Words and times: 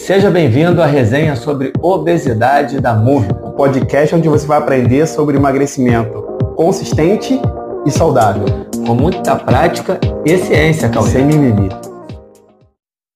Seja 0.00 0.30
bem-vindo 0.30 0.82
à 0.82 0.86
resenha 0.86 1.36
sobre 1.36 1.74
obesidade 1.78 2.80
da 2.80 2.94
MUV, 2.94 3.28
o 3.42 3.52
podcast 3.52 4.14
onde 4.14 4.30
você 4.30 4.46
vai 4.46 4.56
aprender 4.56 5.06
sobre 5.06 5.36
emagrecimento 5.36 6.22
consistente 6.56 7.38
e 7.86 7.90
saudável. 7.90 8.46
Com 8.86 8.94
muita 8.94 9.36
prática 9.36 10.00
e 10.24 10.38
ciência, 10.38 10.88
Cauê. 10.88 11.10
Sem 11.10 11.26
mimimi. 11.26 11.68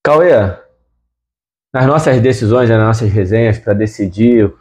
Cauê, 0.04 0.56
nas 1.72 1.86
nossas 1.86 2.20
decisões, 2.20 2.68
nas 2.68 2.78
nossas 2.78 3.10
resenhas 3.10 3.58
para 3.58 3.72
decidir 3.72 4.52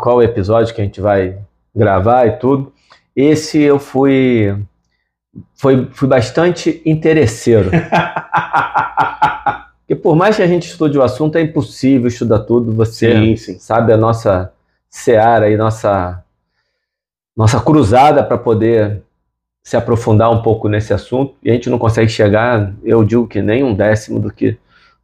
qual 0.00 0.20
episódio 0.20 0.74
que 0.74 0.80
a 0.80 0.84
gente 0.84 1.00
vai 1.00 1.38
gravar 1.74 2.26
e 2.26 2.38
tudo, 2.38 2.72
esse 3.14 3.62
eu 3.62 3.78
fui 3.78 4.52
foi, 5.54 5.88
fui 5.92 6.08
bastante 6.08 6.82
interesseiro. 6.84 7.70
Porque 9.82 9.96
por 9.96 10.16
mais 10.16 10.36
que 10.36 10.42
a 10.42 10.46
gente 10.46 10.68
estude 10.68 10.96
o 10.96 11.02
assunto, 11.02 11.36
é 11.36 11.42
impossível 11.42 12.08
estudar 12.08 12.40
tudo. 12.40 12.72
Você 12.72 13.12
sim, 13.12 13.36
sim. 13.36 13.58
sabe 13.58 13.92
a 13.92 13.96
nossa 13.96 14.52
seara 14.88 15.50
e 15.50 15.56
nossa, 15.56 16.22
nossa 17.36 17.60
cruzada 17.60 18.22
para 18.22 18.38
poder 18.38 19.02
se 19.62 19.76
aprofundar 19.76 20.30
um 20.30 20.42
pouco 20.42 20.68
nesse 20.68 20.92
assunto. 20.92 21.34
E 21.42 21.50
a 21.50 21.54
gente 21.54 21.70
não 21.70 21.78
consegue 21.78 22.08
chegar, 22.08 22.72
eu 22.84 23.04
digo 23.04 23.26
que 23.26 23.42
nem 23.42 23.62
um 23.62 23.74
décimo 23.74 24.18
do 24.18 24.32
que 24.32 24.52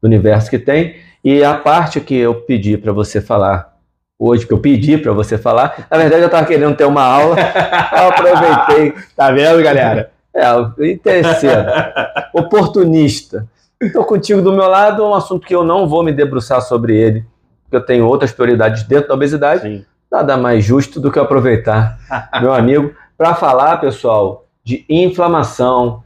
do 0.01 0.07
universo 0.07 0.51
que 0.51 0.59
tem. 0.59 0.97
E 1.25 1.43
a 1.43 1.55
parte 1.55 2.01
que 2.01 2.17
eu 2.17 2.35
pedi 2.35 2.77
para 2.77 2.93
você 2.93 3.21
falar 3.21 3.77
hoje, 4.19 4.47
que 4.47 4.53
eu 4.53 4.59
pedi 4.59 4.99
para 4.99 5.13
você 5.13 5.39
falar, 5.39 5.87
na 5.91 5.97
verdade 5.97 6.23
eu 6.23 6.27
estava 6.27 6.47
querendo 6.47 6.77
ter 6.77 6.85
uma 6.85 7.03
aula, 7.03 7.37
eu 7.93 8.09
aproveitei. 8.09 8.95
Tá 9.15 9.31
vendo, 9.31 9.63
galera? 9.63 10.11
É, 10.35 10.91
interesseiro, 10.91 11.65
oportunista. 12.33 13.47
Estou 13.81 14.05
contigo 14.05 14.43
do 14.43 14.53
meu 14.53 14.69
lado, 14.69 15.05
um 15.05 15.15
assunto 15.15 15.47
que 15.47 15.55
eu 15.55 15.63
não 15.63 15.89
vou 15.89 16.03
me 16.03 16.13
debruçar 16.13 16.61
sobre 16.61 16.97
ele, 16.97 17.25
porque 17.65 17.77
eu 17.77 17.87
tenho 17.87 18.07
outras 18.07 18.33
prioridades 18.33 18.83
dentro 18.83 19.09
da 19.09 19.15
obesidade. 19.15 19.63
Sim. 19.63 19.85
Nada 20.11 20.37
mais 20.37 20.65
justo 20.65 21.01
do 21.01 21.13
que 21.13 21.19
aproveitar, 21.19 21.99
meu 22.41 22.53
amigo, 22.53 22.93
para 23.17 23.35
falar, 23.35 23.77
pessoal, 23.77 24.47
de 24.65 24.85
inflamação. 24.89 26.03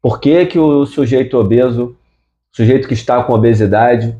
Por 0.00 0.20
que, 0.20 0.46
que 0.46 0.58
o 0.58 0.86
sujeito 0.86 1.36
obeso, 1.38 1.96
sujeito 2.52 2.86
que 2.86 2.94
está 2.94 3.22
com 3.22 3.32
obesidade, 3.32 4.16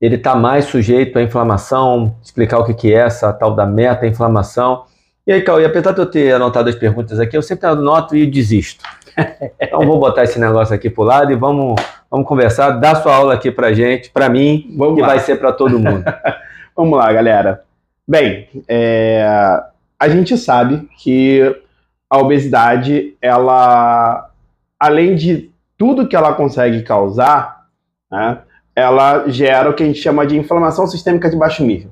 ele 0.00 0.14
está 0.14 0.34
mais 0.34 0.66
sujeito 0.66 1.18
à 1.18 1.22
inflamação, 1.22 2.16
explicar 2.22 2.58
o 2.60 2.64
que, 2.64 2.72
que 2.72 2.94
é 2.94 2.98
essa 2.98 3.32
tal 3.32 3.54
da 3.54 3.66
meta-inflamação. 3.66 4.84
E 5.26 5.32
aí, 5.32 5.42
Cauê, 5.42 5.64
apesar 5.64 5.92
de 5.92 6.00
eu 6.00 6.06
ter 6.06 6.32
anotado 6.32 6.68
as 6.68 6.74
perguntas 6.76 7.18
aqui, 7.18 7.36
eu 7.36 7.42
sempre 7.42 7.66
anoto 7.66 8.16
e 8.16 8.26
desisto. 8.26 8.82
Então 9.60 9.84
vou 9.84 9.98
botar 9.98 10.22
esse 10.22 10.38
negócio 10.38 10.72
aqui 10.72 10.88
pro 10.88 11.02
lado 11.02 11.32
e 11.32 11.34
vamos, 11.34 11.74
vamos 12.10 12.26
conversar. 12.26 12.70
Dá 12.72 12.94
sua 12.94 13.14
aula 13.14 13.34
aqui 13.34 13.50
pra 13.50 13.72
gente, 13.72 14.10
pra 14.10 14.28
mim, 14.28 14.74
vamos 14.76 14.96
que 14.96 15.00
lá. 15.00 15.08
vai 15.08 15.20
ser 15.20 15.36
para 15.36 15.52
todo 15.52 15.78
mundo. 15.78 16.04
vamos 16.76 16.98
lá, 16.98 17.12
galera. 17.12 17.64
Bem, 18.06 18.48
é, 18.66 19.26
a 19.98 20.08
gente 20.08 20.36
sabe 20.38 20.88
que 20.98 21.54
a 22.08 22.18
obesidade, 22.18 23.16
ela, 23.20 24.30
além 24.80 25.14
de 25.14 25.50
tudo 25.76 26.08
que 26.08 26.16
ela 26.16 26.32
consegue 26.32 26.82
causar, 26.82 27.66
né, 28.10 28.38
ela 28.74 29.28
gera 29.28 29.68
o 29.68 29.74
que 29.74 29.82
a 29.82 29.86
gente 29.86 30.00
chama 30.00 30.26
de 30.26 30.36
inflamação 30.36 30.86
sistêmica 30.86 31.28
de 31.28 31.36
baixo 31.36 31.64
nível, 31.64 31.90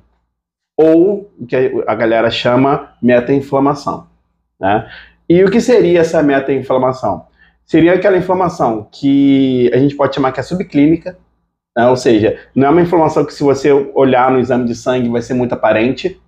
ou 0.77 1.31
o 1.39 1.47
que 1.47 1.85
a 1.87 1.95
galera 1.95 2.31
chama 2.31 2.93
meta-inflamação. 3.03 4.07
Né? 4.59 4.89
E 5.29 5.45
o 5.45 5.51
que 5.51 5.61
seria 5.61 6.01
essa 6.01 6.23
meta-inflamação? 6.23 7.27
Seria 7.67 7.95
aquela 7.95 8.17
inflamação 8.17 8.89
que 8.91 9.71
a 9.75 9.79
gente 9.79 9.95
pode 9.95 10.15
chamar 10.15 10.33
que 10.33 10.41
é 10.41 10.43
subclínica, 10.43 11.19
né? 11.77 11.89
ou 11.89 11.97
seja, 11.97 12.39
não 12.55 12.69
é 12.69 12.71
uma 12.71 12.83
inflamação 12.83 13.25
que 13.25 13.35
se 13.35 13.43
você 13.43 13.73
olhar 13.95 14.31
no 14.31 14.39
exame 14.39 14.65
de 14.65 14.75
sangue 14.75 15.09
vai 15.09 15.21
ser 15.21 15.35
muito 15.35 15.53
aparente, 15.53 16.21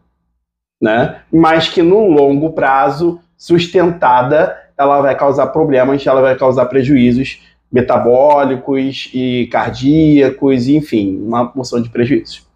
né? 0.81 1.23
mas 1.33 1.69
que 1.69 1.83
no 1.83 2.09
longo 2.09 2.51
prazo, 2.53 3.21
sustentada, 3.37 4.57
ela 4.77 5.01
vai 5.01 5.17
causar 5.17 5.47
problemas, 5.49 6.07
ela 6.07 6.21
vai 6.21 6.37
causar 6.37 6.67
prejuízos 6.67 7.41
metabólicos 7.71 9.11
e 9.13 9.47
cardíacos, 9.53 10.69
enfim, 10.69 11.21
uma 11.21 11.47
porção 11.47 11.81
de 11.81 11.91
prejuízos. 11.91 12.47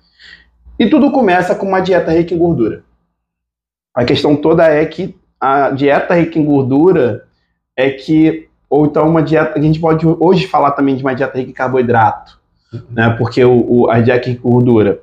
E 0.79 0.89
tudo 0.89 1.13
começa 1.13 1.55
com 1.55 1.67
uma 1.67 1.81
dieta 1.81 2.11
rica 2.13 2.35
em 2.35 2.39
gordura. 2.39 2.83
A 3.95 4.05
questão 4.05 4.35
toda 4.35 4.67
é 4.67 4.85
que 4.87 5.15
a 5.39 5.71
dieta 5.71 6.15
rica 6.15 6.39
em 6.39 6.45
gordura 6.45 7.27
é 7.77 7.91
que, 7.91 8.49
ou 8.73 8.87
então 8.87 9.07
uma 9.07 9.23
dieta, 9.23 9.59
a 9.59 9.63
gente 9.63 9.79
pode 9.79 10.07
hoje 10.07 10.47
falar 10.47 10.71
também 10.71 10.97
de 10.97 11.03
uma 11.03 11.15
dieta 11.15 11.37
rica 11.37 11.51
em 11.51 11.53
carboidrato, 11.53 12.39
uhum. 12.73 12.81
né? 12.91 13.11
Porque 13.19 13.45
o, 13.45 13.65
o, 13.69 13.91
a 13.91 14.01
dieta 14.01 14.31
rica 14.31 14.41
em 14.49 14.51
gordura, 14.51 14.99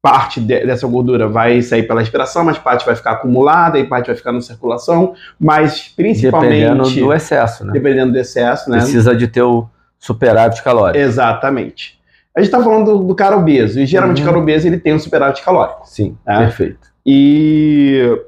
parte 0.00 0.40
de, 0.40 0.64
dessa 0.64 0.86
gordura 0.86 1.26
vai 1.26 1.60
sair 1.60 1.82
pela 1.82 1.98
respiração, 1.98 2.44
mas 2.44 2.56
parte 2.56 2.86
vai 2.86 2.94
ficar 2.94 3.12
acumulada 3.12 3.80
e 3.80 3.84
parte 3.84 4.06
vai 4.06 4.14
ficar 4.14 4.30
na 4.30 4.40
circulação, 4.40 5.14
mas 5.40 5.88
principalmente... 5.88 6.60
Dependendo 6.60 6.88
do 6.88 7.12
excesso, 7.12 7.66
né? 7.66 7.72
Dependendo 7.72 8.12
do 8.12 8.18
excesso, 8.18 8.70
né? 8.70 8.78
Precisa 8.78 9.14
de 9.14 9.26
ter 9.26 9.42
o 9.42 9.66
superávit 9.98 10.62
calórico. 10.62 10.96
Exatamente. 10.96 11.98
A 12.36 12.40
gente 12.40 12.46
está 12.46 12.62
falando 12.62 12.96
do, 12.96 13.04
do, 13.04 13.14
cara 13.16 13.36
obeso, 13.36 13.80
e 13.80 13.86
geralmente 13.86 14.18
uhum. 14.18 14.22
o 14.22 14.26
cara 14.26 14.38
obeso 14.38 14.68
ele 14.68 14.78
tem 14.78 14.94
um 14.94 15.00
superávit 15.00 15.42
calórico. 15.42 15.80
Sim, 15.84 16.16
né? 16.24 16.38
perfeito. 16.38 16.88
E 17.04 18.22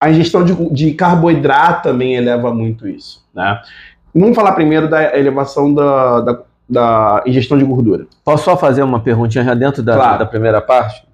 a 0.00 0.10
ingestão 0.10 0.44
de, 0.44 0.54
de 0.70 0.94
carboidrato 0.94 1.84
também 1.88 2.14
eleva 2.14 2.52
muito 2.52 2.86
isso, 2.88 3.26
né? 3.34 3.60
Vamos 4.14 4.36
falar 4.36 4.52
primeiro 4.52 4.88
da 4.88 5.16
elevação 5.18 5.74
da, 5.74 6.20
da, 6.20 6.42
da 6.68 7.24
ingestão 7.26 7.58
de 7.58 7.64
gordura. 7.64 8.06
Posso 8.24 8.44
só 8.44 8.56
fazer 8.56 8.82
uma 8.82 9.00
perguntinha 9.00 9.44
já 9.44 9.54
dentro 9.54 9.82
da, 9.82 9.96
claro. 9.96 10.18
da 10.20 10.26
primeira 10.26 10.60
parte? 10.60 11.04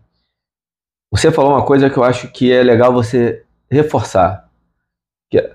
Você 1.11 1.33
falou 1.33 1.53
uma 1.53 1.65
coisa 1.65 1.89
que 1.89 1.97
eu 1.97 2.05
acho 2.05 2.29
que 2.29 2.53
é 2.53 2.63
legal 2.63 2.93
você 2.93 3.45
reforçar. 3.71 4.49
Que 5.31 5.39
é, 5.39 5.53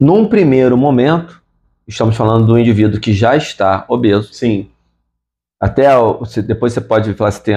num 0.00 0.28
primeiro 0.28 0.76
momento, 0.76 1.42
estamos 1.86 2.16
falando 2.16 2.46
do 2.46 2.58
indivíduo 2.58 3.00
que 3.00 3.12
já 3.12 3.36
está 3.36 3.84
obeso. 3.88 4.32
Sim. 4.32 4.70
Até 5.60 5.88
depois 6.44 6.72
você 6.72 6.80
pode 6.80 7.12
falar 7.14 7.30
se 7.30 7.42
tem 7.42 7.54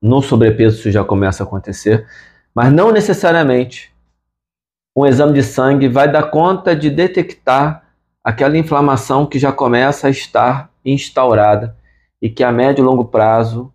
no 0.00 0.20
sobrepeso 0.20 0.78
isso 0.78 0.90
já 0.90 1.04
começa 1.04 1.42
a 1.42 1.46
acontecer, 1.46 2.06
mas 2.54 2.72
não 2.72 2.90
necessariamente 2.90 3.91
um 4.94 5.06
exame 5.06 5.32
de 5.32 5.42
sangue 5.42 5.88
vai 5.88 6.10
dar 6.10 6.24
conta 6.24 6.76
de 6.76 6.90
detectar 6.90 7.82
aquela 8.22 8.56
inflamação 8.56 9.26
que 9.26 9.38
já 9.38 9.50
começa 9.50 10.06
a 10.06 10.10
estar 10.10 10.70
instaurada 10.84 11.76
e 12.20 12.28
que 12.28 12.44
a 12.44 12.52
médio 12.52 12.82
e 12.82 12.84
longo 12.84 13.06
prazo 13.06 13.72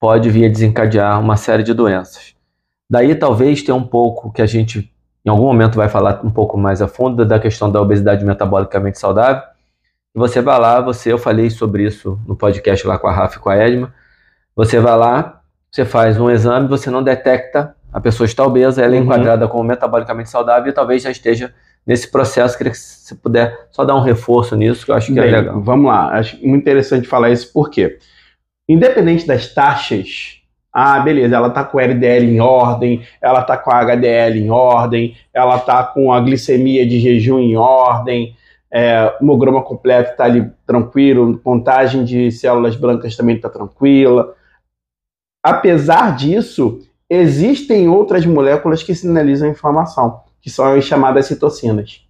pode 0.00 0.30
vir 0.30 0.46
a 0.46 0.48
desencadear 0.48 1.20
uma 1.20 1.36
série 1.36 1.62
de 1.62 1.72
doenças. 1.72 2.34
Daí 2.90 3.14
talvez 3.14 3.62
tenha 3.62 3.74
um 3.74 3.86
pouco 3.86 4.32
que 4.32 4.42
a 4.42 4.46
gente 4.46 4.92
em 5.24 5.30
algum 5.30 5.44
momento 5.44 5.76
vai 5.76 5.88
falar 5.88 6.20
um 6.24 6.30
pouco 6.30 6.58
mais 6.58 6.82
a 6.82 6.88
fundo 6.88 7.24
da 7.24 7.38
questão 7.38 7.70
da 7.70 7.80
obesidade 7.80 8.24
metabolicamente 8.24 8.98
saudável. 8.98 9.42
Você 10.14 10.42
vai 10.42 10.58
lá, 10.58 10.80
você 10.80 11.12
eu 11.12 11.18
falei 11.18 11.48
sobre 11.48 11.84
isso 11.84 12.20
no 12.26 12.34
podcast 12.34 12.84
lá 12.86 12.98
com 12.98 13.06
a 13.06 13.12
Rafa 13.12 13.36
e 13.36 13.38
com 13.38 13.48
a 13.48 13.56
Edma. 13.56 13.94
Você 14.56 14.80
vai 14.80 14.96
lá, 14.96 15.40
você 15.70 15.84
faz 15.84 16.18
um 16.18 16.28
exame, 16.28 16.66
você 16.68 16.90
não 16.90 17.02
detecta 17.02 17.76
a 17.92 18.00
pessoa 18.00 18.24
está 18.24 18.44
obesa, 18.44 18.82
ela 18.82 18.94
é 18.94 18.98
uhum. 18.98 19.04
enquadrada 19.04 19.46
como 19.46 19.64
metabolicamente 19.64 20.30
saudável 20.30 20.70
e 20.70 20.74
talvez 20.74 21.02
já 21.02 21.10
esteja 21.10 21.52
nesse 21.86 22.10
processo. 22.10 22.56
Queria 22.56 22.72
que 22.72 22.78
você 22.78 23.14
puder 23.14 23.66
só 23.70 23.84
dar 23.84 23.94
um 23.96 24.00
reforço 24.00 24.56
nisso, 24.56 24.84
que 24.84 24.90
eu 24.90 24.94
acho 24.94 25.12
que 25.12 25.18
é 25.18 25.22
Bem, 25.22 25.32
é 25.32 25.36
legal. 25.38 25.60
Vamos 25.60 25.86
lá, 25.86 26.08
acho 26.14 26.36
muito 26.36 26.62
interessante 26.62 27.06
falar 27.06 27.30
isso, 27.30 27.52
porque 27.52 27.98
independente 28.68 29.26
das 29.26 29.52
taxas, 29.52 30.38
ah, 30.72 31.00
beleza, 31.00 31.36
ela 31.36 31.48
está 31.48 31.62
com 31.64 31.78
a 31.78 31.82
LDL 31.82 32.24
em 32.24 32.40
ordem, 32.40 33.02
ela 33.20 33.40
está 33.40 33.58
com 33.58 33.70
a 33.70 33.80
HDL 33.80 34.38
em 34.38 34.50
ordem, 34.50 35.14
ela 35.34 35.56
está 35.56 35.84
com 35.84 36.10
a 36.12 36.20
glicemia 36.20 36.86
de 36.86 36.98
jejum 36.98 37.38
em 37.38 37.56
ordem, 37.56 38.34
é, 38.70 39.04
o 39.20 39.22
hemograma 39.22 39.62
completo 39.62 40.12
está 40.12 40.24
ali 40.24 40.50
tranquilo, 40.66 41.38
contagem 41.40 42.04
de 42.04 42.32
células 42.32 42.74
brancas 42.74 43.14
também 43.14 43.36
está 43.36 43.50
tranquila. 43.50 44.34
Apesar 45.42 46.16
disso, 46.16 46.80
existem 47.12 47.88
outras 47.88 48.24
moléculas 48.24 48.82
que 48.82 48.94
sinalizam 48.94 49.48
inflamação, 49.48 50.20
que 50.40 50.48
são 50.48 50.64
as 50.64 50.84
chamadas 50.84 51.26
citocinas, 51.26 52.00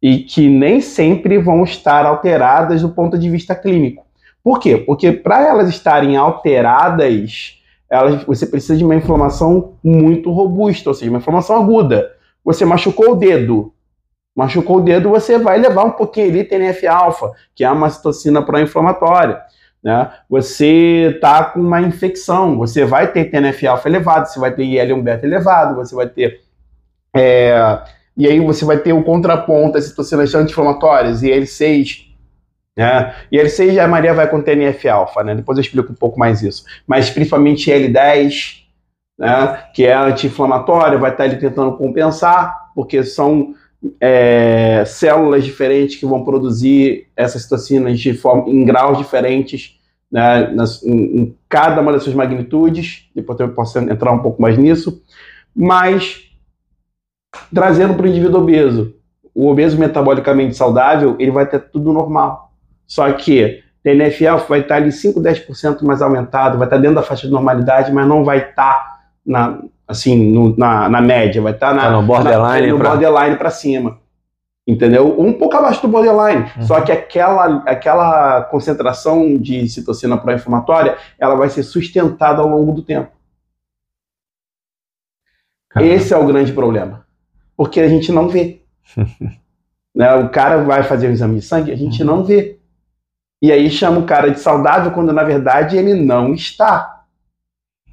e 0.00 0.20
que 0.20 0.48
nem 0.48 0.80
sempre 0.80 1.36
vão 1.36 1.62
estar 1.62 2.06
alteradas 2.06 2.80
do 2.80 2.88
ponto 2.88 3.18
de 3.18 3.28
vista 3.28 3.54
clínico. 3.54 4.06
Por 4.42 4.58
quê? 4.58 4.78
Porque 4.78 5.12
para 5.12 5.46
elas 5.46 5.68
estarem 5.68 6.16
alteradas, 6.16 7.60
elas, 7.90 8.24
você 8.24 8.46
precisa 8.46 8.76
de 8.76 8.84
uma 8.84 8.94
inflamação 8.94 9.74
muito 9.84 10.30
robusta, 10.30 10.88
ou 10.88 10.94
seja, 10.94 11.10
uma 11.10 11.18
inflamação 11.18 11.56
aguda. 11.56 12.12
Você 12.42 12.64
machucou 12.64 13.12
o 13.12 13.16
dedo, 13.16 13.74
machucou 14.34 14.78
o 14.78 14.80
dedo, 14.80 15.10
você 15.10 15.38
vai 15.38 15.58
levar 15.58 15.84
um 15.84 15.90
pouquinho 15.90 16.28
ali 16.28 16.44
TNF-alfa, 16.44 17.32
que 17.54 17.62
é 17.62 17.70
uma 17.70 17.90
citocina 17.90 18.40
pró-inflamatória. 18.40 19.40
Né? 19.86 20.10
Você 20.28 21.12
está 21.14 21.44
com 21.44 21.60
uma 21.60 21.80
infecção, 21.80 22.58
você 22.58 22.84
vai 22.84 23.12
ter 23.12 23.26
TNF-alfa 23.26 23.88
elevado, 23.88 24.26
você 24.26 24.40
vai 24.40 24.52
ter 24.52 24.64
IL-1 24.64 25.00
beta 25.00 25.24
elevado, 25.24 25.76
você 25.76 25.94
vai 25.94 26.08
ter. 26.08 26.40
É, 27.16 27.78
e 28.16 28.26
aí 28.26 28.40
você 28.40 28.64
vai 28.64 28.78
ter 28.78 28.92
o 28.92 29.04
contraponto, 29.04 29.78
as 29.78 29.84
citocinas 29.84 30.34
anti-inflamatórias, 30.34 31.22
IL-6 31.22 32.04
É, 32.76 33.14
e 33.30 33.38
L6 33.38 33.74
já 33.74 33.84
a 33.84 33.88
Maria 33.88 34.12
vai 34.12 34.28
com 34.28 34.42
TNF-alfa, 34.42 35.22
né? 35.22 35.36
Depois 35.36 35.56
eu 35.56 35.62
explico 35.62 35.92
um 35.92 35.94
pouco 35.94 36.18
mais 36.18 36.42
isso. 36.42 36.64
Mas 36.84 37.08
principalmente 37.08 37.70
L10, 37.70 38.64
né? 39.16 39.66
Que 39.72 39.86
é 39.86 39.94
anti-inflamatório, 39.94 40.98
vai 40.98 41.12
estar 41.12 41.22
ali 41.22 41.36
tentando 41.36 41.76
compensar, 41.76 42.72
porque 42.74 43.04
são 43.04 43.54
é, 44.00 44.84
células 44.86 45.44
diferentes 45.44 45.96
que 45.96 46.06
vão 46.06 46.24
produzir 46.24 47.08
essas 47.16 47.42
citocinas 47.42 47.98
de 48.00 48.14
forma, 48.14 48.48
em 48.48 48.64
graus 48.64 48.98
diferentes, 48.98 49.78
né? 50.10 50.48
Nas, 50.48 50.82
em, 50.82 51.20
em 51.20 51.36
cada 51.48 51.80
uma 51.80 51.92
das 51.92 52.02
suas 52.02 52.14
magnitudes. 52.14 53.08
Depois 53.14 53.38
eu 53.40 53.48
posso 53.50 53.78
entrar 53.78 54.12
um 54.12 54.20
pouco 54.20 54.40
mais 54.40 54.56
nisso. 54.56 55.02
Mas 55.54 56.30
trazendo 57.52 57.94
para 57.94 58.06
o 58.06 58.08
indivíduo 58.08 58.40
obeso, 58.40 58.94
o 59.34 59.48
obeso 59.48 59.78
metabolicamente 59.78 60.56
saudável, 60.56 61.16
ele 61.18 61.30
vai 61.30 61.46
ter 61.46 61.60
tudo 61.60 61.92
normal 61.92 62.46
só 62.86 63.12
que 63.12 63.62
TNF-alfa 63.82 64.46
vai 64.48 64.60
estar 64.60 64.76
ali 64.76 64.92
5, 64.92 65.20
10% 65.20 65.82
mais 65.82 66.00
aumentado, 66.00 66.58
vai 66.58 66.66
estar 66.66 66.78
dentro 66.78 66.96
da 66.96 67.02
faixa 67.02 67.26
de 67.26 67.32
normalidade, 67.32 67.92
mas 67.92 68.06
não 68.06 68.24
vai 68.24 68.50
estar 68.50 69.00
na, 69.24 69.60
assim, 69.86 70.30
no, 70.30 70.56
na, 70.56 70.88
na 70.88 71.00
média, 71.00 71.40
vai 71.40 71.52
estar 71.52 71.74
na, 71.74 71.82
tá 71.82 71.90
no 71.90 72.02
borderline, 72.02 72.66
na, 72.66 72.72
no 72.72 72.78
pra... 72.78 72.90
borderline 72.90 73.36
para 73.36 73.50
cima. 73.50 73.98
Entendeu? 74.66 75.20
Um 75.20 75.32
pouco 75.32 75.56
abaixo 75.56 75.80
do 75.80 75.88
borderline. 75.88 76.50
Uhum. 76.56 76.62
Só 76.62 76.80
que 76.80 76.90
aquela, 76.90 77.62
aquela 77.66 78.42
concentração 78.42 79.36
de 79.36 79.68
citocina 79.68 80.16
pró-inflamatória, 80.16 80.98
ela 81.18 81.36
vai 81.36 81.48
ser 81.48 81.62
sustentada 81.62 82.42
ao 82.42 82.48
longo 82.48 82.72
do 82.72 82.82
tempo. 82.82 83.12
Caramba. 85.70 85.92
Esse 85.92 86.12
é 86.12 86.16
o 86.16 86.26
grande 86.26 86.52
problema. 86.52 87.06
Porque 87.56 87.80
a 87.80 87.88
gente 87.88 88.10
não 88.10 88.28
vê. 88.28 88.60
né? 89.94 90.14
O 90.16 90.30
cara 90.30 90.64
vai 90.64 90.82
fazer 90.82 91.08
um 91.08 91.12
exame 91.12 91.36
de 91.36 91.42
sangue, 91.42 91.70
a 91.70 91.76
gente 91.76 92.02
uhum. 92.02 92.06
não 92.06 92.24
vê. 92.24 92.58
E 93.40 93.52
aí 93.52 93.70
chama 93.70 94.00
o 94.00 94.06
cara 94.06 94.32
de 94.32 94.40
saudável 94.40 94.90
quando 94.90 95.12
na 95.12 95.22
verdade 95.22 95.76
ele 95.76 95.94
não 95.94 96.34
está. 96.34 96.95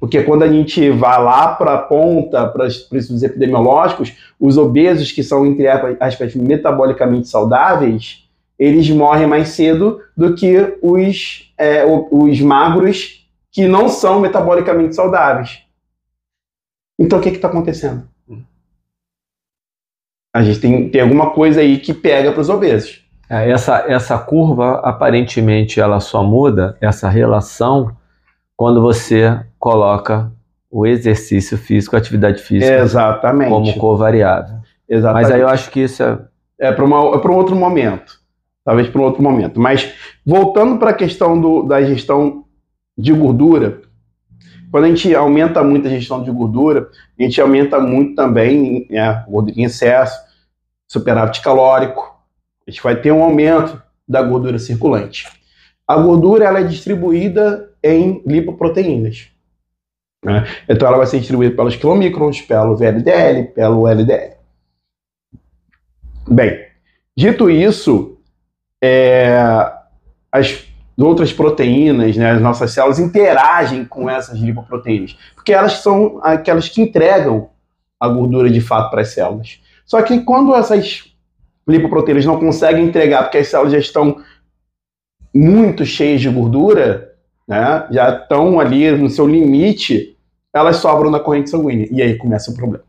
Porque 0.04 0.22
quando 0.22 0.42
a 0.42 0.48
gente 0.48 0.90
vai 0.90 1.18
lá 1.22 1.54
para 1.54 1.72
a 1.72 1.78
ponta, 1.78 2.46
para 2.46 2.66
os 2.66 3.22
epidemiológicos, 3.22 4.14
os 4.38 4.58
obesos 4.58 5.10
que 5.10 5.22
são, 5.22 5.46
entre 5.46 5.66
aspas, 5.66 6.34
metabolicamente 6.34 7.26
saudáveis, 7.26 8.28
eles 8.58 8.90
morrem 8.90 9.26
mais 9.26 9.48
cedo 9.48 10.02
do 10.14 10.34
que 10.34 10.76
os, 10.82 11.50
é, 11.56 11.86
os 11.86 12.38
magros 12.42 13.26
que 13.50 13.66
não 13.66 13.88
são 13.88 14.20
metabolicamente 14.20 14.94
saudáveis. 14.94 15.62
Então 16.98 17.18
o 17.18 17.22
que 17.22 17.30
está 17.30 17.48
acontecendo? 17.48 18.06
A 20.34 20.42
gente 20.42 20.60
tem, 20.60 20.90
tem 20.90 21.00
alguma 21.00 21.30
coisa 21.30 21.62
aí 21.62 21.78
que 21.78 21.94
pega 21.94 22.30
para 22.30 22.42
os 22.42 22.50
obesos. 22.50 23.02
É, 23.30 23.50
essa, 23.50 23.86
essa 23.88 24.18
curva, 24.18 24.80
aparentemente, 24.84 25.80
ela 25.80 25.98
só 25.98 26.22
muda, 26.22 26.76
essa 26.78 27.08
relação, 27.08 27.96
quando 28.54 28.82
você 28.82 29.42
coloca 29.64 30.30
o 30.70 30.86
exercício 30.86 31.56
físico, 31.56 31.96
a 31.96 31.98
atividade 31.98 32.42
física, 32.42 32.80
Exatamente. 32.80 33.48
como 33.48 33.74
covariável. 33.78 34.58
Exatamente. 34.86 35.22
Mas 35.22 35.32
aí 35.32 35.40
eu 35.40 35.48
acho 35.48 35.70
que 35.70 35.80
isso 35.80 36.02
é... 36.02 36.18
É 36.58 36.70
para 36.70 36.84
é 36.84 36.86
um 36.86 37.34
outro 37.34 37.56
momento. 37.56 38.20
Talvez 38.62 38.88
para 38.88 39.00
um 39.00 39.04
outro 39.04 39.22
momento. 39.22 39.58
Mas, 39.58 39.94
voltando 40.24 40.78
para 40.78 40.90
a 40.90 40.94
questão 40.94 41.40
do, 41.40 41.62
da 41.62 41.82
gestão 41.82 42.44
de 42.96 43.10
gordura, 43.14 43.80
quando 44.70 44.84
a 44.84 44.88
gente 44.88 45.14
aumenta 45.14 45.64
muito 45.64 45.88
a 45.88 45.90
gestão 45.90 46.22
de 46.22 46.30
gordura, 46.30 46.90
a 47.18 47.22
gente 47.22 47.40
aumenta 47.40 47.80
muito 47.80 48.14
também 48.14 48.86
né, 48.90 49.24
gordura 49.26 49.58
em 49.58 49.64
excesso, 49.64 50.18
superávit 50.86 51.40
calórico, 51.40 52.14
a 52.66 52.70
gente 52.70 52.82
vai 52.82 52.96
ter 52.96 53.12
um 53.12 53.22
aumento 53.22 53.82
da 54.06 54.20
gordura 54.20 54.58
circulante. 54.58 55.26
A 55.88 55.96
gordura 55.96 56.44
ela 56.44 56.60
é 56.60 56.64
distribuída 56.64 57.70
em 57.82 58.22
lipoproteínas. 58.26 59.32
Né? 60.24 60.46
Então 60.68 60.88
ela 60.88 60.96
vai 60.96 61.06
ser 61.06 61.18
distribuída 61.18 61.54
pelos 61.54 61.76
quilomicrons, 61.76 62.40
pelo 62.40 62.76
VLDL, 62.76 63.52
pelo 63.54 63.86
LDL. 63.86 64.34
Bem, 66.26 66.64
dito 67.14 67.50
isso, 67.50 68.18
é, 68.82 69.36
as 70.32 70.66
outras 70.96 71.32
proteínas, 71.32 72.16
né, 72.16 72.30
as 72.30 72.40
nossas 72.40 72.72
células 72.72 72.98
interagem 72.98 73.84
com 73.84 74.08
essas 74.08 74.38
lipoproteínas, 74.38 75.16
porque 75.34 75.52
elas 75.52 75.74
são 75.74 76.20
aquelas 76.22 76.68
que 76.68 76.80
entregam 76.80 77.50
a 78.00 78.08
gordura 78.08 78.48
de 78.48 78.60
fato 78.60 78.90
para 78.90 79.02
as 79.02 79.08
células. 79.08 79.60
Só 79.84 80.00
que 80.02 80.20
quando 80.20 80.54
essas 80.54 81.12
lipoproteínas 81.68 82.24
não 82.24 82.38
conseguem 82.38 82.86
entregar 82.86 83.24
porque 83.24 83.38
as 83.38 83.48
células 83.48 83.72
já 83.72 83.78
estão 83.78 84.16
muito 85.34 85.84
cheias 85.84 86.20
de 86.20 86.30
gordura, 86.30 87.12
né, 87.46 87.86
já 87.90 88.16
estão 88.16 88.58
ali 88.58 88.90
no 88.92 89.10
seu 89.10 89.26
limite, 89.26 90.13
elas 90.54 90.76
sobram 90.76 91.10
na 91.10 91.18
corrente 91.18 91.50
sanguínea. 91.50 91.88
E 91.90 92.00
aí 92.00 92.16
começa 92.16 92.50
o 92.50 92.54
problema. 92.54 92.84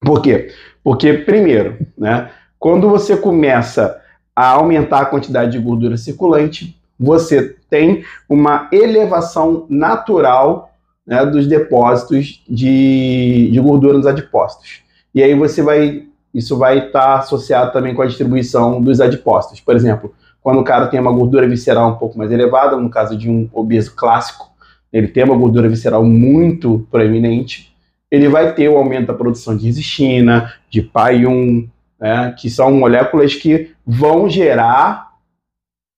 Por 0.00 0.20
quê? 0.20 0.52
Porque, 0.82 1.12
primeiro, 1.14 1.78
né, 1.96 2.30
quando 2.58 2.90
você 2.90 3.16
começa 3.16 4.00
a 4.34 4.50
aumentar 4.50 5.00
a 5.00 5.06
quantidade 5.06 5.52
de 5.52 5.58
gordura 5.58 5.96
circulante, 5.96 6.78
você 6.98 7.56
tem 7.70 8.04
uma 8.28 8.68
elevação 8.72 9.66
natural 9.70 10.70
né, 11.06 11.24
dos 11.24 11.46
depósitos 11.46 12.42
de, 12.48 13.48
de 13.50 13.60
gordura 13.60 13.96
nos 13.96 14.06
adipócitos. 14.06 14.82
E 15.14 15.22
aí 15.22 15.34
você 15.34 15.62
vai 15.62 16.06
isso 16.34 16.58
vai 16.58 16.88
estar 16.88 17.00
tá 17.00 17.18
associado 17.20 17.72
também 17.72 17.94
com 17.94 18.02
a 18.02 18.06
distribuição 18.06 18.82
dos 18.82 19.00
adipócitos. 19.00 19.58
Por 19.58 19.74
exemplo, 19.74 20.14
quando 20.42 20.60
o 20.60 20.64
cara 20.64 20.86
tem 20.86 21.00
uma 21.00 21.10
gordura 21.10 21.48
visceral 21.48 21.88
um 21.88 21.94
pouco 21.94 22.18
mais 22.18 22.30
elevada, 22.30 22.76
no 22.76 22.90
caso 22.90 23.16
de 23.16 23.30
um 23.30 23.48
obeso 23.54 23.94
clássico, 23.96 24.50
ele 24.92 25.08
tem 25.08 25.24
uma 25.24 25.36
gordura 25.36 25.68
visceral 25.68 26.04
muito 26.04 26.86
proeminente, 26.90 27.74
ele 28.10 28.28
vai 28.28 28.54
ter 28.54 28.68
o 28.68 28.76
aumento 28.76 29.08
da 29.08 29.14
produção 29.14 29.56
de 29.56 29.66
resistina, 29.66 30.54
de 30.70 30.82
PAI-1, 30.82 31.68
né, 31.98 32.34
que 32.38 32.48
são 32.48 32.72
moléculas 32.72 33.34
que 33.34 33.72
vão 33.86 34.28
gerar 34.28 35.14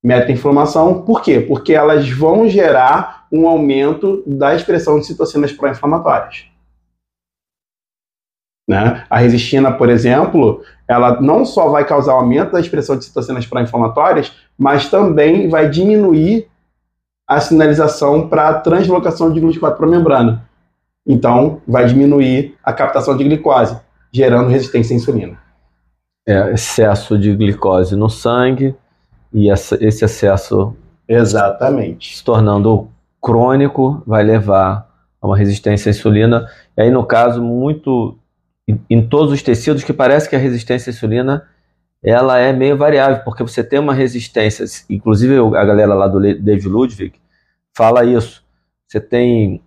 meta-inflamação. 0.02 1.02
Por 1.02 1.23
quê? 1.23 1.40
Porque 1.40 1.75
elas 1.75 2.08
vão 2.08 2.49
gerar 2.49 3.26
um 3.31 3.46
aumento 3.46 4.23
da 4.26 4.55
expressão 4.55 4.99
de 4.99 5.06
citocinas 5.06 5.52
pró-inflamatórias. 5.52 6.46
Né? 8.69 9.05
A 9.08 9.19
resistina, 9.19 9.73
por 9.73 9.88
exemplo, 9.88 10.62
ela 10.87 11.20
não 11.20 11.44
só 11.44 11.69
vai 11.69 11.87
causar 11.87 12.12
aumento 12.12 12.52
da 12.52 12.61
expressão 12.61 12.96
de 12.96 13.05
citocinas 13.05 13.46
pró-inflamatórias, 13.46 14.32
mas 14.58 14.91
também 14.91 15.49
vai 15.49 15.69
diminuir 15.69 16.49
a 17.29 17.41
sinalização 17.41 18.27
para 18.27 18.49
a 18.49 18.55
translocação 18.55 19.31
de 19.31 19.39
glucosa 19.39 19.75
para 19.75 19.87
a 19.87 19.91
membrana. 19.91 20.49
Então, 21.06 21.61
vai 21.69 21.85
diminuir 21.87 22.56
a 22.65 22.73
captação 22.73 23.17
de 23.17 23.25
glicose, 23.25 23.79
gerando 24.11 24.49
resistência 24.49 24.94
à 24.94 24.97
insulina. 24.97 25.39
É, 26.27 26.53
excesso 26.53 27.19
de 27.19 27.35
glicose 27.37 27.94
no 27.94 28.08
sangue 28.08 28.75
e 29.32 29.51
essa, 29.51 29.82
esse 29.82 30.05
excesso 30.05 30.75
exatamente 31.06 32.19
se 32.19 32.23
tornando 32.23 32.89
crônico 33.20 34.03
vai 34.06 34.23
levar 34.23 34.87
a 35.20 35.27
uma 35.27 35.37
resistência 35.37 35.89
à 35.89 35.93
insulina. 35.93 36.47
E 36.77 36.82
aí, 36.82 36.91
no 36.91 37.05
caso, 37.05 37.43
muito 37.43 38.19
em, 38.91 39.03
todos 39.03 39.32
os 39.32 39.43
tecidos 39.43 39.82
que 39.82 39.93
parece 39.93 40.29
que 40.29 40.37
a 40.37 40.39
resistência 40.39 40.91
à 40.91 40.93
insulina 40.93 41.44
ela 42.02 42.38
é 42.38 42.52
meio 42.52 42.76
variável, 42.76 43.22
porque 43.24 43.43
você 43.43 43.62
tem 43.62 43.78
uma 43.78 43.94
resistência, 43.94 44.64
inclusive 44.88 45.36
a 45.56 45.64
galera 45.64 45.94
lá 45.94 46.06
do 46.06 46.20
David 46.20 46.69
Ludwig 46.69 47.14
fala 47.76 48.05
isso. 48.05 48.44
Você 48.86 49.00
tem 49.00 49.62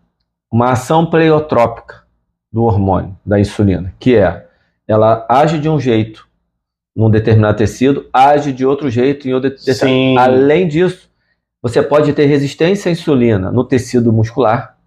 uma 0.51 0.71
ação 0.71 1.05
pleiotrópica 1.05 2.03
do 2.51 2.63
hormônio, 2.63 3.17
da 3.25 3.39
insulina, 3.39 3.93
que 3.99 4.15
é 4.15 4.47
ela 4.87 5.25
age 5.29 5.59
de 5.59 5.69
um 5.69 5.79
jeito 5.79 6.27
num 6.95 7.09
determinado 7.09 7.57
tecido, 7.57 8.09
age 8.11 8.51
de 8.51 8.65
outro 8.65 8.89
jeito 8.89 9.27
em 9.27 9.33
outro 9.33 9.57
Sim. 9.57 10.17
Além 10.17 10.67
disso, 10.67 11.09
você 11.61 11.81
pode 11.81 12.11
ter 12.13 12.25
resistência 12.25 12.89
à 12.89 12.91
insulina 12.91 13.51
no 13.51 13.63
tecido 13.63 14.11
muscular 14.11 14.77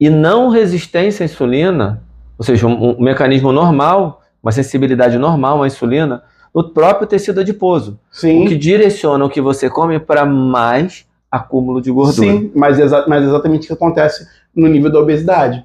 e 0.00 0.10
não 0.10 0.48
resistência 0.48 1.22
à 1.22 1.26
insulina 1.26 2.02
ou 2.38 2.44
seja, 2.44 2.66
um, 2.66 2.98
um 2.98 3.02
mecanismo 3.02 3.52
normal, 3.52 4.22
uma 4.42 4.52
sensibilidade 4.52 5.18
normal 5.18 5.62
à 5.62 5.66
insulina, 5.66 6.22
no 6.54 6.70
próprio 6.70 7.06
tecido 7.06 7.40
adiposo. 7.40 7.98
Sim. 8.10 8.44
O 8.44 8.48
que 8.48 8.56
direciona 8.56 9.24
o 9.24 9.30
que 9.30 9.40
você 9.40 9.68
come 9.68 9.98
para 9.98 10.24
mais 10.24 11.06
acúmulo 11.30 11.80
de 11.80 11.90
gordura. 11.90 12.32
Sim, 12.32 12.52
mas, 12.54 12.78
exa 12.78 13.04
mas 13.08 13.24
exatamente 13.24 13.64
o 13.64 13.66
que 13.66 13.72
acontece 13.72 14.28
no 14.54 14.68
nível 14.68 14.90
da 14.90 15.00
obesidade. 15.00 15.64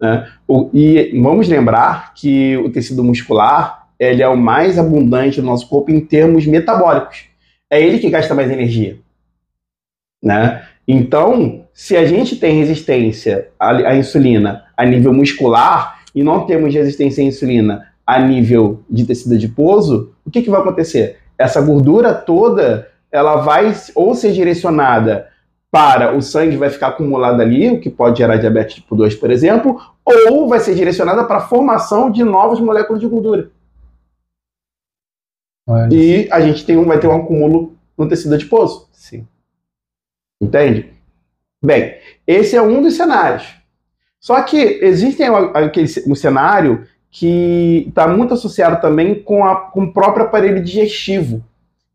Né? 0.00 0.28
O, 0.46 0.68
e 0.74 1.18
vamos 1.22 1.48
lembrar 1.48 2.12
que 2.14 2.56
o 2.58 2.70
tecido 2.70 3.02
muscular 3.02 3.88
ele 3.98 4.22
é 4.22 4.28
o 4.28 4.36
mais 4.36 4.78
abundante 4.78 5.40
do 5.40 5.46
nosso 5.46 5.68
corpo 5.68 5.90
em 5.90 6.00
termos 6.00 6.46
metabólicos. 6.46 7.24
É 7.70 7.82
ele 7.82 7.98
que 7.98 8.10
gasta 8.10 8.34
mais 8.34 8.50
energia. 8.50 8.98
Né? 10.22 10.62
Então, 10.86 11.64
se 11.72 11.96
a 11.96 12.04
gente 12.04 12.36
tem 12.36 12.58
resistência 12.58 13.48
à, 13.58 13.70
à 13.70 13.96
insulina 13.96 14.64
a 14.76 14.84
nível 14.84 15.12
muscular, 15.12 15.98
e 16.14 16.22
não 16.22 16.46
temos 16.46 16.74
resistência 16.74 17.22
à 17.22 17.26
insulina 17.26 17.86
a 18.08 18.18
nível 18.20 18.82
de 18.88 19.04
tecido 19.04 19.34
adiposo, 19.34 20.14
o 20.24 20.30
que, 20.30 20.42
que 20.42 20.50
vai 20.50 20.60
acontecer? 20.60 21.18
essa 21.38 21.60
gordura 21.60 22.12
toda, 22.12 22.90
ela 23.12 23.36
vai 23.36 23.72
ou 23.94 24.14
ser 24.14 24.32
direcionada 24.32 25.30
para 25.70 26.16
o 26.16 26.20
sangue 26.20 26.56
vai 26.56 26.70
ficar 26.70 26.88
acumulado 26.88 27.40
ali, 27.40 27.70
o 27.70 27.80
que 27.80 27.88
pode 27.88 28.18
gerar 28.18 28.38
diabetes 28.38 28.76
tipo 28.76 28.96
2, 28.96 29.14
por 29.14 29.30
exemplo, 29.30 29.80
ou 30.04 30.48
vai 30.48 30.58
ser 30.60 30.74
direcionada 30.74 31.24
para 31.24 31.36
a 31.36 31.46
formação 31.46 32.10
de 32.10 32.24
novas 32.24 32.58
moléculas 32.58 33.00
de 33.00 33.06
gordura. 33.06 33.50
Olha. 35.66 35.94
E 35.94 36.26
a 36.32 36.40
gente 36.40 36.64
tem 36.64 36.76
um, 36.76 36.86
vai 36.86 36.98
ter 36.98 37.06
um 37.06 37.16
acúmulo 37.16 37.76
no 37.96 38.08
tecido 38.08 38.34
adiposo. 38.34 38.88
Sim. 38.92 39.28
Entende? 40.40 40.90
Bem, 41.62 41.98
esse 42.26 42.56
é 42.56 42.62
um 42.62 42.80
dos 42.80 42.96
cenários. 42.96 43.54
Só 44.18 44.40
que 44.42 44.56
existem 44.56 45.28
aquele 45.28 45.86
um 46.06 46.14
cenário 46.14 46.88
que 47.10 47.86
está 47.88 48.06
muito 48.06 48.34
associado 48.34 48.80
também 48.80 49.14
com, 49.22 49.44
a, 49.44 49.56
com 49.56 49.84
o 49.84 49.92
próprio 49.92 50.26
aparelho 50.26 50.62
digestivo, 50.62 51.42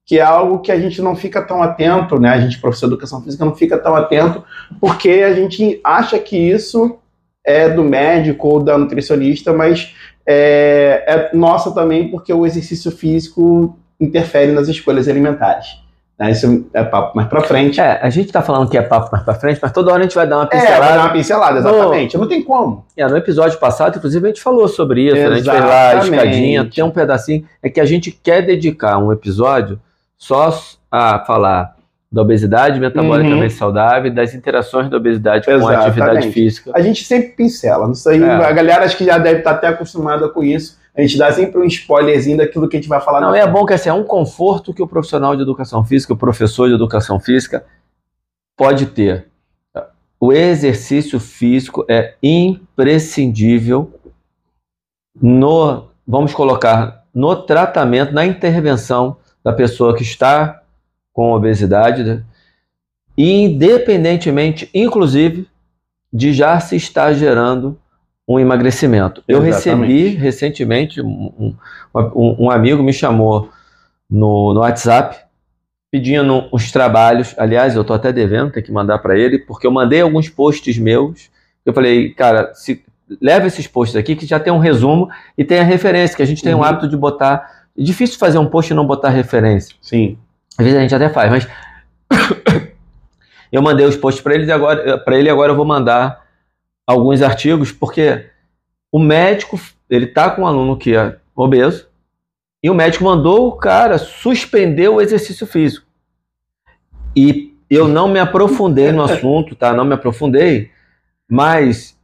que 0.06 0.20
é 0.20 0.22
algo 0.22 0.60
que 0.60 0.72
a 0.72 0.80
gente 0.80 1.02
não 1.02 1.16
fica 1.16 1.42
tão 1.42 1.62
atento, 1.62 2.20
né? 2.20 2.30
A 2.30 2.40
gente, 2.40 2.60
professor 2.60 2.88
de 2.88 2.94
educação 2.94 3.22
física, 3.22 3.46
não 3.46 3.56
fica 3.56 3.78
tão 3.78 3.96
atento, 3.96 4.44
porque 4.80 5.10
a 5.10 5.34
gente 5.34 5.80
acha 5.84 6.20
que 6.20 6.38
isso 6.38 6.98
é 7.46 7.70
do 7.70 7.84
médico 7.84 8.48
ou 8.48 8.64
da 8.64 8.78
nutricionista, 8.78 9.54
mas 9.54 9.96
é, 10.26 11.04
é 11.06 11.36
nossa 11.36 11.72
também, 11.72 12.10
porque 12.10 12.34
o 12.34 12.46
exercício 12.46 12.92
físico 12.92 13.78
interfere 14.00 14.52
nas 14.52 14.68
escolhas 14.68 15.08
alimentares. 15.08 15.83
Né? 16.20 16.32
Isso 16.32 16.66
é 16.74 16.84
papo 16.84 17.16
mais 17.16 17.28
pra 17.28 17.42
frente. 17.42 17.80
É, 17.80 18.00
a 18.02 18.10
gente 18.10 18.32
tá 18.32 18.42
falando 18.42 18.70
que 18.70 18.78
é 18.78 18.82
papo 18.82 19.10
mais 19.12 19.24
pra 19.24 19.34
frente, 19.34 19.60
mas 19.62 19.72
toda 19.72 19.92
hora 19.92 20.02
a 20.02 20.04
gente 20.04 20.16
vai 20.16 20.28
dar 20.28 20.38
uma 20.38 20.48
pincelada. 20.48 20.76
É, 20.76 20.80
vai 20.80 20.94
dar 20.94 21.04
uma 21.04 21.14
pincelada, 21.14 21.60
exatamente. 21.60 22.16
No, 22.16 22.22
não 22.22 22.28
tem 22.30 22.44
como. 22.44 22.86
É, 22.96 23.08
no 23.08 23.18
episódio 23.18 23.58
passado, 23.60 23.98
inclusive, 23.98 24.26
a 24.26 24.30
gente 24.30 24.42
falou 24.42 24.68
sobre 24.68 25.08
isso, 25.08 25.16
né? 25.16 25.26
a 25.26 25.36
gente 25.36 25.50
fez 25.50 25.64
lá 25.64 25.90
a 25.90 25.98
escadinha, 25.98 26.70
tem 26.74 26.84
um 26.84 26.92
pedacinho. 26.92 27.46
É 27.62 27.70
que 27.70 27.80
a 27.80 27.86
gente 27.86 28.12
quer 28.12 28.42
dedicar 28.44 28.98
um 28.98 29.12
episódio 29.12 29.80
só 30.18 30.58
a 30.92 31.20
falar 31.20 31.76
da 32.14 32.22
obesidade 32.22 32.80
metabolicamente 32.80 33.54
uhum. 33.54 33.60
saudável 33.60 34.14
das 34.14 34.36
interações 34.36 34.88
da 34.88 34.98
obesidade 34.98 35.50
Exatamente. 35.50 35.66
com 35.66 35.84
a 35.84 35.88
atividade 35.88 36.32
física. 36.32 36.72
A 36.76 36.80
gente 36.80 37.04
sempre 37.04 37.30
pincela, 37.30 37.92
isso 37.92 38.08
aí, 38.08 38.22
é. 38.22 38.30
a 38.30 38.52
galera 38.52 38.86
acho 38.86 38.96
que 38.96 39.04
já 39.04 39.18
deve 39.18 39.40
estar 39.40 39.52
até 39.52 39.68
acostumada 39.68 40.30
com 40.30 40.44
isso. 40.44 40.78
A 40.96 41.02
gente 41.02 41.18
dá 41.18 41.32
sempre 41.32 41.60
um 41.60 41.66
spoilerzinho 41.66 42.38
daquilo 42.38 42.70
que 42.70 42.78
a 42.78 42.80
gente 42.80 42.90
vai 42.90 43.02
falar. 43.02 43.20
Não, 43.20 43.34
é 43.34 43.48
bom 43.48 43.66
que 43.66 43.74
assim, 43.74 43.90
é 43.90 43.94
um 43.94 44.04
conforto 44.04 44.74
que 44.74 44.82
o 44.82 44.88
profissional 44.88 45.36
de 45.36 45.42
educação 45.42 45.84
física, 45.84 46.14
o 46.14 46.18
professor 46.18 46.68
de 46.68 46.76
educação 46.76 47.20
física 47.20 47.66
pode 48.56 48.86
ter. 48.88 49.28
O 50.20 50.32
exercício 50.32 51.20
físico 51.20 51.84
é 51.90 52.16
imprescindível 52.22 54.00
no, 55.20 55.88
vamos 56.08 56.34
colocar, 56.34 57.04
no 57.14 57.36
tratamento, 57.36 58.14
na 58.14 58.26
intervenção 58.26 59.18
da 59.44 59.52
pessoa 59.52 59.96
que 59.96 60.04
está 60.04 60.62
com 61.12 61.34
obesidade, 61.34 62.04
né? 62.04 62.24
independentemente, 63.18 64.70
inclusive, 64.74 65.48
de 66.12 66.34
já 66.34 66.60
se 66.60 66.76
estar 66.76 67.14
gerando 67.14 67.78
um 68.28 68.40
emagrecimento. 68.40 69.24
Eu 69.28 69.42
recebi 69.42 70.10
recentemente, 70.10 71.02
um, 71.02 71.56
um, 71.94 72.36
um, 72.46 72.50
amigo 72.50 72.82
me 72.82 72.94
chamou 72.94 73.50
no, 74.10 74.54
no 74.54 74.62
WhatsApp 74.62 75.18
pedindo 75.92 76.48
uns 76.52 76.72
trabalhos. 76.72 77.36
Aliás, 77.38 77.76
eu 77.76 77.82
estou 77.82 77.96
até 77.96 78.12
devendo, 78.12 78.52
ter 78.52 78.62
que 78.62 78.72
mandar 78.72 79.00
para 79.00 79.18
ele, 79.18 79.40
porque 79.40 79.68
eu 79.68 79.72
mandei 79.72 80.02
alguns 80.02 80.30
posts 80.30 80.78
meus. 80.78 81.30
Eu 81.66 81.74
falei, 81.74 82.14
cara, 82.14 82.54
se, 82.54 82.84
leva 83.22 83.48
esses 83.48 83.68
posts 83.68 83.96
aqui 83.96 84.16
que 84.16 84.26
já 84.26 84.40
tem 84.40 84.52
um 84.52 84.58
resumo 84.58 85.10
e 85.38 85.44
tem 85.44 85.60
a 85.60 85.64
referência, 85.64 86.16
que 86.16 86.24
a 86.24 86.26
gente 86.26 86.42
tem 86.42 86.54
uhum. 86.54 86.62
um 86.62 86.64
hábito 86.64 86.88
de 86.88 86.98
botar 86.98 87.64
é 87.78 87.82
difícil 87.82 88.20
fazer 88.20 88.38
um 88.38 88.46
post 88.46 88.72
e 88.72 88.76
não 88.76 88.86
botar 88.86 89.10
referência. 89.10 89.76
Sim. 89.82 90.18
Às 90.58 90.64
vezes 90.64 90.78
a 90.78 90.82
gente 90.82 90.96
até 90.96 91.10
faz, 91.10 91.32
mas 91.32 91.48
eu 93.52 93.62
mandei 93.62 93.86
os 93.86 93.96
posts 93.96 94.24
para 94.24 94.36
ele 94.36 94.52
agora 94.52 94.98
para 95.00 95.18
ele 95.18 95.30
agora 95.30 95.52
eu 95.52 95.56
vou 95.56 95.66
mandar 95.66 96.23
alguns 96.86 97.22
artigos 97.22 97.72
porque 97.72 98.26
o 98.92 99.00
médico 99.00 99.60
ele 99.90 100.08
tá 100.08 100.30
com 100.30 100.44
um 100.44 100.48
aluno 100.48 100.78
que 100.78 100.96
é 100.96 101.18
obeso 101.36 101.88
e 102.62 102.70
o 102.70 102.76
médico 102.76 103.04
mandou 103.04 103.48
o 103.48 103.58
cara 103.58 103.98
suspender 103.98 104.88
o 104.88 105.02
exercício 105.02 105.46
físico. 105.46 105.86
E 107.16 107.54
eu 107.70 107.88
não 107.88 108.08
me 108.08 108.20
aprofundei 108.20 108.92
no 108.92 109.04
assunto, 109.04 109.56
tá? 109.56 109.74
Não 109.74 109.84
me 109.84 109.94
aprofundei, 109.94 110.72
mas 111.30 111.98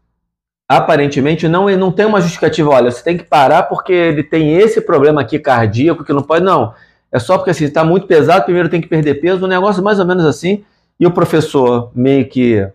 aparentemente 0.67 1.47
não, 1.47 1.69
não 1.77 1.91
tem 1.91 2.05
uma 2.05 2.21
justificativa, 2.21 2.69
olha, 2.69 2.91
você 2.91 3.03
tem 3.03 3.17
que 3.17 3.23
parar 3.23 3.63
porque 3.63 3.91
ele 3.91 4.21
tem 4.21 4.53
esse 4.53 4.81
problema 4.81 5.21
aqui 5.21 5.39
cardíaco 5.39 6.03
que 6.03 6.13
não 6.13 6.21
pode, 6.21 6.43
não. 6.43 6.73
É 7.11 7.17
só 7.17 7.37
porque 7.37 7.49
assim, 7.51 7.65
está 7.65 7.83
muito 7.83 8.05
pesado, 8.05 8.45
primeiro 8.45 8.69
tem 8.69 8.81
que 8.81 8.87
perder 8.87 9.15
peso, 9.15 9.45
um 9.45 9.47
negócio 9.47 9.83
mais 9.83 9.99
ou 9.99 10.05
menos 10.05 10.25
assim. 10.25 10.63
E 10.99 11.07
o 11.07 11.11
professor 11.11 11.91
meio 11.95 12.27
que, 12.27 12.67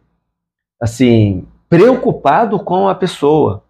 assim, 0.81 1.47
preocupado 1.77 2.59
com 2.59 2.89
a 2.89 2.95
pessoa. 2.95 3.65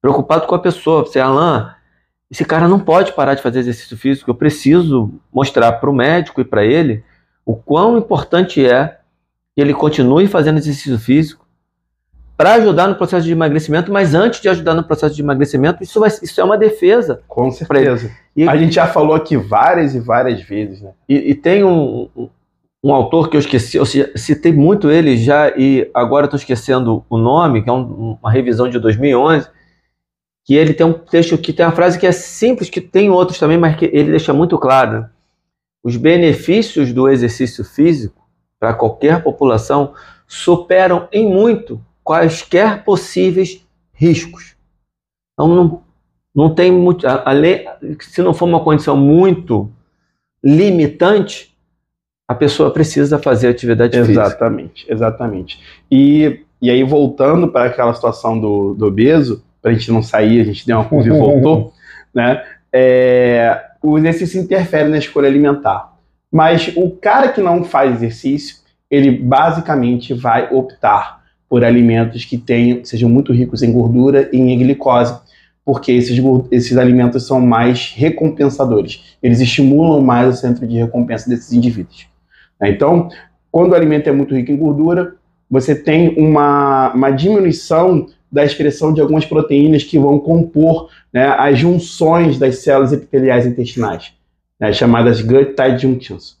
Preocupado 0.00 0.46
com 0.46 0.54
a 0.54 0.58
pessoa. 0.58 1.04
Você, 1.04 1.18
Alain, 1.18 1.66
esse 2.30 2.44
cara 2.44 2.68
não 2.68 2.78
pode 2.78 3.12
parar 3.12 3.34
de 3.34 3.42
fazer 3.42 3.60
exercício 3.60 3.96
físico. 3.96 4.30
Eu 4.30 4.34
preciso 4.34 5.10
mostrar 5.32 5.72
para 5.72 5.90
o 5.90 5.94
médico 5.94 6.40
e 6.40 6.44
para 6.44 6.64
ele 6.64 7.04
o 7.44 7.56
quão 7.56 7.96
importante 7.96 8.64
é 8.64 8.98
que 9.54 9.60
ele 9.60 9.72
continue 9.72 10.26
fazendo 10.26 10.58
exercício 10.58 10.98
físico 10.98 11.48
para 12.36 12.54
ajudar 12.54 12.86
no 12.86 12.94
processo 12.94 13.26
de 13.26 13.32
emagrecimento, 13.32 13.90
mas 13.90 14.14
antes 14.14 14.40
de 14.40 14.48
ajudar 14.48 14.72
no 14.72 14.84
processo 14.84 15.12
de 15.12 15.20
emagrecimento, 15.20 15.82
isso, 15.82 15.98
vai, 15.98 16.08
isso 16.08 16.40
é 16.40 16.44
uma 16.44 16.56
defesa. 16.56 17.20
Com 17.26 17.50
certeza. 17.50 18.12
E, 18.36 18.48
a 18.48 18.56
gente 18.56 18.76
já 18.76 18.86
falou 18.86 19.16
aqui 19.16 19.36
várias 19.36 19.92
e 19.96 19.98
várias 19.98 20.40
vezes. 20.42 20.80
Né? 20.80 20.92
E, 21.08 21.30
e 21.30 21.34
tem 21.34 21.64
um, 21.64 22.08
um, 22.16 22.28
um, 22.82 22.92
autor 22.92 23.28
que 23.28 23.36
eu 23.36 23.40
esqueci, 23.40 23.76
eu 23.76 23.86
citei 23.86 24.52
muito 24.52 24.90
ele 24.90 25.16
já 25.16 25.50
e 25.56 25.90
agora 25.94 26.26
estou 26.26 26.38
esquecendo 26.38 27.04
o 27.08 27.18
nome, 27.18 27.62
que 27.62 27.70
é 27.70 27.72
um, 27.72 28.18
uma 28.20 28.30
revisão 28.30 28.68
de 28.68 28.78
2011, 28.78 29.48
que 30.44 30.54
ele 30.54 30.72
tem 30.72 30.86
um 30.86 30.92
texto 30.92 31.36
que 31.36 31.52
tem 31.52 31.66
uma 31.66 31.72
frase 31.72 31.98
que 31.98 32.06
é 32.06 32.12
simples, 32.12 32.70
que 32.70 32.80
tem 32.80 33.10
outros 33.10 33.38
também, 33.38 33.58
mas 33.58 33.76
que 33.76 33.84
ele 33.86 34.10
deixa 34.10 34.32
muito 34.32 34.58
claro. 34.58 35.06
Os 35.82 35.96
benefícios 35.96 36.92
do 36.92 37.08
exercício 37.08 37.64
físico 37.64 38.26
para 38.58 38.74
qualquer 38.74 39.22
população 39.22 39.94
superam 40.26 41.08
em 41.12 41.28
muito 41.28 41.80
quaisquer 42.02 42.84
possíveis 42.84 43.66
riscos. 43.92 44.56
Então 45.34 45.48
não, 45.48 45.82
não 46.34 46.54
tem 46.54 46.72
muito. 46.72 47.06
Além, 47.06 47.66
se 48.00 48.22
não 48.22 48.32
for 48.32 48.48
uma 48.48 48.62
condição 48.64 48.96
muito 48.96 49.70
limitante, 50.42 51.56
a 52.28 52.34
pessoa 52.34 52.70
precisa 52.70 53.18
fazer 53.18 53.48
atividade 53.48 53.96
exatamente, 53.96 54.82
física. 54.82 54.92
Exatamente, 54.92 55.60
E, 55.90 56.40
e 56.60 56.70
aí, 56.70 56.84
voltando 56.84 57.48
para 57.48 57.64
aquela 57.64 57.94
situação 57.94 58.38
do, 58.38 58.74
do 58.74 58.86
obeso, 58.86 59.42
para 59.62 59.70
a 59.70 59.74
gente 59.74 59.90
não 59.90 60.02
sair, 60.02 60.42
a 60.42 60.44
gente 60.44 60.66
deu 60.66 60.76
uma 60.76 60.84
curva 60.84 61.08
e 61.08 61.18
voltou, 61.18 61.72
né? 62.14 62.44
É, 62.70 63.62
o 63.82 63.96
exercício 63.96 64.40
interfere 64.40 64.90
na 64.90 64.98
escolha 64.98 65.26
alimentar. 65.26 65.96
Mas 66.30 66.70
o 66.76 66.90
cara 66.90 67.28
que 67.28 67.40
não 67.40 67.64
faz 67.64 67.94
exercício, 67.94 68.56
ele 68.90 69.10
basicamente 69.10 70.12
vai 70.12 70.52
optar 70.52 71.22
por 71.48 71.64
alimentos 71.64 72.26
que 72.26 72.36
tenham, 72.36 72.84
sejam 72.84 73.08
muito 73.08 73.32
ricos 73.32 73.62
em 73.62 73.72
gordura 73.72 74.28
e 74.30 74.36
em 74.36 74.58
glicose, 74.58 75.18
porque 75.64 75.92
esses, 75.92 76.18
esses 76.50 76.76
alimentos 76.76 77.26
são 77.26 77.40
mais 77.40 77.94
recompensadores. 77.96 79.16
Eles 79.22 79.40
estimulam 79.40 80.02
mais 80.02 80.34
o 80.34 80.36
centro 80.38 80.66
de 80.66 80.76
recompensa 80.76 81.28
desses 81.28 81.52
indivíduos. 81.52 82.06
Né? 82.60 82.70
Então, 82.70 83.08
quando 83.50 83.72
o 83.72 83.74
alimento 83.74 84.08
é 84.08 84.12
muito 84.12 84.34
rico 84.34 84.52
em 84.52 84.56
gordura, 84.56 85.16
você 85.50 85.74
tem 85.74 86.14
uma, 86.16 86.92
uma 86.92 87.10
diminuição 87.10 88.06
da 88.30 88.44
expressão 88.44 88.92
de 88.92 89.00
algumas 89.00 89.24
proteínas 89.24 89.82
que 89.82 89.98
vão 89.98 90.18
compor 90.18 90.90
né, 91.12 91.26
as 91.26 91.58
junções 91.58 92.38
das 92.38 92.58
células 92.58 92.92
epiteliais 92.92 93.46
intestinais, 93.46 94.12
né, 94.60 94.72
chamadas 94.72 95.22
gut-tight 95.22 95.80
junctions. 95.80 96.36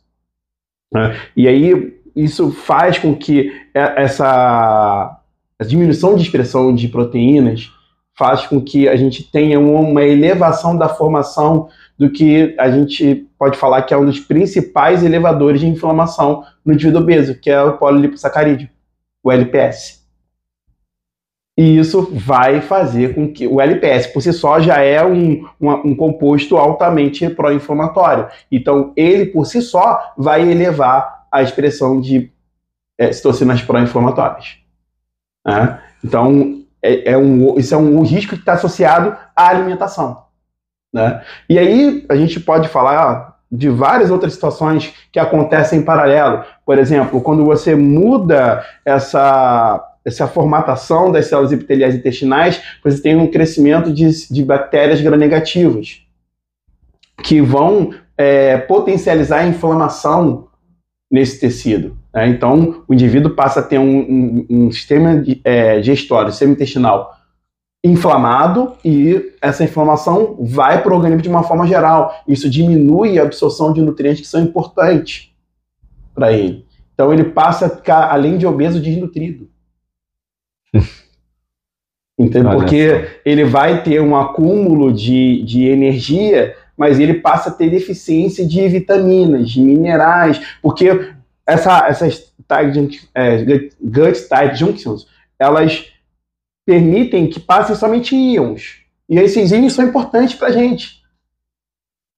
Né? 0.92 1.16
E 1.34 1.48
aí, 1.48 1.98
isso 2.14 2.50
faz 2.50 2.98
com 2.98 3.14
que 3.14 3.50
essa 3.72 5.18
diminuição 5.66 6.14
de 6.14 6.22
expressão 6.22 6.74
de 6.74 6.88
proteínas 6.88 7.70
faz 8.16 8.46
com 8.46 8.60
que 8.60 8.88
a 8.88 8.96
gente 8.96 9.22
tenha 9.22 9.60
uma 9.60 10.02
elevação 10.02 10.76
da 10.76 10.88
formação 10.88 11.68
do 11.98 12.10
que 12.10 12.54
a 12.58 12.70
gente 12.70 13.26
pode 13.38 13.58
falar 13.58 13.82
que 13.82 13.92
é 13.92 13.96
um 13.96 14.06
dos 14.06 14.20
principais 14.20 15.02
elevadores 15.02 15.60
de 15.60 15.66
inflamação 15.66 16.44
no 16.64 16.72
indivíduo 16.72 17.02
obeso, 17.02 17.34
que 17.34 17.50
é 17.50 17.60
o 17.60 17.76
poliliposacarídeo, 17.76 18.68
o 19.22 19.32
LPS. 19.32 19.98
E 21.56 21.76
isso 21.76 22.08
vai 22.12 22.60
fazer 22.60 23.16
com 23.16 23.32
que 23.32 23.48
o 23.48 23.60
LPS 23.60 24.06
por 24.06 24.22
si 24.22 24.32
só 24.32 24.60
já 24.60 24.80
é 24.80 25.04
um, 25.04 25.44
um, 25.60 25.70
um 25.86 25.96
composto 25.96 26.56
altamente 26.56 27.28
pró-inflamatório. 27.30 28.28
Então, 28.50 28.92
ele 28.96 29.26
por 29.26 29.44
si 29.44 29.60
só 29.60 30.12
vai 30.16 30.48
elevar 30.48 31.26
a 31.32 31.42
expressão 31.42 32.00
de 32.00 32.30
é, 32.96 33.10
citocinas 33.10 33.60
pró-inflamatórias. 33.60 34.58
Né? 35.44 35.82
Então, 36.04 36.62
é, 36.80 37.10
é, 37.10 37.18
um, 37.18 37.58
isso 37.58 37.74
é 37.74 37.76
um, 37.76 37.98
um 37.98 38.02
risco 38.02 38.36
que 38.36 38.40
está 38.42 38.52
associado 38.52 39.16
à 39.34 39.48
alimentação. 39.48 40.27
Né? 40.92 41.22
E 41.48 41.58
aí 41.58 42.06
a 42.08 42.16
gente 42.16 42.40
pode 42.40 42.68
falar, 42.68 43.38
de 43.50 43.68
várias 43.68 44.10
outras 44.10 44.34
situações 44.34 44.92
que 45.10 45.18
acontecem 45.18 45.80
em 45.80 45.84
paralelo. 45.84 46.44
Por 46.66 46.78
exemplo, 46.78 47.20
quando 47.20 47.44
você 47.44 47.74
muda 47.74 48.64
essa, 48.84 49.96
essa 50.04 50.28
formatação 50.28 51.10
das 51.10 51.26
células 51.26 51.52
epiteliais 51.52 51.94
intestinais, 51.94 52.62
você 52.84 53.00
tem 53.00 53.16
um 53.16 53.30
crescimento 53.30 53.92
de, 53.92 54.30
de 54.30 54.44
bactérias 54.44 55.00
gram-negativas, 55.00 56.02
que 57.22 57.40
vão 57.40 57.92
é, 58.16 58.58
potencializar 58.58 59.38
a 59.38 59.46
inflamação 59.46 60.48
nesse 61.10 61.40
tecido. 61.40 61.96
Né? 62.12 62.28
Então, 62.28 62.84
o 62.86 62.92
indivíduo 62.92 63.34
passa 63.34 63.60
a 63.60 63.62
ter 63.62 63.78
um, 63.78 63.98
um, 63.98 64.46
um 64.50 64.70
sistema 64.70 65.16
de, 65.16 65.40
é, 65.42 65.82
gestório, 65.82 66.30
sistema 66.30 66.52
intestinal 66.52 67.17
inflamado 67.82 68.76
e 68.84 69.32
essa 69.40 69.64
inflamação 69.64 70.36
vai 70.40 70.82
para 70.82 70.92
o 70.92 70.96
organismo 70.96 71.22
de 71.22 71.28
uma 71.28 71.42
forma 71.42 71.66
geral. 71.66 72.22
Isso 72.26 72.50
diminui 72.50 73.18
a 73.18 73.22
absorção 73.22 73.72
de 73.72 73.80
nutrientes 73.80 74.22
que 74.22 74.26
são 74.26 74.42
importantes 74.42 75.32
para 76.14 76.32
ele. 76.32 76.66
Então 76.92 77.12
ele 77.12 77.24
passa 77.24 77.66
a 77.66 77.70
ficar, 77.70 78.10
além 78.10 78.36
de 78.36 78.46
obeso, 78.46 78.80
desnutrido. 78.80 79.48
Entende? 82.18 82.48
Porque 82.50 83.20
ele 83.24 83.44
vai 83.44 83.84
ter 83.84 84.00
um 84.00 84.16
acúmulo 84.16 84.92
de, 84.92 85.40
de 85.44 85.66
energia, 85.66 86.56
mas 86.76 86.98
ele 86.98 87.14
passa 87.14 87.48
a 87.50 87.52
ter 87.52 87.70
deficiência 87.70 88.44
de 88.44 88.66
vitaminas, 88.68 89.48
de 89.48 89.60
minerais, 89.60 90.40
porque 90.60 91.12
essa, 91.46 91.86
essas 91.86 92.32
type, 92.48 93.08
é, 93.14 93.44
gut 93.80 94.28
type 94.28 94.56
junctions, 94.56 95.06
elas 95.38 95.86
permitem 96.68 97.30
que 97.30 97.40
passem 97.40 97.74
somente 97.74 98.14
íons. 98.14 98.82
E 99.08 99.18
esses 99.18 99.52
íons 99.52 99.72
são 99.72 99.86
importantes 99.86 100.34
para 100.34 100.48
a 100.48 100.52
gente. 100.52 101.02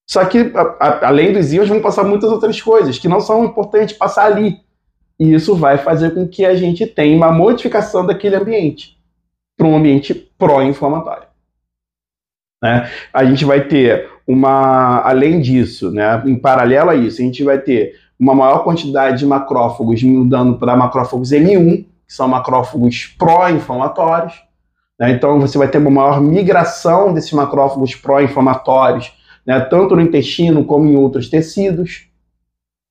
Só 0.08 0.24
que, 0.24 0.50
a, 0.52 0.60
a, 0.60 1.06
além 1.06 1.32
dos 1.32 1.52
íons, 1.52 1.68
vão 1.68 1.80
passar 1.80 2.02
muitas 2.02 2.28
outras 2.32 2.60
coisas 2.60 2.98
que 2.98 3.06
não 3.06 3.20
são 3.20 3.44
importantes 3.44 3.96
passar 3.96 4.24
ali. 4.24 4.58
E 5.20 5.32
isso 5.32 5.54
vai 5.54 5.78
fazer 5.78 6.14
com 6.14 6.26
que 6.26 6.44
a 6.44 6.56
gente 6.56 6.84
tenha 6.84 7.16
uma 7.16 7.30
modificação 7.30 8.04
daquele 8.04 8.34
ambiente 8.34 8.98
para 9.56 9.68
um 9.68 9.76
ambiente 9.76 10.12
pró-inflamatório. 10.36 11.28
Né? 12.60 12.90
A 13.12 13.24
gente 13.24 13.44
vai 13.44 13.68
ter 13.68 14.10
uma, 14.26 15.00
além 15.02 15.40
disso, 15.40 15.92
né, 15.92 16.20
em 16.26 16.34
paralelo 16.34 16.90
a 16.90 16.96
isso, 16.96 17.22
a 17.22 17.24
gente 17.24 17.44
vai 17.44 17.60
ter 17.60 17.94
uma 18.18 18.34
maior 18.34 18.64
quantidade 18.64 19.20
de 19.20 19.26
macrófagos 19.26 20.02
mudando 20.02 20.58
para 20.58 20.76
macrófagos 20.76 21.30
M1, 21.30 21.86
que 22.10 22.16
são 22.16 22.26
macrófagos 22.26 23.14
pró-inflamatórios. 23.16 24.34
Né? 24.98 25.12
Então, 25.12 25.38
você 25.38 25.56
vai 25.56 25.68
ter 25.68 25.78
uma 25.78 25.92
maior 25.92 26.20
migração 26.20 27.14
desses 27.14 27.30
macrófagos 27.32 27.94
pró-inflamatórios, 27.94 29.12
né? 29.46 29.60
tanto 29.60 29.94
no 29.94 30.02
intestino 30.02 30.64
como 30.64 30.86
em 30.86 30.96
outros 30.96 31.28
tecidos, 31.28 32.08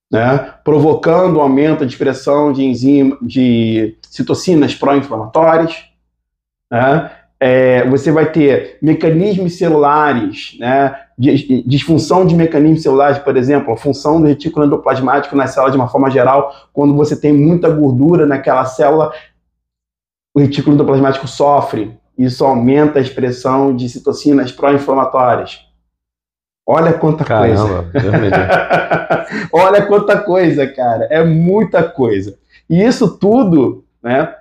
né? 0.09 0.53
provocando 0.63 1.37
um 1.37 1.41
aumento 1.41 1.85
de 1.85 1.91
expressão 1.91 2.53
de 2.53 2.63
enzima, 2.63 3.17
de 3.21 3.97
citocinas 4.03 4.73
pró-inflamatórias. 4.73 5.83
Né? 6.71 7.11
É, 7.41 7.87
você 7.87 8.11
vai 8.11 8.29
ter 8.31 8.77
mecanismos 8.81 9.57
celulares, 9.57 10.57
né, 10.59 10.93
disfunção 11.17 12.25
de 12.25 12.35
mecanismos 12.35 12.81
celulares, 12.81 13.17
por 13.19 13.37
exemplo, 13.37 13.73
a 13.73 13.77
função 13.77 14.19
do 14.19 14.27
retículo 14.27 14.65
endoplasmático 14.65 15.35
na 15.35 15.47
célula 15.47 15.71
de 15.71 15.77
uma 15.77 15.87
forma 15.87 16.09
geral, 16.09 16.53
quando 16.73 16.93
você 16.95 17.15
tem 17.15 17.31
muita 17.31 17.69
gordura 17.69 18.25
naquela 18.25 18.65
célula, 18.65 19.13
o 20.33 20.39
retículo 20.39 20.75
endoplasmático 20.75 21.27
sofre. 21.27 21.97
Isso 22.17 22.43
aumenta 22.43 22.99
a 22.99 23.01
expressão 23.01 23.73
de 23.73 23.87
citocinas 23.87 24.51
pró-inflamatórias. 24.51 25.65
Olha 26.67 26.93
quanta 26.93 27.23
Caramba, 27.23 27.89
coisa. 27.91 28.49
Olha 29.51 29.85
quanta 29.85 30.19
coisa, 30.19 30.67
cara. 30.67 31.07
É 31.09 31.23
muita 31.23 31.81
coisa. 31.81 32.37
E 32.69 32.83
isso 32.83 33.17
tudo, 33.17 33.83
né? 34.03 34.35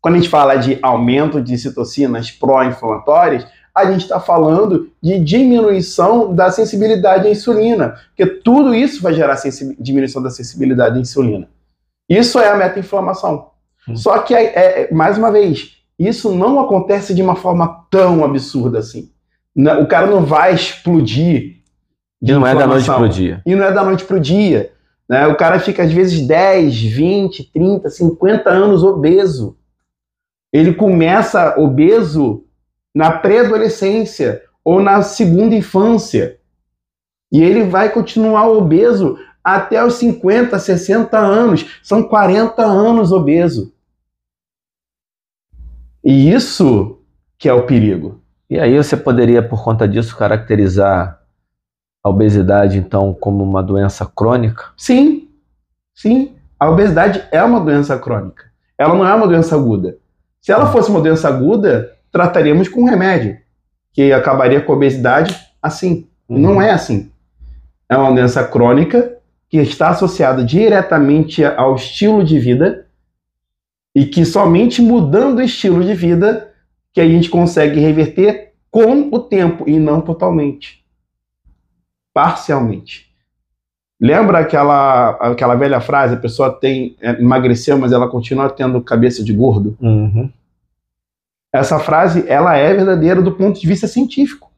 Quando 0.00 0.14
a 0.14 0.18
gente 0.18 0.28
fala 0.28 0.56
de 0.56 0.78
aumento 0.80 1.40
de 1.40 1.56
citocinas 1.58 2.30
pró-inflamatórias, 2.30 3.46
a 3.74 3.90
gente 3.90 4.02
está 4.02 4.18
falando 4.18 4.90
de 5.02 5.18
diminuição 5.20 6.34
da 6.34 6.50
sensibilidade 6.50 7.26
à 7.26 7.30
insulina, 7.30 7.94
porque 8.08 8.26
tudo 8.26 8.74
isso 8.74 9.02
vai 9.02 9.14
gerar 9.14 9.36
diminuição 9.78 10.22
da 10.22 10.30
sensibilidade 10.30 10.98
à 10.98 11.00
insulina. 11.00 11.48
Isso 12.08 12.38
é 12.38 12.48
a 12.48 12.56
meta-inflamação. 12.56 13.50
Hum. 13.88 13.96
Só 13.96 14.18
que, 14.18 14.34
é, 14.34 14.44
é, 14.44 14.92
mais 14.92 15.18
uma 15.18 15.30
vez, 15.30 15.76
isso 15.98 16.34
não 16.34 16.60
acontece 16.60 17.14
de 17.14 17.22
uma 17.22 17.36
forma 17.36 17.84
tão 17.90 18.24
absurda 18.24 18.78
assim. 18.78 19.10
O 19.80 19.86
cara 19.86 20.06
não 20.06 20.24
vai 20.24 20.54
explodir. 20.54 21.58
E 22.22 22.32
não 22.32 22.46
é 22.46 22.54
da 22.54 22.66
noite 22.66 22.86
para 22.86 23.02
o 23.02 23.08
dia. 23.08 23.42
E 23.44 23.54
não 23.54 23.64
é 23.64 23.72
da 23.72 23.84
noite 23.84 24.04
para 24.04 24.16
o 24.16 24.20
dia. 24.20 24.72
Né? 25.08 25.26
O 25.26 25.36
cara 25.36 25.58
fica, 25.58 25.82
às 25.82 25.92
vezes, 25.92 26.26
10, 26.26 26.80
20, 26.80 27.52
30, 27.52 27.90
50 27.90 28.50
anos 28.50 28.84
obeso. 28.84 29.56
Ele 30.52 30.74
começa 30.74 31.58
obeso 31.58 32.44
na 32.94 33.12
pré-adolescência 33.12 34.42
ou 34.64 34.80
na 34.80 35.02
segunda 35.02 35.54
infância. 35.54 36.38
E 37.30 37.42
ele 37.42 37.64
vai 37.64 37.90
continuar 37.90 38.48
obeso 38.48 39.18
até 39.44 39.84
os 39.84 39.94
50, 39.94 40.58
60 40.58 41.18
anos. 41.18 41.80
São 41.82 42.02
40 42.02 42.64
anos 42.64 43.12
obeso. 43.12 43.72
E 46.02 46.32
isso 46.32 46.98
que 47.38 47.48
é 47.48 47.52
o 47.52 47.66
perigo. 47.66 48.20
E 48.50 48.58
aí 48.58 48.76
você 48.76 48.96
poderia, 48.96 49.46
por 49.46 49.62
conta 49.62 49.86
disso, 49.86 50.16
caracterizar 50.16 51.20
a 52.02 52.08
obesidade, 52.08 52.78
então, 52.78 53.12
como 53.12 53.44
uma 53.44 53.62
doença 53.62 54.06
crônica? 54.06 54.64
Sim, 54.76 55.28
sim. 55.94 56.34
A 56.58 56.70
obesidade 56.70 57.22
é 57.30 57.42
uma 57.42 57.60
doença 57.60 57.98
crônica. 57.98 58.44
Ela 58.76 58.94
não 58.94 59.06
é 59.06 59.14
uma 59.14 59.26
doença 59.26 59.54
aguda. 59.54 59.98
Se 60.40 60.52
ela 60.52 60.70
fosse 60.72 60.90
uma 60.90 61.00
doença 61.00 61.28
aguda, 61.28 61.92
trataríamos 62.10 62.68
com 62.68 62.84
remédio, 62.84 63.38
que 63.92 64.12
acabaria 64.12 64.60
com 64.60 64.72
a 64.72 64.76
obesidade 64.76 65.36
assim. 65.62 66.08
Uhum. 66.28 66.38
Não 66.38 66.62
é 66.62 66.70
assim. 66.70 67.10
É 67.88 67.96
uma 67.96 68.12
doença 68.12 68.44
crônica 68.44 69.16
que 69.48 69.56
está 69.58 69.90
associada 69.90 70.44
diretamente 70.44 71.44
ao 71.44 71.74
estilo 71.74 72.22
de 72.22 72.38
vida 72.38 72.86
e 73.94 74.04
que 74.04 74.24
somente 74.24 74.82
mudando 74.82 75.38
o 75.38 75.42
estilo 75.42 75.82
de 75.82 75.94
vida 75.94 76.52
que 76.92 77.00
a 77.00 77.08
gente 77.08 77.30
consegue 77.30 77.80
reverter 77.80 78.52
com 78.70 79.08
o 79.10 79.18
tempo 79.18 79.64
e 79.66 79.78
não 79.78 80.00
totalmente. 80.00 80.84
Parcialmente. 82.12 83.07
Lembra 84.00 84.38
aquela, 84.38 85.10
aquela 85.20 85.56
velha 85.56 85.80
frase, 85.80 86.14
a 86.14 86.18
pessoa 86.18 86.52
tem 86.52 86.96
é, 87.00 87.20
emagreceu, 87.20 87.76
mas 87.76 87.92
ela 87.92 88.08
continua 88.08 88.48
tendo 88.48 88.80
cabeça 88.80 89.24
de 89.24 89.32
gordo? 89.32 89.76
Uhum. 89.80 90.30
Essa 91.52 91.78
frase, 91.78 92.24
ela 92.28 92.56
é 92.56 92.72
verdadeira 92.74 93.20
do 93.20 93.32
ponto 93.32 93.58
de 93.60 93.66
vista 93.66 93.88
científico. 93.88 94.50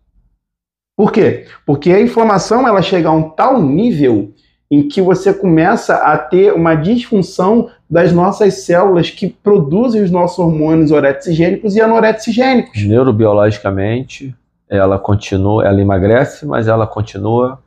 Por 0.96 1.12
quê? 1.12 1.46
Porque 1.64 1.90
a 1.90 2.00
inflamação, 2.00 2.68
ela 2.68 2.82
chega 2.82 3.08
a 3.08 3.12
um 3.12 3.30
tal 3.30 3.62
nível 3.62 4.34
em 4.70 4.86
que 4.86 5.00
você 5.00 5.32
começa 5.32 5.96
a 5.96 6.16
ter 6.18 6.52
uma 6.52 6.74
disfunção 6.74 7.70
das 7.88 8.12
nossas 8.12 8.62
células 8.64 9.10
que 9.10 9.28
produzem 9.28 10.02
os 10.02 10.10
nossos 10.10 10.38
hormônios 10.38 10.92
oreticigênicos 10.92 11.74
e 11.74 11.80
anoreticigênicos. 11.80 12.84
Neurobiologicamente, 12.84 14.34
ela 14.68 14.98
continua, 14.98 15.66
ela 15.66 15.80
emagrece, 15.80 16.46
mas 16.46 16.68
ela 16.68 16.86
continua 16.86 17.58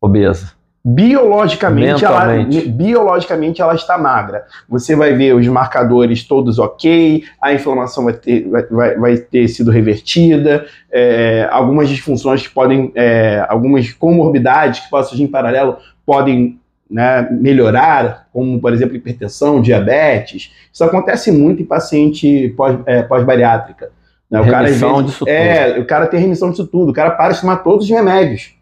obesa. 0.00 0.55
Biologicamente 0.88 2.04
ela, 2.04 2.46
biologicamente 2.68 3.60
ela 3.60 3.74
está 3.74 3.98
magra. 3.98 4.44
Você 4.68 4.94
vai 4.94 5.14
ver 5.14 5.34
os 5.34 5.44
marcadores 5.48 6.22
todos 6.22 6.60
ok, 6.60 7.24
a 7.42 7.52
inflamação 7.52 8.04
vai 8.04 8.12
ter, 8.12 8.48
vai, 8.48 8.94
vai 8.94 9.16
ter 9.16 9.48
sido 9.48 9.72
revertida, 9.72 10.64
é, 10.92 11.48
algumas 11.50 11.88
disfunções 11.88 12.46
que 12.46 12.54
podem, 12.54 12.92
é, 12.94 13.44
algumas 13.48 13.92
comorbidades 13.92 14.78
que 14.78 14.88
podem 14.88 15.08
surgir 15.08 15.24
em 15.24 15.26
paralelo 15.26 15.76
podem 16.06 16.60
né, 16.88 17.26
melhorar, 17.32 18.28
como 18.32 18.60
por 18.60 18.72
exemplo 18.72 18.94
hipertensão, 18.94 19.60
diabetes. 19.60 20.52
Isso 20.72 20.84
acontece 20.84 21.32
muito 21.32 21.60
em 21.60 21.66
paciente 21.66 22.54
é, 22.86 23.02
pós-bariátrica. 23.02 23.90
Né? 24.30 24.38
O 24.38 24.44
remissão 24.44 24.92
cara, 24.92 25.02
disso 25.02 25.28
é, 25.28 25.70
tudo. 25.72 25.82
o 25.82 25.84
cara 25.84 26.06
tem 26.06 26.20
remissão 26.20 26.50
disso 26.50 26.66
tudo, 26.68 26.90
o 26.90 26.94
cara 26.94 27.10
para 27.10 27.32
de 27.32 27.40
tomar 27.40 27.56
todos 27.56 27.86
os 27.86 27.90
remédios. 27.90 28.55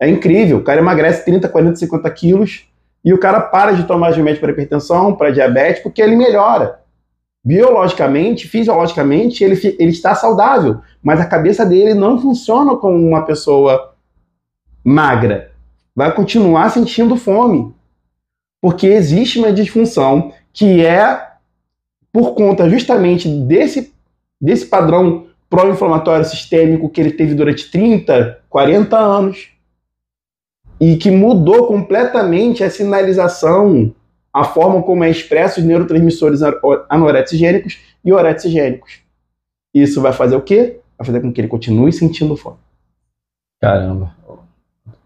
É 0.00 0.08
incrível, 0.08 0.58
o 0.58 0.62
cara 0.62 0.80
emagrece 0.80 1.24
30, 1.24 1.48
40, 1.48 1.76
50 1.76 2.10
quilos 2.10 2.68
e 3.04 3.12
o 3.12 3.18
cara 3.18 3.40
para 3.40 3.72
de 3.72 3.84
tomar 3.84 4.12
remédio 4.12 4.40
para 4.40 4.52
hipertensão, 4.52 5.14
para 5.14 5.30
diabetes, 5.30 5.82
porque 5.82 6.00
ele 6.00 6.16
melhora. 6.16 6.80
Biologicamente, 7.44 8.46
fisiologicamente, 8.46 9.42
ele, 9.42 9.76
ele 9.78 9.90
está 9.90 10.14
saudável, 10.14 10.80
mas 11.02 11.20
a 11.20 11.26
cabeça 11.26 11.64
dele 11.64 11.94
não 11.94 12.20
funciona 12.20 12.76
como 12.76 12.96
uma 12.96 13.24
pessoa 13.24 13.94
magra 14.84 15.52
vai 15.98 16.14
continuar 16.14 16.70
sentindo 16.70 17.16
fome. 17.16 17.74
Porque 18.60 18.86
existe 18.86 19.40
uma 19.40 19.52
disfunção 19.52 20.32
que 20.52 20.86
é 20.86 21.26
por 22.12 22.36
conta 22.36 22.70
justamente 22.70 23.28
desse, 23.28 23.92
desse 24.40 24.66
padrão 24.66 25.26
pró-inflamatório 25.50 26.24
sistêmico 26.24 26.88
que 26.88 27.00
ele 27.00 27.10
teve 27.10 27.34
durante 27.34 27.68
30, 27.68 28.42
40 28.48 28.96
anos. 28.96 29.48
E 30.80 30.96
que 30.96 31.10
mudou 31.10 31.66
completamente 31.66 32.62
a 32.62 32.70
sinalização, 32.70 33.92
a 34.32 34.44
forma 34.44 34.82
como 34.82 35.04
é 35.04 35.10
expresso 35.10 35.60
os 35.60 35.66
neurotransmissores 35.66 36.40
anoretigênicos 36.88 37.78
e 38.04 38.12
oretigênicos. 38.12 39.00
Isso 39.74 40.00
vai 40.00 40.12
fazer 40.12 40.36
o 40.36 40.42
quê? 40.42 40.80
Vai 40.96 41.06
fazer 41.06 41.20
com 41.20 41.32
que 41.32 41.40
ele 41.40 41.48
continue 41.48 41.92
sentindo 41.92 42.36
fome. 42.36 42.56
Caramba, 43.60 44.14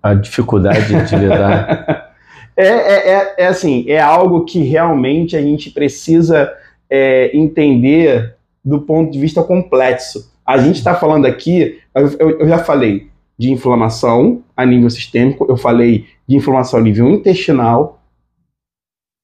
a 0.02 0.14
dificuldade 0.14 1.06
de 1.06 1.16
lidar. 1.16 2.12
é, 2.56 2.66
é, 2.66 3.08
é, 3.08 3.34
é, 3.38 3.46
assim, 3.46 3.84
é 3.88 4.00
algo 4.00 4.44
que 4.44 4.62
realmente 4.62 5.36
a 5.36 5.40
gente 5.40 5.70
precisa 5.70 6.52
é, 6.90 7.34
entender 7.36 8.34
do 8.64 8.80
ponto 8.80 9.10
de 9.10 9.18
vista 9.18 9.42
complexo. 9.42 10.30
A 10.44 10.58
gente 10.58 10.76
está 10.76 10.94
falando 10.94 11.26
aqui, 11.26 11.80
eu, 11.94 12.38
eu, 12.40 12.48
já 12.48 12.58
falei 12.58 13.11
de 13.42 13.50
inflamação 13.50 14.42
a 14.56 14.64
nível 14.64 14.88
sistêmico, 14.88 15.46
eu 15.48 15.56
falei 15.56 16.06
de 16.26 16.36
inflamação 16.36 16.78
a 16.78 16.82
nível 16.82 17.10
intestinal, 17.10 18.00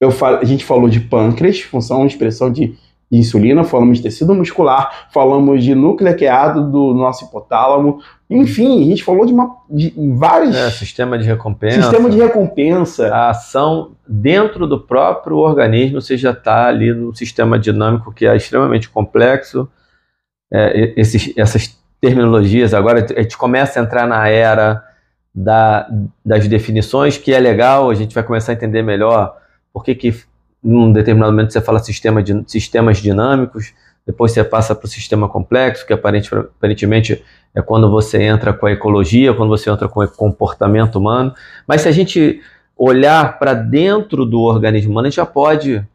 eu 0.01 0.11
fal, 0.11 0.35
a 0.35 0.43
gente 0.45 0.65
falou 0.65 0.89
de 0.89 0.99
pâncreas, 0.99 1.59
função, 1.61 2.05
expressão 2.05 2.51
de 2.51 2.77
de 3.11 3.17
insulina, 3.17 3.63
falamos 3.63 3.97
de 3.97 4.03
tecido 4.03 4.35
muscular, 4.35 5.07
falamos 5.11 5.63
de 5.63 5.73
núcleo 5.73 6.09
arqueado 6.09 6.69
do 6.69 6.93
nosso 6.93 7.25
hipotálamo, 7.25 7.99
enfim, 8.29 8.83
a 8.83 8.85
gente 8.85 9.03
falou 9.03 9.25
de, 9.25 9.33
uma, 9.33 9.55
de 9.67 9.91
vários... 10.15 10.55
É, 10.55 10.69
sistema 10.69 11.17
de 11.17 11.25
recompensa. 11.25 11.81
Sistema 11.81 12.09
de 12.09 12.17
recompensa. 12.17 13.07
A 13.07 13.31
ação 13.31 13.93
dentro 14.07 14.67
do 14.67 14.79
próprio 14.79 15.37
organismo, 15.37 15.99
você 15.99 16.15
já 16.15 16.29
está 16.29 16.67
ali 16.67 16.93
no 16.93 17.15
sistema 17.15 17.57
dinâmico 17.57 18.13
que 18.13 18.27
é 18.27 18.35
extremamente 18.35 18.87
complexo. 18.87 19.67
É, 20.53 20.93
esses, 20.95 21.33
essas 21.35 21.78
terminologias, 22.01 22.73
agora 22.73 23.05
a 23.15 23.21
gente 23.21 23.37
começa 23.37 23.79
a 23.79 23.83
entrar 23.83 24.07
na 24.07 24.27
era 24.27 24.83
da, 25.33 25.87
das 26.25 26.47
definições, 26.47 27.17
que 27.17 27.33
é 27.33 27.39
legal, 27.39 27.89
a 27.89 27.95
gente 27.95 28.13
vai 28.13 28.23
começar 28.23 28.51
a 28.51 28.55
entender 28.55 28.81
melhor 28.81 29.37
por 29.73 29.83
que, 29.83 29.93
que 29.95 30.15
num 30.63 30.91
determinado 30.91 31.31
momento 31.31 31.53
você 31.53 31.61
fala 31.61 31.79
sistema 31.79 32.21
de, 32.21 32.43
sistemas 32.47 32.97
dinâmicos, 32.97 33.73
depois 34.05 34.31
você 34.31 34.43
passa 34.43 34.73
para 34.73 34.85
o 34.85 34.89
sistema 34.89 35.29
complexo, 35.29 35.85
que 35.85 35.93
aparentemente 35.93 37.23
é 37.53 37.61
quando 37.61 37.89
você 37.89 38.21
entra 38.23 38.53
com 38.53 38.65
a 38.65 38.71
ecologia, 38.71 39.33
quando 39.33 39.49
você 39.49 39.69
entra 39.69 39.87
com 39.87 40.03
o 40.03 40.07
comportamento 40.07 40.95
humano. 40.97 41.33
Mas 41.67 41.81
se 41.81 41.87
a 41.87 41.91
gente 41.91 42.41
olhar 42.75 43.37
para 43.37 43.53
dentro 43.53 44.25
do 44.25 44.41
organismo 44.41 44.91
humano, 44.91 45.07
a 45.07 45.09
gente 45.09 45.17
já 45.17 45.25
pode 45.25 45.85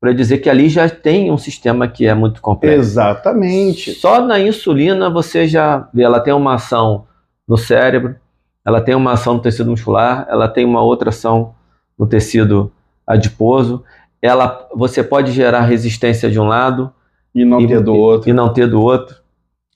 para 0.00 0.12
dizer 0.12 0.38
que 0.38 0.50
ali 0.50 0.68
já 0.68 0.88
tem 0.88 1.30
um 1.30 1.38
sistema 1.38 1.88
que 1.88 2.06
é 2.06 2.14
muito 2.14 2.40
complexo. 2.40 2.78
Exatamente. 2.78 3.92
Só 3.92 4.20
na 4.20 4.38
insulina 4.38 5.08
você 5.08 5.48
já 5.48 5.88
vê, 5.92 6.02
ela 6.02 6.20
tem 6.20 6.32
uma 6.34 6.54
ação 6.54 7.06
no 7.48 7.56
cérebro, 7.56 8.16
ela 8.64 8.80
tem 8.80 8.94
uma 8.94 9.12
ação 9.12 9.34
no 9.34 9.40
tecido 9.40 9.70
muscular, 9.70 10.26
ela 10.28 10.48
tem 10.48 10.64
uma 10.64 10.82
outra 10.82 11.10
ação 11.10 11.54
no 11.98 12.06
tecido 12.06 12.72
adiposo, 13.06 13.84
ela, 14.20 14.68
você 14.74 15.02
pode 15.02 15.32
gerar 15.32 15.62
resistência 15.62 16.30
de 16.30 16.38
um 16.40 16.46
lado 16.46 16.92
e 17.34 17.44
não 17.44 17.60
e, 17.60 17.66
ter 17.66 17.80
do 17.80 17.94
outro. 17.94 18.28
E 18.28 18.32
não 18.32 18.52
ter 18.52 18.66
do 18.66 18.80
outro. 18.80 19.16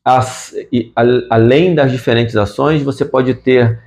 As, 0.05 0.55
e, 0.73 0.93
a, 0.97 1.03
além 1.31 1.75
das 1.75 1.93
diferentes 1.93 2.37
ações, 2.37 2.83
você 2.83 3.05
pode 3.05 3.35
ter 3.35 3.81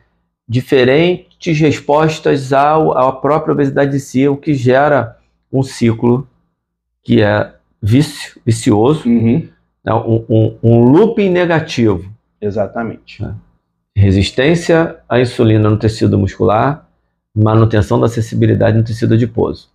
diferentes 0.48 1.60
respostas 1.60 2.54
ao, 2.54 2.98
à 2.98 3.12
própria 3.12 3.54
obesidade 3.54 3.96
em 3.96 4.00
si, 4.00 4.28
o 4.28 4.38
que 4.38 4.54
gera 4.54 5.18
um 5.54 5.64
ciclo 5.64 6.28
que 7.04 7.22
é 7.22 7.54
vício, 7.82 8.42
vicioso, 8.46 9.08
uhum. 9.08 9.48
né? 9.84 9.94
um, 9.94 10.26
um, 10.30 10.58
um, 10.64 10.80
looping 10.84 11.30
negativo. 11.30 12.12
Exatamente. 12.42 13.22
Né? 13.22 13.36
Resistência 13.96 14.98
à 15.08 15.20
insulina 15.20 15.70
no 15.70 15.78
tecido 15.78 16.18
muscular, 16.18 16.90
manutenção 17.36 18.00
da 18.00 18.08
acessibilidade 18.08 18.78
no 18.78 18.84
tecido 18.84 19.14
adiposo 19.14 19.74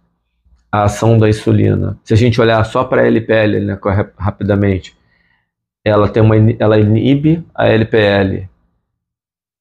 a 0.71 0.85
ação 0.85 1.19
da 1.19 1.29
insulina, 1.29 1.99
se 2.05 2.13
a 2.13 2.17
gente 2.17 2.41
olhar 2.41 2.63
só 2.65 2.85
para 2.85 3.03
a 3.03 3.07
LPL, 3.07 3.61
né, 3.61 3.79
rapidamente, 4.17 4.97
ela 5.85 6.09
tem 6.09 6.23
uma 6.23 6.37
ela 6.59 6.79
inibe 6.79 7.45
a 7.55 7.67
LPL 7.69 8.47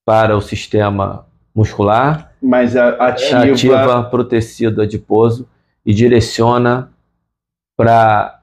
para 0.05 0.35
o 0.35 0.41
sistema 0.41 1.25
muscular, 1.55 2.33
mas 2.41 2.75
ativa, 2.75 3.43
ativa 3.43 4.03
para 4.03 4.21
o 4.21 4.25
tecido 4.25 4.81
adiposo 4.81 5.47
e 5.87 5.93
direciona 5.93 6.91
para 7.77 8.41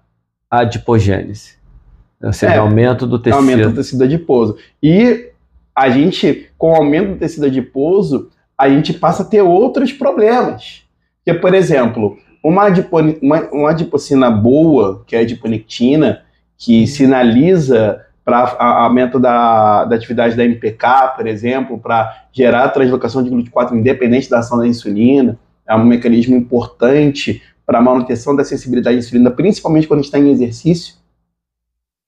a 0.51 0.61
adipogênese. 0.61 1.59
Ou 2.23 2.33
seja, 2.33 2.55
é, 2.55 2.59
aumento 2.59 3.07
do 3.07 3.19
tecido. 3.19 3.37
Aumento 3.37 3.69
do 3.69 3.75
tecido 3.75 4.05
adiposo. 4.05 4.57
E 4.83 5.31
a 5.77 5.91
gente, 5.91 6.49
com 6.57 6.73
o 6.73 6.77
aumento 6.77 7.11
do 7.11 7.19
tecido 7.19 7.45
adiposo, 7.45 8.31
a 8.57 8.71
gente 8.71 8.95
passa 8.95 9.23
a 9.23 9.27
ter 9.27 9.43
outros 9.43 9.93
problemas. 9.93 10.85
Que, 11.23 11.35
por 11.35 11.53
exemplo, 11.53 12.17
uma, 12.43 12.69
adipone, 12.69 13.19
uma, 13.21 13.41
uma 13.51 13.71
adipocina 13.71 14.31
boa, 14.31 15.05
que 15.07 15.15
é 15.15 15.19
a 15.19 15.23
adiponectina, 15.23 16.23
que 16.57 16.81
uhum. 16.81 16.87
sinaliza 16.87 18.01
para 18.25 18.57
aumento 18.59 19.21
da, 19.21 19.85
da 19.85 19.97
atividade 19.97 20.35
da 20.35 20.45
MPK, 20.47 21.15
por 21.15 21.27
exemplo, 21.27 21.79
para 21.79 22.25
gerar 22.33 22.71
translocação 22.71 23.23
de 23.23 23.29
GLUT4 23.29 23.73
independente 23.73 24.31
da 24.31 24.39
ação 24.39 24.57
da 24.57 24.67
insulina, 24.67 25.39
é 25.67 25.75
um 25.75 25.85
mecanismo 25.85 26.37
importante 26.37 27.43
para 27.67 27.79
a 27.79 27.83
manutenção 27.83 28.37
da 28.37 28.45
sensibilidade 28.45 28.97
à 28.97 28.99
insulina, 28.99 29.31
principalmente 29.31 29.87
quando 29.87 30.01
a 30.01 30.03
gente 30.03 30.15
está 30.15 30.19
em 30.19 30.31
exercício. 30.31 30.95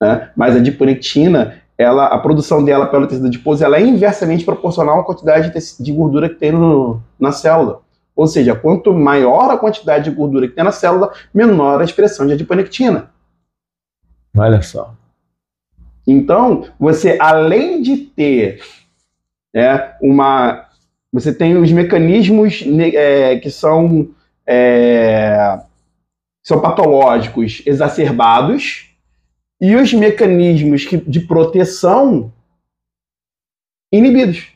Né? 0.01 0.31
Mas 0.37 0.55
a 0.55 0.59
adiponectina, 0.59 1.63
ela, 1.79 2.07
a 2.07 2.19
produção 2.19 2.65
dela 2.65 2.87
pelo 2.87 3.07
tecido 3.07 3.27
adiposo, 3.27 3.65
ela 3.65 3.79
é 3.79 3.81
inversamente 3.81 4.45
proporcional 4.45 5.01
à 5.01 5.05
quantidade 5.05 5.53
de, 5.53 5.85
de 5.85 5.93
gordura 5.93 6.29
que 6.29 6.35
tem 6.35 6.53
no, 6.53 7.01
na 7.19 7.33
célula. 7.33 7.81
Ou 8.15 8.27
seja, 8.27 8.55
quanto 8.55 8.93
maior 8.95 9.51
a 9.51 9.59
quantidade 9.59 10.11
de 10.11 10.17
gordura 10.17 10.49
que 10.49 10.55
tem 10.55 10.65
na 10.65 10.73
célula, 10.73 11.13
menor 11.35 11.81
a 11.81 11.85
expressão 11.85 12.27
de 12.27 12.33
adiponectina. 12.33 13.11
Olha 14.37 14.63
só. 14.63 14.95
Então, 16.07 16.69
você, 16.79 17.19
além 17.21 17.83
de 17.83 17.97
ter 17.97 18.61
né, 19.53 19.95
uma. 20.01 20.66
Você 21.17 21.33
tem 21.33 21.57
os 21.57 21.73
mecanismos 21.73 22.63
é, 22.95 23.39
que 23.39 23.51
são, 23.51 24.11
é, 24.47 25.63
são 26.43 26.61
patológicos 26.61 27.63
exacerbados 27.65 28.95
e 29.59 29.75
os 29.75 29.95
mecanismos 29.95 30.85
que, 30.85 30.99
de 30.99 31.21
proteção 31.21 32.31
inibidos. 33.91 34.53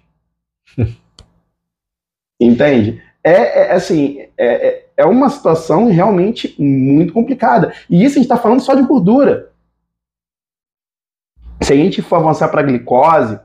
Entende? 2.38 3.02
É, 3.24 3.62
é 3.62 3.72
assim, 3.72 4.18
é, 4.36 4.68
é, 4.68 4.88
é 4.98 5.06
uma 5.06 5.30
situação 5.30 5.90
realmente 5.90 6.54
muito 6.58 7.14
complicada. 7.14 7.72
E 7.88 8.04
isso 8.04 8.18
a 8.18 8.20
gente 8.20 8.30
está 8.30 8.36
falando 8.36 8.60
só 8.60 8.74
de 8.74 8.82
gordura. 8.82 9.50
Se 11.62 11.72
a 11.72 11.76
gente 11.76 12.02
for 12.02 12.16
avançar 12.16 12.50
para 12.50 12.60
a 12.60 12.64
glicose, 12.64 13.40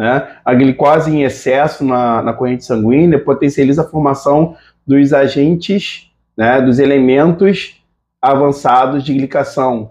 né, 0.00 0.28
a 0.42 0.54
glicose 0.54 1.14
em 1.14 1.24
excesso 1.24 1.84
na, 1.84 2.22
na 2.22 2.32
corrente 2.32 2.64
sanguínea 2.64 3.18
potencializa 3.18 3.82
a 3.82 3.86
formação 3.86 4.56
dos 4.86 5.12
agentes, 5.12 6.10
né, 6.34 6.58
dos 6.58 6.78
elementos 6.78 7.82
avançados 8.20 9.04
de 9.04 9.12
glicação, 9.12 9.90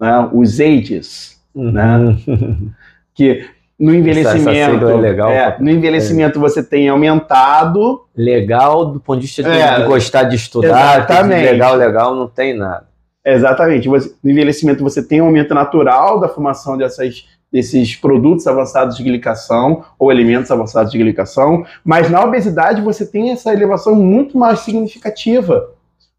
né, 0.00 0.30
os 0.32 0.60
AGEs, 0.60 1.42
uhum. 1.52 1.72
né, 1.72 2.16
que 3.12 3.44
no 3.76 3.92
envelhecimento. 3.92 4.88
É 4.88 4.94
legal, 4.94 5.28
é, 5.28 5.56
no 5.58 5.70
envelhecimento 5.70 6.38
é. 6.38 6.40
você 6.40 6.62
tem 6.62 6.88
aumentado. 6.88 8.04
Legal 8.16 8.86
do 8.92 9.00
ponto 9.00 9.18
de 9.18 9.26
vista 9.26 9.42
de, 9.42 9.50
é, 9.50 9.84
gostar 9.84 10.22
de 10.22 10.36
estudar. 10.36 10.98
Exatamente. 10.98 11.50
Legal, 11.50 11.74
legal, 11.74 12.14
não 12.14 12.28
tem 12.28 12.56
nada. 12.56 12.86
Exatamente. 13.24 13.88
Você, 13.88 14.14
no 14.22 14.30
envelhecimento 14.30 14.84
você 14.84 15.02
tem 15.02 15.20
um 15.20 15.26
aumento 15.26 15.52
natural 15.52 16.20
da 16.20 16.28
formação 16.28 16.76
dessas, 16.76 17.26
desses 17.50 17.96
produtos 17.96 18.46
avançados 18.46 18.96
de 18.96 19.02
glicação 19.02 19.84
ou 19.98 20.12
elementos 20.12 20.50
avançados 20.50 20.92
de 20.92 20.98
glicação, 20.98 21.64
mas 21.84 22.10
na 22.10 22.22
obesidade 22.22 22.82
você 22.82 23.06
tem 23.06 23.30
essa 23.30 23.52
elevação 23.52 23.94
muito 23.94 24.36
mais 24.36 24.60
significativa. 24.60 25.70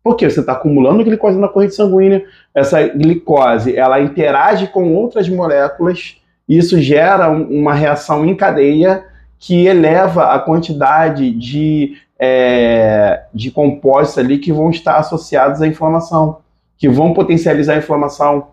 Porque 0.02 0.30
você 0.30 0.40
está 0.40 0.54
acumulando 0.54 1.04
glicose 1.04 1.38
na 1.38 1.48
corrente 1.48 1.76
sanguínea, 1.76 2.24
essa 2.56 2.88
glicose 2.88 3.76
ela 3.76 4.00
interage 4.00 4.68
com 4.68 4.96
outras 4.96 5.28
moléculas 5.30 6.20
isso 6.50 6.82
gera 6.82 7.30
uma 7.30 7.76
reação 7.76 8.26
em 8.26 8.36
cadeia 8.36 9.06
que 9.38 9.68
eleva 9.68 10.34
a 10.34 10.40
quantidade 10.40 11.30
de, 11.30 11.96
é, 12.18 13.22
de 13.32 13.52
compostos 13.52 14.18
ali 14.18 14.40
que 14.40 14.52
vão 14.52 14.72
estar 14.72 14.98
associados 14.98 15.62
à 15.62 15.68
inflamação, 15.68 16.40
que 16.76 16.90
vão 16.90 17.14
potencializar 17.14 17.76
a 17.76 17.78
inflamação. 17.78 18.48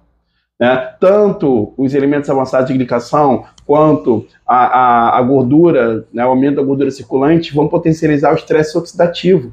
Né? 0.59 0.77
Tanto 0.99 1.75
os 1.77 1.95
elementos 1.95 2.31
avançados 2.31 2.69
de 2.69 2.75
glicação 2.75 3.45
quanto 3.66 4.27
a, 4.47 4.57
a, 4.57 5.19
a 5.19 5.23
gordura, 5.23 6.07
né, 6.12 6.25
o 6.25 6.31
aumento 6.31 6.57
da 6.57 6.62
gordura 6.62 6.90
circulante, 6.90 7.55
vão 7.55 7.69
potencializar 7.69 8.33
o 8.33 8.37
estresse 8.37 8.77
oxidativo. 8.77 9.53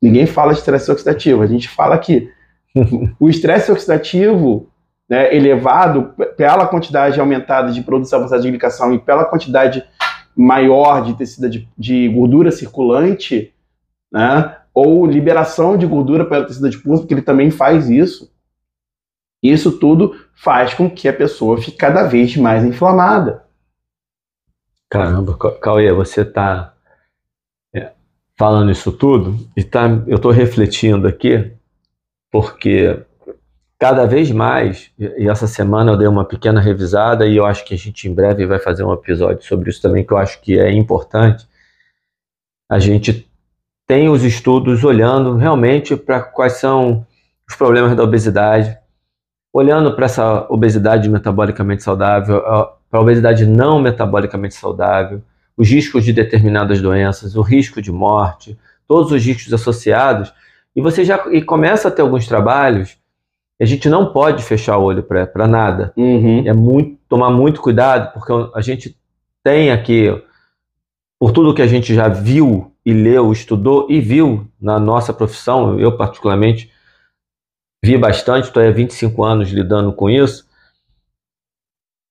Ninguém 0.00 0.26
fala 0.26 0.52
de 0.52 0.58
estresse 0.58 0.90
oxidativo, 0.90 1.42
a 1.42 1.46
gente 1.46 1.68
fala 1.68 1.96
que 1.96 2.30
o 3.20 3.28
estresse 3.28 3.70
oxidativo 3.70 4.68
né, 5.08 5.34
elevado 5.34 6.14
pela 6.36 6.66
quantidade 6.66 7.20
aumentada 7.20 7.70
de 7.70 7.82
produtos 7.82 8.12
avançados 8.12 8.44
de 8.44 8.50
glicação 8.50 8.94
e 8.94 8.98
pela 8.98 9.24
quantidade 9.24 9.84
maior 10.34 11.02
de 11.04 11.14
tecido 11.14 11.48
de, 11.48 11.68
de 11.76 12.08
gordura 12.08 12.50
circulante, 12.50 13.52
né? 14.10 14.56
Ou 14.74 15.04
liberação 15.04 15.76
de 15.76 15.86
gordura 15.86 16.24
pelo 16.24 16.46
tecido 16.46 16.66
adiposo, 16.66 17.02
porque 17.02 17.12
ele 17.12 17.20
também 17.20 17.50
faz 17.50 17.90
isso. 17.90 18.31
Isso 19.42 19.78
tudo 19.78 20.14
faz 20.34 20.72
com 20.72 20.88
que 20.88 21.08
a 21.08 21.12
pessoa 21.12 21.58
fique 21.58 21.76
cada 21.76 22.04
vez 22.04 22.36
mais 22.36 22.64
inflamada. 22.64 23.44
Caramba, 24.88 25.36
Cauê, 25.58 25.92
você 25.92 26.20
está 26.20 26.74
é, 27.74 27.92
falando 28.38 28.70
isso 28.70 28.92
tudo 28.92 29.36
e 29.56 29.64
tá, 29.64 29.88
eu 30.06 30.16
estou 30.16 30.30
refletindo 30.30 31.08
aqui, 31.08 31.50
porque 32.30 33.02
cada 33.82 34.06
vez 34.06 34.30
mais, 34.30 34.92
e 34.96 35.28
essa 35.28 35.48
semana 35.48 35.90
eu 35.90 35.96
dei 35.96 36.06
uma 36.06 36.24
pequena 36.24 36.60
revisada 36.60 37.26
e 37.26 37.36
eu 37.36 37.44
acho 37.44 37.64
que 37.64 37.74
a 37.74 37.76
gente 37.76 38.08
em 38.08 38.14
breve 38.14 38.46
vai 38.46 38.60
fazer 38.60 38.84
um 38.84 38.92
episódio 38.92 39.42
sobre 39.44 39.70
isso 39.70 39.82
também, 39.82 40.04
que 40.04 40.12
eu 40.12 40.18
acho 40.18 40.40
que 40.40 40.56
é 40.56 40.70
importante. 40.70 41.48
A 42.70 42.78
gente 42.78 43.28
tem 43.86 44.08
os 44.08 44.22
estudos 44.22 44.84
olhando 44.84 45.36
realmente 45.36 45.96
para 45.96 46.20
quais 46.20 46.54
são 46.54 47.04
os 47.48 47.56
problemas 47.56 47.96
da 47.96 48.04
obesidade, 48.04 48.78
olhando 49.52 49.94
para 49.94 50.06
essa 50.06 50.46
obesidade 50.48 51.08
metabolicamente 51.08 51.82
saudável, 51.82 52.40
para 52.40 53.00
a 53.00 53.02
obesidade 53.02 53.46
não 53.46 53.80
metabolicamente 53.80 54.54
saudável, 54.54 55.22
os 55.56 55.68
riscos 55.68 56.04
de 56.04 56.12
determinadas 56.12 56.80
doenças, 56.80 57.36
o 57.36 57.42
risco 57.42 57.82
de 57.82 57.92
morte, 57.92 58.58
todos 58.88 59.12
os 59.12 59.24
riscos 59.24 59.52
associados, 59.52 60.32
e 60.74 60.80
você 60.80 61.04
já 61.04 61.22
e 61.30 61.42
começa 61.42 61.88
a 61.88 61.90
ter 61.90 62.02
alguns 62.02 62.26
trabalhos 62.26 62.96
a 63.62 63.64
gente 63.64 63.88
não 63.88 64.12
pode 64.12 64.42
fechar 64.42 64.76
o 64.76 64.82
olho 64.82 65.04
para 65.04 65.46
nada. 65.46 65.92
Uhum. 65.96 66.42
É 66.44 66.52
muito 66.52 66.98
tomar 67.08 67.30
muito 67.30 67.60
cuidado, 67.60 68.12
porque 68.12 68.32
a 68.54 68.60
gente 68.60 68.96
tem 69.42 69.70
aqui, 69.70 70.10
por 71.16 71.30
tudo 71.30 71.54
que 71.54 71.62
a 71.62 71.66
gente 71.66 71.94
já 71.94 72.08
viu 72.08 72.72
e 72.84 72.92
leu, 72.92 73.30
estudou 73.30 73.86
e 73.88 74.00
viu 74.00 74.48
na 74.60 74.80
nossa 74.80 75.12
profissão, 75.12 75.78
eu 75.78 75.96
particularmente 75.96 76.71
vi 77.82 77.98
bastante, 77.98 78.44
estou 78.44 78.62
há 78.62 78.70
25 78.70 79.24
anos 79.24 79.50
lidando 79.50 79.92
com 79.92 80.08
isso, 80.08 80.46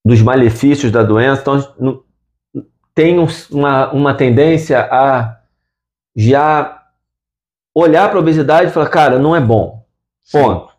dos 0.06 0.22
malefícios 0.22 0.92
da 0.92 1.04
doença, 1.04 1.42
então 1.42 2.04
tem 2.94 3.18
uma, 3.50 3.92
uma 3.92 4.14
tendência 4.14 4.82
a 4.92 5.40
já 6.16 6.82
olhar 7.74 8.10
para 8.10 8.18
a 8.18 8.22
obesidade 8.22 8.70
e 8.70 8.74
falar, 8.74 8.90
cara, 8.90 9.20
não 9.20 9.36
é 9.36 9.40
bom. 9.40 9.86
Ponto. 10.32 10.74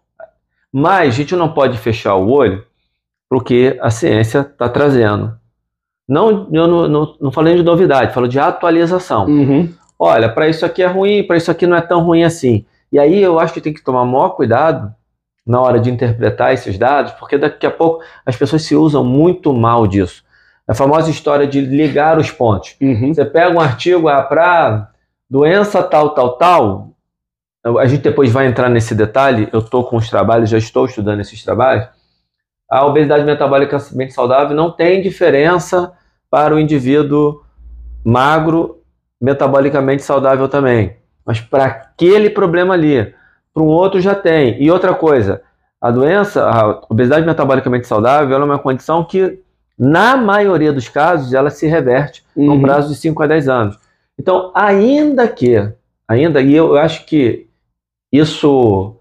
Mas 0.70 1.08
a 1.08 1.16
gente 1.16 1.34
não 1.36 1.52
pode 1.52 1.78
fechar 1.78 2.14
o 2.16 2.30
olho 2.30 2.64
porque 3.28 3.78
a 3.80 3.90
ciência 3.90 4.40
está 4.40 4.68
trazendo. 4.68 5.34
Não, 6.06 6.48
eu 6.52 6.66
não, 6.66 6.88
não, 6.88 7.16
não, 7.18 7.32
falei 7.32 7.56
de 7.56 7.62
novidade, 7.62 8.12
falo 8.12 8.28
de 8.28 8.38
atualização. 8.38 9.26
Uhum. 9.26 9.72
Olha, 9.98 10.28
para 10.28 10.48
isso 10.48 10.66
aqui 10.66 10.82
é 10.82 10.86
ruim, 10.86 11.26
para 11.26 11.36
isso 11.36 11.50
aqui 11.50 11.66
não 11.66 11.76
é 11.76 11.80
tão 11.80 12.02
ruim 12.02 12.24
assim. 12.24 12.66
E 12.92 12.98
aí 12.98 13.20
eu 13.22 13.40
acho 13.40 13.54
que 13.54 13.60
tem 13.60 13.72
que 13.72 13.82
tomar 13.82 14.04
maior 14.04 14.30
cuidado 14.30 14.94
na 15.46 15.60
hora 15.60 15.80
de 15.80 15.90
interpretar 15.90 16.52
esses 16.52 16.78
dados, 16.78 17.12
porque 17.12 17.38
daqui 17.38 17.66
a 17.66 17.70
pouco 17.70 18.04
as 18.24 18.36
pessoas 18.36 18.62
se 18.62 18.76
usam 18.76 19.02
muito 19.04 19.52
mal 19.52 19.86
disso. 19.86 20.22
A 20.68 20.74
famosa 20.74 21.10
história 21.10 21.46
de 21.46 21.60
ligar 21.60 22.18
os 22.18 22.30
pontos. 22.30 22.76
Uhum. 22.80 23.12
Você 23.12 23.24
pega 23.24 23.50
um 23.50 23.60
artigo 23.60 24.08
ah, 24.08 24.22
para 24.22 24.90
doença 25.28 25.82
tal, 25.82 26.10
tal, 26.10 26.36
tal, 26.36 26.92
a 27.78 27.86
gente 27.86 28.02
depois 28.02 28.30
vai 28.30 28.46
entrar 28.46 28.68
nesse 28.68 28.94
detalhe, 28.94 29.48
eu 29.52 29.60
estou 29.60 29.84
com 29.84 29.96
os 29.96 30.10
trabalhos, 30.10 30.50
já 30.50 30.58
estou 30.58 30.84
estudando 30.84 31.20
esses 31.20 31.42
trabalhos, 31.44 31.88
a 32.68 32.84
obesidade 32.84 33.24
metabolicamente 33.24 34.12
saudável 34.12 34.56
não 34.56 34.70
tem 34.70 35.00
diferença 35.00 35.92
para 36.28 36.54
o 36.54 36.58
indivíduo 36.58 37.42
magro, 38.04 38.82
metabolicamente 39.20 40.02
saudável 40.02 40.48
também. 40.48 40.96
Mas 41.24 41.40
para 41.40 41.64
aquele 41.64 42.30
problema 42.30 42.74
ali, 42.74 43.14
para 43.52 43.62
um 43.62 43.66
outro 43.66 44.00
já 44.00 44.14
tem. 44.14 44.62
E 44.62 44.70
outra 44.70 44.94
coisa, 44.94 45.42
a 45.80 45.90
doença, 45.90 46.48
a 46.48 46.82
obesidade 46.88 47.26
metabolicamente 47.26 47.86
saudável, 47.86 48.36
é 48.36 48.44
uma 48.44 48.58
condição 48.58 49.04
que, 49.04 49.40
na 49.78 50.16
maioria 50.16 50.72
dos 50.72 50.88
casos, 50.88 51.34
ela 51.34 51.50
se 51.50 51.66
reverte 51.66 52.24
uhum. 52.34 52.54
no 52.54 52.60
prazo 52.60 52.88
de 52.88 52.96
5 52.96 53.22
a 53.22 53.26
10 53.26 53.48
anos. 53.48 53.78
Então, 54.18 54.52
ainda 54.54 55.26
que, 55.28 55.72
ainda, 56.06 56.40
e 56.40 56.54
eu 56.54 56.76
acho 56.76 57.04
que 57.06 57.48
isso 58.12 58.96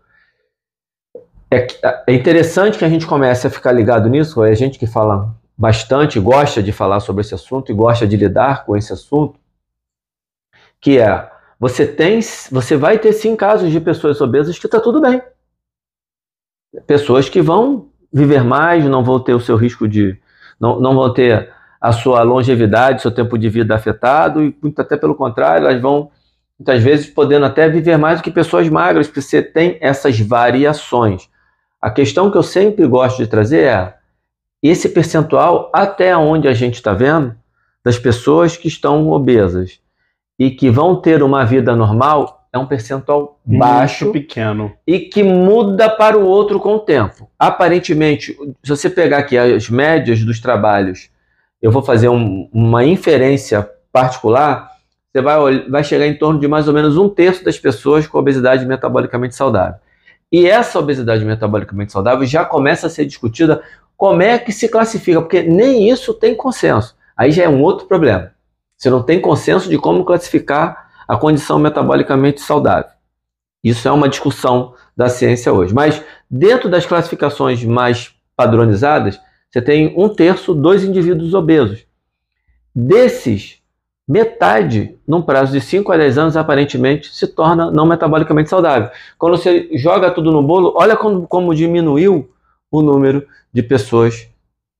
é, 1.51 1.67
é 2.07 2.13
interessante 2.13 2.77
que 2.77 2.85
a 2.85 2.89
gente 2.89 3.05
comece 3.05 3.45
a 3.45 3.49
ficar 3.49 3.73
ligado 3.73 4.09
nisso. 4.09 4.43
É 4.43 4.51
a 4.51 4.55
gente 4.55 4.79
que 4.79 4.87
fala 4.87 5.35
bastante, 5.57 6.19
gosta 6.19 6.63
de 6.63 6.71
falar 6.71 7.01
sobre 7.01 7.21
esse 7.21 7.35
assunto 7.35 7.71
e 7.71 7.75
gosta 7.75 8.07
de 8.07 8.15
lidar 8.15 8.65
com 8.65 8.75
esse 8.75 8.91
assunto, 8.93 9.37
que 10.79 10.97
é 10.97 11.29
você 11.61 11.85
tem, 11.85 12.19
você 12.51 12.75
vai 12.75 12.97
ter 12.97 13.13
sim 13.13 13.35
casos 13.35 13.71
de 13.71 13.79
pessoas 13.79 14.19
obesas 14.19 14.57
que 14.57 14.65
está 14.65 14.79
tudo 14.79 14.99
bem, 14.99 15.21
pessoas 16.87 17.29
que 17.29 17.39
vão 17.39 17.89
viver 18.11 18.43
mais, 18.43 18.83
não 18.85 19.03
vão 19.03 19.19
ter 19.19 19.35
o 19.35 19.39
seu 19.39 19.55
risco 19.55 19.87
de, 19.87 20.19
não, 20.59 20.79
não 20.79 20.95
vão 20.95 21.13
ter 21.13 21.53
a 21.79 21.91
sua 21.91 22.23
longevidade, 22.23 23.03
seu 23.03 23.11
tempo 23.11 23.37
de 23.37 23.47
vida 23.47 23.75
afetado 23.75 24.43
e 24.43 24.57
muito 24.59 24.81
até 24.81 24.97
pelo 24.97 25.13
contrário, 25.13 25.67
elas 25.67 25.79
vão 25.79 26.09
muitas 26.57 26.81
vezes 26.81 27.05
podendo 27.05 27.45
até 27.45 27.69
viver 27.69 27.95
mais 27.95 28.19
do 28.19 28.23
que 28.23 28.31
pessoas 28.31 28.67
magras, 28.67 29.05
porque 29.05 29.21
você 29.21 29.43
tem 29.43 29.77
essas 29.81 30.19
variações. 30.19 31.29
A 31.79 31.91
questão 31.91 32.31
que 32.31 32.39
eu 32.39 32.43
sempre 32.43 32.87
gosto 32.87 33.17
de 33.17 33.27
trazer 33.27 33.65
é 33.65 33.93
esse 34.63 34.89
percentual 34.89 35.69
até 35.71 36.17
onde 36.17 36.47
a 36.47 36.53
gente 36.53 36.75
está 36.75 36.91
vendo 36.91 37.35
das 37.85 37.99
pessoas 37.99 38.57
que 38.57 38.67
estão 38.67 39.07
obesas 39.09 39.80
e 40.41 40.49
que 40.49 40.71
vão 40.71 40.95
ter 40.95 41.21
uma 41.21 41.45
vida 41.45 41.75
normal 41.75 42.47
é 42.51 42.57
um 42.57 42.65
percentual 42.65 43.39
Muito 43.45 43.59
baixo, 43.59 44.11
pequeno 44.11 44.73
e 44.87 44.97
que 44.97 45.21
muda 45.21 45.87
para 45.87 46.17
o 46.17 46.25
outro 46.25 46.59
com 46.59 46.77
o 46.77 46.79
tempo. 46.79 47.29
Aparentemente, 47.37 48.35
se 48.63 48.69
você 48.69 48.89
pegar 48.89 49.19
aqui 49.19 49.37
as 49.37 49.69
médias 49.69 50.23
dos 50.23 50.39
trabalhos, 50.39 51.11
eu 51.61 51.71
vou 51.71 51.83
fazer 51.83 52.09
um, 52.09 52.49
uma 52.51 52.83
inferência 52.83 53.69
particular 53.93 54.71
você 55.13 55.21
vai, 55.21 55.69
vai 55.69 55.83
chegar 55.83 56.07
em 56.07 56.17
torno 56.17 56.39
de 56.39 56.47
mais 56.47 56.67
ou 56.67 56.73
menos 56.73 56.97
um 56.97 57.07
terço 57.07 57.43
das 57.43 57.59
pessoas 57.59 58.07
com 58.07 58.17
obesidade 58.17 58.65
metabolicamente 58.65 59.35
saudável. 59.35 59.79
E 60.31 60.47
essa 60.47 60.79
obesidade 60.79 61.23
metabolicamente 61.23 61.91
saudável 61.91 62.25
já 62.25 62.45
começa 62.45 62.87
a 62.87 62.89
ser 62.89 63.05
discutida 63.05 63.61
como 63.95 64.23
é 64.23 64.39
que 64.39 64.51
se 64.51 64.69
classifica, 64.69 65.21
porque 65.21 65.43
nem 65.43 65.87
isso 65.87 66.15
tem 66.15 66.33
consenso. 66.33 66.95
Aí 67.15 67.29
já 67.31 67.43
é 67.43 67.49
um 67.49 67.61
outro 67.61 67.85
problema. 67.85 68.31
Você 68.81 68.89
não 68.89 69.03
tem 69.03 69.21
consenso 69.21 69.69
de 69.69 69.77
como 69.77 70.03
classificar 70.03 70.89
a 71.07 71.15
condição 71.15 71.59
metabolicamente 71.59 72.41
saudável. 72.41 72.89
Isso 73.63 73.87
é 73.87 73.91
uma 73.91 74.09
discussão 74.09 74.73
da 74.97 75.07
ciência 75.07 75.53
hoje. 75.53 75.71
Mas 75.71 76.03
dentro 76.27 76.67
das 76.67 76.83
classificações 76.83 77.63
mais 77.63 78.11
padronizadas, 78.35 79.21
você 79.51 79.61
tem 79.61 79.93
um 79.95 80.09
terço, 80.09 80.55
dois 80.55 80.83
indivíduos 80.83 81.35
obesos. 81.35 81.85
Desses, 82.73 83.59
metade, 84.07 84.97
num 85.07 85.21
prazo 85.21 85.51
de 85.51 85.61
5 85.61 85.91
a 85.91 85.97
10 85.97 86.17
anos, 86.17 86.35
aparentemente, 86.35 87.13
se 87.13 87.27
torna 87.27 87.69
não 87.69 87.85
metabolicamente 87.85 88.49
saudável. 88.49 88.89
Quando 89.15 89.37
você 89.37 89.69
joga 89.75 90.09
tudo 90.09 90.31
no 90.31 90.41
bolo, 90.41 90.73
olha 90.75 90.97
como, 90.97 91.27
como 91.27 91.53
diminuiu 91.53 92.31
o 92.71 92.81
número 92.81 93.27
de 93.53 93.61
pessoas 93.61 94.27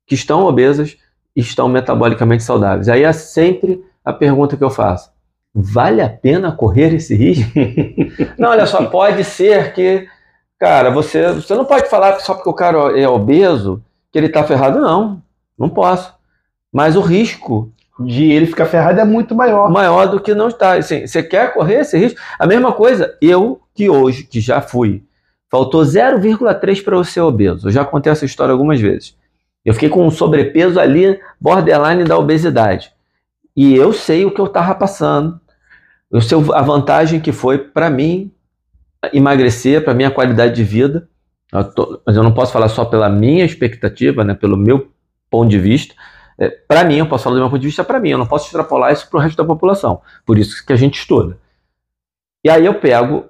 que 0.07 0.15
estão 0.15 0.43
obesas 0.43 0.97
e 1.35 1.41
estão 1.41 1.69
metabolicamente 1.69 2.41
saudáveis. 2.41 2.89
Aí 2.89 3.03
é 3.03 3.13
sempre 3.13 3.90
a 4.03 4.13
pergunta 4.13 4.57
que 4.57 4.63
eu 4.63 4.69
faço. 4.69 5.11
Vale 5.53 6.01
a 6.01 6.09
pena 6.09 6.51
correr 6.51 6.93
esse 6.93 7.15
risco? 7.15 7.51
não, 8.37 8.49
olha 8.49 8.65
só, 8.65 8.85
pode 8.85 9.23
ser 9.23 9.73
que, 9.73 10.07
cara, 10.57 10.89
você, 10.89 11.33
você 11.33 11.53
não 11.55 11.65
pode 11.65 11.89
falar 11.89 12.19
só 12.19 12.33
porque 12.33 12.49
o 12.49 12.53
cara 12.53 12.97
é 12.97 13.07
obeso 13.07 13.83
que 14.11 14.17
ele 14.17 14.27
está 14.27 14.43
ferrado. 14.43 14.79
Não, 14.79 15.21
não 15.57 15.69
posso. 15.69 16.13
Mas 16.71 16.95
o 16.95 17.01
risco 17.01 17.71
de 17.99 18.31
ele 18.31 18.47
ficar 18.47 18.65
ferrado 18.65 18.99
é 18.99 19.05
muito 19.05 19.35
maior. 19.35 19.69
Maior 19.69 20.07
do 20.07 20.19
que 20.19 20.33
não 20.33 20.47
está. 20.47 20.73
Assim, 20.73 21.05
você 21.05 21.21
quer 21.21 21.53
correr 21.53 21.81
esse 21.81 21.97
risco? 21.97 22.19
A 22.39 22.47
mesma 22.47 22.71
coisa, 22.71 23.15
eu 23.21 23.61
que 23.73 23.89
hoje, 23.89 24.23
que 24.23 24.39
já 24.39 24.61
fui, 24.61 25.03
faltou 25.49 25.81
0,3 25.81 26.83
para 26.83 26.95
eu 26.95 27.03
ser 27.03 27.21
obeso. 27.21 27.67
Eu 27.67 27.71
já 27.71 27.83
contei 27.83 28.11
essa 28.11 28.25
história 28.25 28.53
algumas 28.53 28.79
vezes. 28.79 29.15
Eu 29.63 29.73
fiquei 29.73 29.89
com 29.89 30.05
um 30.05 30.11
sobrepeso 30.11 30.79
ali, 30.79 31.19
borderline 31.39 32.03
da 32.03 32.17
obesidade. 32.17 32.91
E 33.55 33.75
eu 33.75 33.91
sei 33.93 34.25
o 34.25 34.31
que 34.31 34.39
eu 34.39 34.45
estava 34.45 34.73
passando. 34.75 35.39
Eu 36.09 36.21
sei 36.21 36.37
a 36.53 36.61
vantagem 36.61 37.19
que 37.19 37.31
foi 37.31 37.57
para 37.57 37.89
mim 37.89 38.31
emagrecer, 39.13 39.83
para 39.83 39.93
minha 39.93 40.11
qualidade 40.11 40.55
de 40.55 40.63
vida. 40.63 41.09
Eu 41.51 41.63
tô, 41.73 42.01
mas 42.05 42.15
eu 42.15 42.23
não 42.23 42.33
posso 42.33 42.53
falar 42.53 42.69
só 42.69 42.85
pela 42.85 43.09
minha 43.09 43.43
expectativa, 43.43 44.23
né, 44.23 44.33
pelo 44.33 44.55
meu 44.55 44.91
ponto 45.29 45.49
de 45.49 45.59
vista 45.59 45.93
é, 46.41 46.49
para 46.49 46.83
mim, 46.83 46.97
eu 46.97 47.07
posso 47.07 47.23
falar 47.23 47.35
do 47.35 47.39
meu 47.39 47.51
ponto 47.51 47.61
de 47.61 47.67
vista 47.67 47.83
para 47.83 47.99
mim, 47.99 48.09
eu 48.09 48.17
não 48.17 48.25
posso 48.25 48.47
extrapolar 48.47 48.91
isso 48.91 49.07
para 49.07 49.19
o 49.19 49.21
resto 49.21 49.37
da 49.37 49.45
população. 49.45 50.01
Por 50.25 50.39
isso 50.39 50.65
que 50.65 50.73
a 50.73 50.75
gente 50.75 50.97
estuda. 50.97 51.37
E 52.43 52.49
aí 52.49 52.65
eu 52.65 52.73
pego 52.73 53.25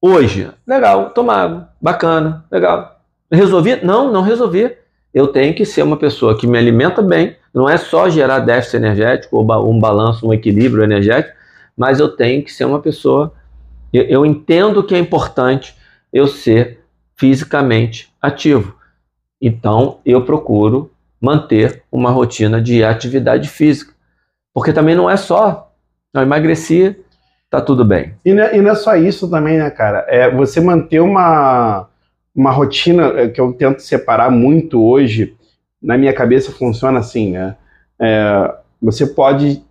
hoje, 0.00 0.50
legal, 0.66 1.14
água, 1.30 1.68
bacana, 1.80 2.44
legal. 2.50 3.00
Resolvi? 3.30 3.76
Não, 3.84 4.10
não 4.10 4.22
resolvi. 4.22 4.76
Eu 5.12 5.28
tenho 5.28 5.54
que 5.54 5.64
ser 5.64 5.82
uma 5.82 5.96
pessoa 5.96 6.36
que 6.36 6.46
me 6.46 6.58
alimenta 6.58 7.02
bem, 7.02 7.36
não 7.52 7.68
é 7.68 7.76
só 7.76 8.08
gerar 8.08 8.40
déficit 8.40 8.76
energético 8.76 9.36
ou 9.36 9.70
um 9.70 9.78
balanço, 9.78 10.26
um 10.26 10.32
equilíbrio 10.32 10.82
energético, 10.82 11.36
mas 11.76 12.00
eu 12.00 12.08
tenho 12.08 12.42
que 12.42 12.52
ser 12.52 12.64
uma 12.64 12.80
pessoa. 12.80 13.32
Eu, 13.92 14.04
eu 14.04 14.26
entendo 14.26 14.82
que 14.82 14.94
é 14.94 14.98
importante 14.98 15.76
eu 16.12 16.26
ser 16.26 16.80
fisicamente 17.16 18.12
ativo. 18.20 18.74
Então, 19.40 19.98
eu 20.04 20.24
procuro 20.24 20.90
manter 21.20 21.82
uma 21.90 22.10
rotina 22.10 22.60
de 22.60 22.82
atividade 22.82 23.48
física. 23.48 23.92
Porque 24.54 24.72
também 24.72 24.94
não 24.94 25.08
é 25.08 25.16
só 25.16 25.72
eu 26.14 26.20
emagreci, 26.20 26.94
tá 27.48 27.60
tudo 27.60 27.84
bem. 27.84 28.14
E 28.24 28.34
não, 28.34 28.42
é, 28.42 28.56
e 28.56 28.60
não 28.60 28.70
é 28.70 28.74
só 28.74 28.94
isso 28.96 29.30
também, 29.30 29.56
né, 29.56 29.70
cara? 29.70 30.04
É 30.08 30.30
você 30.30 30.60
manter 30.60 31.00
uma, 31.00 31.88
uma 32.34 32.50
rotina 32.50 33.20
é, 33.20 33.28
que 33.28 33.40
eu 33.40 33.52
tento 33.52 33.80
separar 33.80 34.30
muito 34.30 34.82
hoje. 34.82 35.36
Na 35.80 35.98
minha 35.98 36.12
cabeça 36.12 36.52
funciona 36.52 37.00
assim, 37.00 37.32
né? 37.32 37.56
É, 38.00 38.54
você 38.80 39.06
pode, 39.06 39.62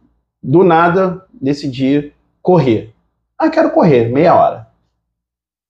do 0.41 0.63
nada, 0.63 1.25
decidir 1.31 2.13
correr. 2.41 2.93
Ah, 3.37 3.49
quero 3.49 3.71
correr, 3.71 4.09
meia 4.09 4.35
hora. 4.35 4.67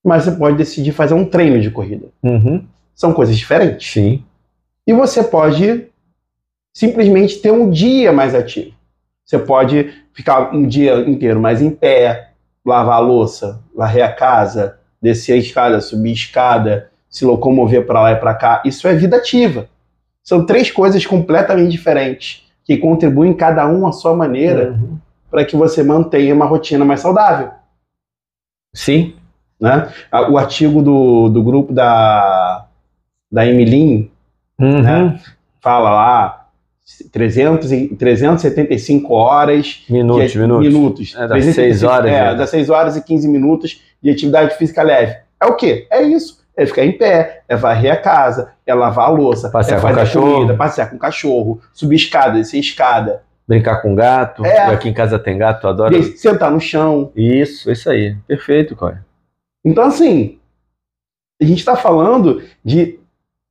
Mas 0.03 0.23
você 0.23 0.31
pode 0.31 0.57
decidir 0.57 0.91
fazer 0.91 1.13
um 1.13 1.25
treino 1.25 1.61
de 1.61 1.69
corrida. 1.69 2.07
Uhum. 2.23 2.65
São 2.93 3.13
coisas 3.13 3.37
diferentes. 3.37 3.91
Sim. 3.91 4.23
E 4.85 4.93
você 4.93 5.23
pode 5.23 5.87
simplesmente 6.73 7.39
ter 7.39 7.51
um 7.51 7.69
dia 7.69 8.11
mais 8.11 8.33
ativo. 8.33 8.75
Você 9.23 9.39
pode 9.39 9.93
ficar 10.13 10.53
um 10.53 10.67
dia 10.67 10.95
inteiro 11.07 11.39
mais 11.39 11.61
em 11.61 11.69
pé, 11.69 12.31
lavar 12.65 12.95
a 12.95 12.99
louça, 12.99 13.61
varrer 13.73 14.03
a 14.03 14.11
casa, 14.11 14.79
descer 15.01 15.33
a 15.33 15.37
escada, 15.37 15.81
subir 15.81 16.09
a 16.09 16.13
escada, 16.13 16.91
se 17.09 17.25
locomover 17.25 17.85
para 17.85 18.01
lá 18.01 18.11
e 18.11 18.15
para 18.15 18.33
cá. 18.33 18.61
Isso 18.65 18.87
é 18.87 18.93
vida 18.93 19.17
ativa. 19.17 19.67
São 20.23 20.45
três 20.45 20.71
coisas 20.71 21.05
completamente 21.05 21.71
diferentes 21.71 22.47
que 22.63 22.77
contribuem 22.77 23.33
cada 23.33 23.67
um 23.67 23.87
à 23.87 23.91
sua 23.91 24.15
maneira 24.15 24.71
uhum. 24.71 24.97
para 25.29 25.43
que 25.43 25.55
você 25.55 25.83
mantenha 25.83 26.33
uma 26.33 26.45
rotina 26.45 26.85
mais 26.85 26.99
saudável. 26.99 27.51
Sim. 28.73 29.15
Né? 29.59 29.91
O 30.29 30.37
artigo 30.37 30.81
do, 30.81 31.29
do 31.29 31.43
grupo 31.43 31.73
da, 31.73 32.67
da 33.31 33.45
Emilin 33.45 34.09
uhum. 34.59 34.81
né? 34.81 35.19
fala 35.59 35.89
lá 35.89 36.40
300 37.11 37.71
e, 37.71 37.87
375 37.95 39.13
horas. 39.13 39.83
Minutos, 39.89 40.31
de, 40.31 40.39
minutos. 40.39 40.67
minutos. 40.67 41.15
É, 41.15 41.27
das 41.27 41.45
6 41.45 41.83
horas. 41.83 42.11
É, 42.11 42.45
6 42.45 42.69
horas 42.69 42.97
e 42.97 43.03
15 43.03 43.27
minutos 43.27 43.81
de 44.01 44.09
atividade 44.09 44.55
física 44.57 44.81
leve. 44.81 45.15
É 45.39 45.45
o 45.45 45.55
quê? 45.55 45.87
É 45.89 46.01
isso. 46.01 46.41
É 46.55 46.65
ficar 46.65 46.85
em 46.85 46.91
pé, 46.91 47.43
é 47.47 47.55
varrer 47.55 47.93
a 47.93 47.97
casa, 47.97 48.51
é 48.65 48.73
lavar 48.73 49.07
a 49.07 49.09
louça, 49.11 49.49
passear 49.49 49.77
é 49.77 49.81
com 49.81 49.95
cachorro. 49.95 50.33
Comida, 50.33 50.53
passear 50.55 50.89
com 50.89 50.95
o 50.97 50.99
cachorro, 50.99 51.61
subir 51.73 51.95
escada, 51.95 52.33
descer 52.33 52.59
escada. 52.59 53.23
Brincar 53.47 53.81
com 53.81 53.95
gato. 53.95 54.45
É. 54.45 54.67
aqui 54.67 54.89
em 54.89 54.93
casa 54.93 55.17
tem 55.17 55.37
gato, 55.37 55.65
eu 55.65 55.69
adoro. 55.71 56.03
Sentar 56.17 56.51
no 56.51 56.59
chão. 56.59 57.11
Isso, 57.15 57.71
isso 57.71 57.89
aí. 57.89 58.15
Perfeito. 58.27 58.77
Então, 59.63 59.85
assim, 59.85 60.39
a 61.41 61.45
gente 61.45 61.59
está 61.59 61.75
falando 61.75 62.43
de 62.63 62.99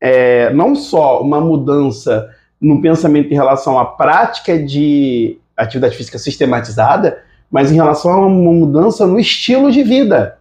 é, 0.01 0.53
não 0.53 0.75
só 0.75 1.21
uma 1.21 1.41
mudança 1.41 2.29
no 2.61 2.81
pensamento 2.81 3.31
em 3.33 3.37
relação 3.37 3.79
à 3.79 3.85
prática 3.85 4.59
de 4.59 5.39
atividade 5.57 5.97
física 5.97 6.19
sistematizada, 6.19 7.23
mas 7.51 7.73
em 7.73 7.77
relação 7.77 8.13
a 8.13 8.27
uma 8.27 8.53
mudança 8.53 9.07
no 9.07 9.19
estilo 9.19 9.73
de 9.73 9.83
vida. 9.83 10.39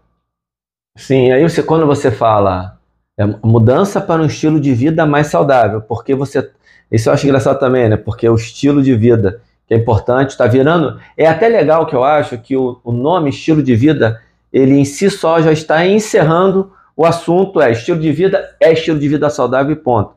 Sim, 0.98 1.32
aí 1.32 1.42
você, 1.42 1.64
quando 1.64 1.86
você 1.86 2.12
fala 2.12 2.78
é, 3.18 3.26
mudança 3.44 4.02
para 4.02 4.22
um 4.22 4.26
estilo 4.26 4.60
de 4.60 4.74
vida 4.74 5.06
mais 5.06 5.28
saudável, 5.28 5.82
porque 5.82 6.14
você. 6.14 6.50
Isso 6.92 7.08
eu 7.08 7.14
acho 7.14 7.26
engraçado 7.26 7.60
também, 7.60 7.88
né? 7.88 7.98
Porque 7.98 8.28
o 8.28 8.36
estilo 8.36 8.82
de 8.82 8.96
vida 8.96 9.42
que 9.70 9.76
é 9.76 9.78
importante, 9.78 10.32
está 10.32 10.48
virando. 10.48 11.00
É 11.16 11.28
até 11.28 11.48
legal 11.48 11.86
que 11.86 11.96
eu 11.96 12.04
acho 12.04 12.40
que 12.40 12.58
o, 12.58 12.82
o 12.84 12.92
nome 12.92 13.30
estilo 13.30 13.62
de 13.62 13.76
vida, 13.76 14.20
ele 14.52 14.74
em 14.74 14.84
si 14.84 15.12
só 15.12 15.40
já 15.44 15.52
está 15.52 15.86
encerrando 15.86 16.74
o 16.98 17.06
assunto, 17.06 17.62
é 17.62 17.72
estilo 17.72 18.00
de 18.00 18.12
vida, 18.12 18.56
é 18.60 18.74
estilo 18.74 18.98
de 18.98 19.08
vida 19.08 19.30
saudável 19.30 19.72
e 19.72 19.76
ponto. 19.76 20.16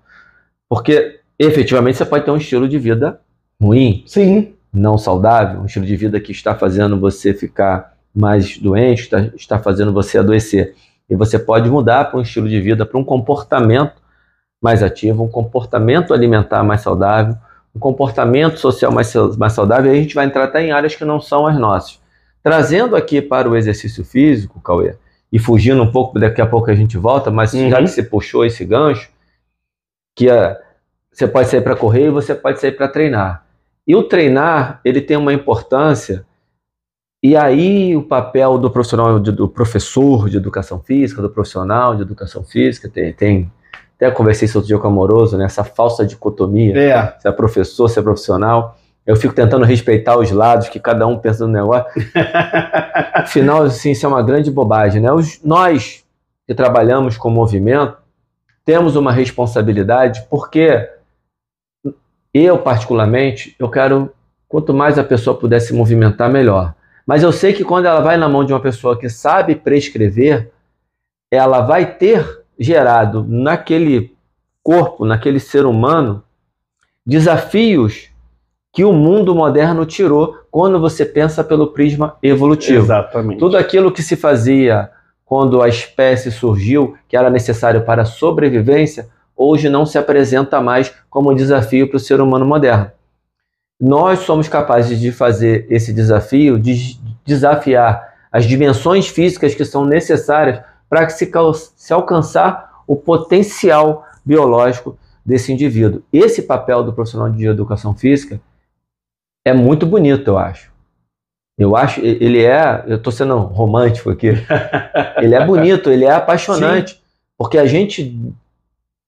Porque 0.70 1.20
efetivamente 1.44 1.96
você 1.98 2.04
pode 2.04 2.24
ter 2.24 2.30
um 2.30 2.36
estilo 2.36 2.68
de 2.68 2.78
vida 2.78 3.20
ruim, 3.60 4.02
sim, 4.06 4.54
não 4.72 4.96
saudável, 4.96 5.60
um 5.60 5.66
estilo 5.66 5.84
de 5.84 5.96
vida 5.96 6.20
que 6.20 6.32
está 6.32 6.54
fazendo 6.54 6.98
você 6.98 7.34
ficar 7.34 7.94
mais 8.14 8.58
doente, 8.58 9.02
está, 9.02 9.20
está 9.34 9.58
fazendo 9.58 9.92
você 9.92 10.18
adoecer. 10.18 10.74
E 11.08 11.16
você 11.16 11.38
pode 11.38 11.68
mudar 11.68 12.06
para 12.06 12.18
um 12.18 12.22
estilo 12.22 12.48
de 12.48 12.60
vida, 12.60 12.86
para 12.86 12.98
um 12.98 13.04
comportamento 13.04 14.00
mais 14.60 14.82
ativo, 14.82 15.24
um 15.24 15.28
comportamento 15.28 16.14
alimentar 16.14 16.62
mais 16.62 16.80
saudável, 16.80 17.36
um 17.74 17.80
comportamento 17.80 18.58
social 18.58 18.92
mais, 18.92 19.12
mais 19.36 19.52
saudável. 19.52 19.92
E 19.92 19.98
a 19.98 20.00
gente 20.00 20.14
vai 20.14 20.26
entrar 20.26 20.44
até 20.44 20.62
em 20.62 20.72
áreas 20.72 20.94
que 20.94 21.04
não 21.04 21.20
são 21.20 21.46
as 21.46 21.58
nossas. 21.58 22.00
Trazendo 22.42 22.96
aqui 22.96 23.20
para 23.20 23.48
o 23.48 23.56
exercício 23.56 24.04
físico, 24.04 24.60
Cauê, 24.60 24.94
e 25.32 25.38
fugindo 25.38 25.82
um 25.82 25.90
pouco, 25.90 26.18
daqui 26.18 26.40
a 26.40 26.46
pouco 26.46 26.70
a 26.70 26.74
gente 26.74 26.96
volta, 26.98 27.30
mas 27.30 27.54
uhum. 27.54 27.70
já 27.70 27.78
que 27.78 27.88
você 27.88 28.02
puxou 28.02 28.44
esse 28.44 28.64
gancho, 28.64 29.10
que 30.14 30.28
a, 30.28 30.58
você 31.12 31.26
pode 31.28 31.48
sair 31.48 31.60
para 31.60 31.76
correr 31.76 32.06
e 32.06 32.10
você 32.10 32.34
pode 32.34 32.60
sair 32.60 32.72
para 32.72 32.88
treinar. 32.88 33.44
E 33.86 33.94
o 33.94 34.02
treinar, 34.02 34.80
ele 34.84 35.00
tem 35.00 35.16
uma 35.16 35.32
importância, 35.32 36.24
e 37.22 37.36
aí 37.36 37.96
o 37.96 38.02
papel 38.02 38.58
do 38.58 38.70
profissional, 38.70 39.18
do 39.20 39.48
professor 39.48 40.28
de 40.28 40.36
educação 40.36 40.80
física, 40.80 41.20
do 41.20 41.30
profissional 41.30 41.94
de 41.94 42.02
educação 42.02 42.42
física, 42.42 42.88
tem, 42.88 43.12
tem 43.12 43.52
até 43.96 44.10
conversei 44.10 44.46
isso 44.46 44.58
outro 44.58 44.66
dia 44.66 44.78
com 44.78 44.88
o 44.88 44.90
Amoroso, 44.90 45.38
né, 45.38 45.44
essa 45.44 45.62
falsa 45.62 46.04
dicotomia, 46.04 46.76
é. 46.76 47.14
se 47.20 47.28
é 47.28 47.32
professor, 47.32 47.88
se 47.88 48.00
é 48.00 48.02
profissional. 48.02 48.76
Eu 49.06 49.16
fico 49.16 49.34
tentando 49.34 49.64
respeitar 49.64 50.16
os 50.16 50.30
lados, 50.30 50.68
que 50.68 50.80
cada 50.80 51.06
um 51.06 51.18
pensa 51.18 51.46
no 51.46 51.52
negócio. 51.52 51.86
Afinal, 53.14 53.62
assim, 53.62 53.92
isso 53.92 54.06
é 54.06 54.08
uma 54.08 54.22
grande 54.22 54.50
bobagem, 54.50 55.00
né? 55.00 55.12
Os, 55.12 55.40
nós 55.44 56.04
que 56.46 56.54
trabalhamos 56.54 57.16
com 57.16 57.30
movimento, 57.30 57.96
temos 58.64 58.96
uma 58.96 59.12
responsabilidade, 59.12 60.26
porque 60.28 60.88
eu, 62.32 62.58
particularmente, 62.58 63.54
eu 63.58 63.68
quero 63.68 64.10
quanto 64.48 64.72
mais 64.72 64.98
a 64.98 65.04
pessoa 65.04 65.38
puder 65.38 65.60
se 65.60 65.74
movimentar, 65.74 66.30
melhor. 66.30 66.74
Mas 67.06 67.22
eu 67.22 67.32
sei 67.32 67.52
que 67.52 67.64
quando 67.64 67.86
ela 67.86 68.00
vai 68.00 68.16
na 68.16 68.28
mão 68.28 68.44
de 68.44 68.52
uma 68.52 68.60
pessoa 68.60 68.98
que 68.98 69.08
sabe 69.08 69.54
prescrever, 69.54 70.50
ela 71.30 71.60
vai 71.60 71.94
ter 71.94 72.42
gerado 72.58 73.24
naquele 73.28 74.14
corpo, 74.62 75.04
naquele 75.04 75.40
ser 75.40 75.66
humano, 75.66 76.22
desafios 77.04 78.10
que 78.72 78.84
o 78.84 78.92
mundo 78.92 79.34
moderno 79.34 79.84
tirou 79.84 80.38
quando 80.50 80.80
você 80.80 81.04
pensa 81.04 81.42
pelo 81.44 81.68
prisma 81.68 82.16
evolutivo. 82.22 82.84
Exatamente. 82.84 83.38
Tudo 83.38 83.56
aquilo 83.56 83.92
que 83.92 84.02
se 84.02 84.16
fazia 84.16 84.90
quando 85.24 85.62
a 85.62 85.68
espécie 85.68 86.30
surgiu, 86.30 86.96
que 87.08 87.16
era 87.16 87.30
necessário 87.30 87.84
para 87.84 88.02
a 88.02 88.06
sobrevivência, 88.06 89.08
hoje 89.42 89.68
não 89.68 89.84
se 89.84 89.98
apresenta 89.98 90.60
mais 90.60 90.92
como 91.10 91.30
um 91.30 91.34
desafio 91.34 91.88
para 91.88 91.96
o 91.96 92.00
ser 92.00 92.20
humano 92.20 92.46
moderno. 92.46 92.90
Nós 93.80 94.20
somos 94.20 94.48
capazes 94.48 95.00
de 95.00 95.10
fazer 95.10 95.66
esse 95.68 95.92
desafio, 95.92 96.58
de 96.58 96.96
desafiar 97.24 98.12
as 98.30 98.44
dimensões 98.44 99.08
físicas 99.08 99.54
que 99.54 99.64
são 99.64 99.84
necessárias 99.84 100.60
para 100.88 101.04
que 101.06 101.12
se, 101.12 101.30
se 101.76 101.92
alcançar 101.92 102.82
o 102.86 102.96
potencial 102.96 104.06
biológico 104.24 104.96
desse 105.24 105.52
indivíduo. 105.52 106.02
Esse 106.12 106.42
papel 106.42 106.82
do 106.82 106.92
profissional 106.92 107.30
de 107.30 107.46
educação 107.46 107.94
física 107.94 108.40
é 109.44 109.52
muito 109.52 109.86
bonito, 109.86 110.28
eu 110.28 110.38
acho. 110.38 110.72
Eu 111.58 111.76
acho, 111.76 112.00
ele 112.00 112.42
é, 112.44 112.84
eu 112.86 112.96
estou 112.96 113.12
sendo 113.12 113.36
romântico 113.38 114.10
aqui. 114.10 114.28
ele 115.18 115.34
é 115.34 115.44
bonito, 115.44 115.90
ele 115.90 116.04
é 116.04 116.12
apaixonante, 116.12 116.94
Sim. 116.94 117.00
porque 117.36 117.58
a 117.58 117.66
gente 117.66 118.32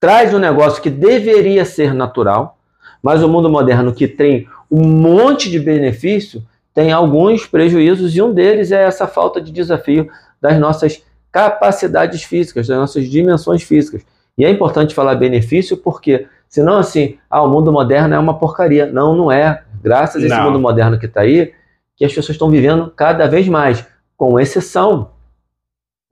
traz 0.05 0.35
um 0.35 0.39
negócio 0.39 0.83
que 0.83 0.91
deveria 0.91 1.65
ser 1.65 1.95
natural, 1.95 2.59
mas 3.03 3.23
o 3.23 3.29
mundo 3.29 3.49
moderno 3.49 3.91
que 3.91 4.07
tem 4.07 4.47
um 4.71 4.87
monte 4.87 5.51
de 5.51 5.59
benefício 5.59 6.43
tem 6.75 6.93
alguns 6.93 7.47
prejuízos 7.47 8.15
e 8.15 8.21
um 8.21 8.31
deles 8.31 8.71
é 8.71 8.83
essa 8.83 9.07
falta 9.07 9.41
de 9.41 9.51
desafio 9.51 10.11
das 10.43 10.59
nossas 10.61 11.03
capacidades 11.33 12.23
físicas, 12.23 12.67
das 12.67 12.77
nossas 12.77 13.09
dimensões 13.09 13.63
físicas. 13.63 14.03
E 14.37 14.45
é 14.45 14.51
importante 14.51 14.95
falar 14.95 15.15
benefício 15.15 15.75
porque, 15.75 16.27
senão 16.51 16.77
assim, 16.77 17.17
ah, 17.31 17.43
o 17.43 17.49
mundo 17.49 17.73
moderno 17.73 18.15
é 18.15 18.19
uma 18.19 18.39
porcaria. 18.39 18.85
Não, 18.85 19.17
não 19.17 19.33
é. 19.33 19.63
Graças 19.83 20.23
a 20.23 20.27
esse 20.27 20.37
não. 20.37 20.45
mundo 20.45 20.61
moderno 20.61 20.99
que 20.99 21.07
está 21.07 21.23
aí, 21.23 21.55
que 21.97 22.05
as 22.05 22.13
pessoas 22.13 22.35
estão 22.35 22.51
vivendo 22.51 22.93
cada 22.95 23.27
vez 23.27 23.49
mais, 23.49 23.87
com 24.19 24.39
exceção 24.39 25.13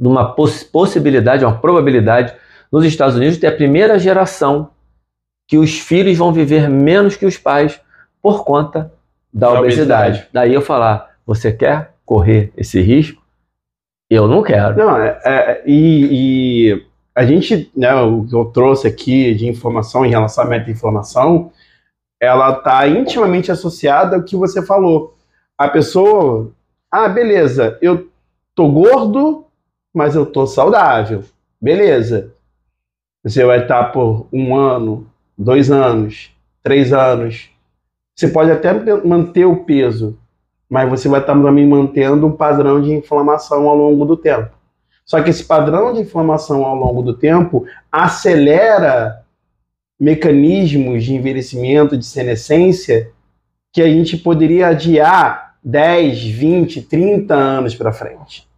de 0.01 0.09
uma 0.09 0.33
poss 0.33 0.65
possibilidade, 0.65 1.45
uma 1.45 1.59
probabilidade 1.59 2.33
nos 2.73 2.85
Estados 2.87 3.17
Unidos 3.17 3.37
tem 3.37 3.51
a 3.51 3.55
primeira 3.55 3.99
geração 3.99 4.71
que 5.47 5.59
os 5.59 5.79
filhos 5.79 6.17
vão 6.17 6.33
viver 6.33 6.71
menos 6.71 7.15
que 7.15 7.27
os 7.27 7.37
pais 7.37 7.79
por 8.23 8.45
conta 8.45 8.91
da, 9.31 9.53
da 9.53 9.61
obesidade. 9.61 10.09
obesidade. 10.09 10.29
Daí 10.33 10.55
eu 10.55 10.63
falar, 10.63 11.17
você 11.27 11.53
quer 11.53 11.95
correr 12.07 12.51
esse 12.57 12.81
risco? 12.81 13.23
Eu 14.09 14.27
não 14.27 14.43
quero. 14.43 14.77
Não, 14.77 14.97
é, 14.97 15.21
é, 15.25 15.63
e, 15.67 16.09
e 16.71 16.87
a 17.15 17.25
gente, 17.27 17.71
né, 17.77 17.95
o 17.95 18.25
que 18.25 18.35
eu 18.35 18.47
trouxe 18.47 18.87
aqui 18.87 19.35
de 19.35 19.47
informação 19.47 20.07
em 20.07 20.11
relação 20.11 20.45
à 20.45 20.47
meta-informação, 20.47 21.53
ela 22.19 22.57
está 22.57 22.87
intimamente 22.89 23.53
associada 23.53 24.17
ao 24.17 24.23
que 24.23 24.37
você 24.37 24.65
falou. 24.65 25.17
A 25.59 25.69
pessoa, 25.69 26.51
ah, 26.91 27.09
beleza, 27.09 27.79
eu 27.83 28.09
tô 28.55 28.71
gordo, 28.71 29.47
mas 29.93 30.15
eu 30.15 30.25
tô 30.25 30.47
saudável. 30.47 31.23
Beleza. 31.61 32.33
Você 33.25 33.45
vai 33.45 33.63
estar 33.63 33.85
por 33.93 34.27
um 34.33 34.57
ano, 34.57 35.07
dois 35.39 35.71
anos, 35.71 36.31
três 36.63 36.93
anos. 36.93 37.51
Você 38.17 38.29
pode 38.29 38.51
até 38.51 38.73
manter 39.05 39.45
o 39.45 39.65
peso, 39.65 40.19
mas 40.69 40.89
você 40.89 41.09
vai 41.09 41.21
estar 41.21 41.35
também 41.35 41.67
mantendo 41.67 42.27
um 42.27 42.33
padrão 42.33 42.81
de 42.81 42.93
inflamação 42.93 43.69
ao 43.69 43.77
longo 43.77 44.05
do 44.05 44.17
tempo. 44.17 44.51
Só 45.05 45.23
que 45.23 45.31
esse 45.31 45.45
padrão 45.45 45.93
de 45.93 46.01
inflamação 46.01 46.65
ao 46.65 46.75
longo 46.75 47.03
do 47.03 47.15
tempo 47.15 47.67
acelera 47.91 49.23
mecanismos 49.99 51.05
de 51.05 51.15
envelhecimento, 51.15 51.97
de 51.97 52.05
senescência, 52.05 53.11
que 53.73 53.81
a 53.81 53.87
gente 53.87 54.17
poderia 54.17 54.69
adiar 54.69 55.55
10, 55.63 56.25
20, 56.25 56.83
30 56.83 57.35
anos 57.35 57.75
para 57.75 57.93
frente. 57.93 58.49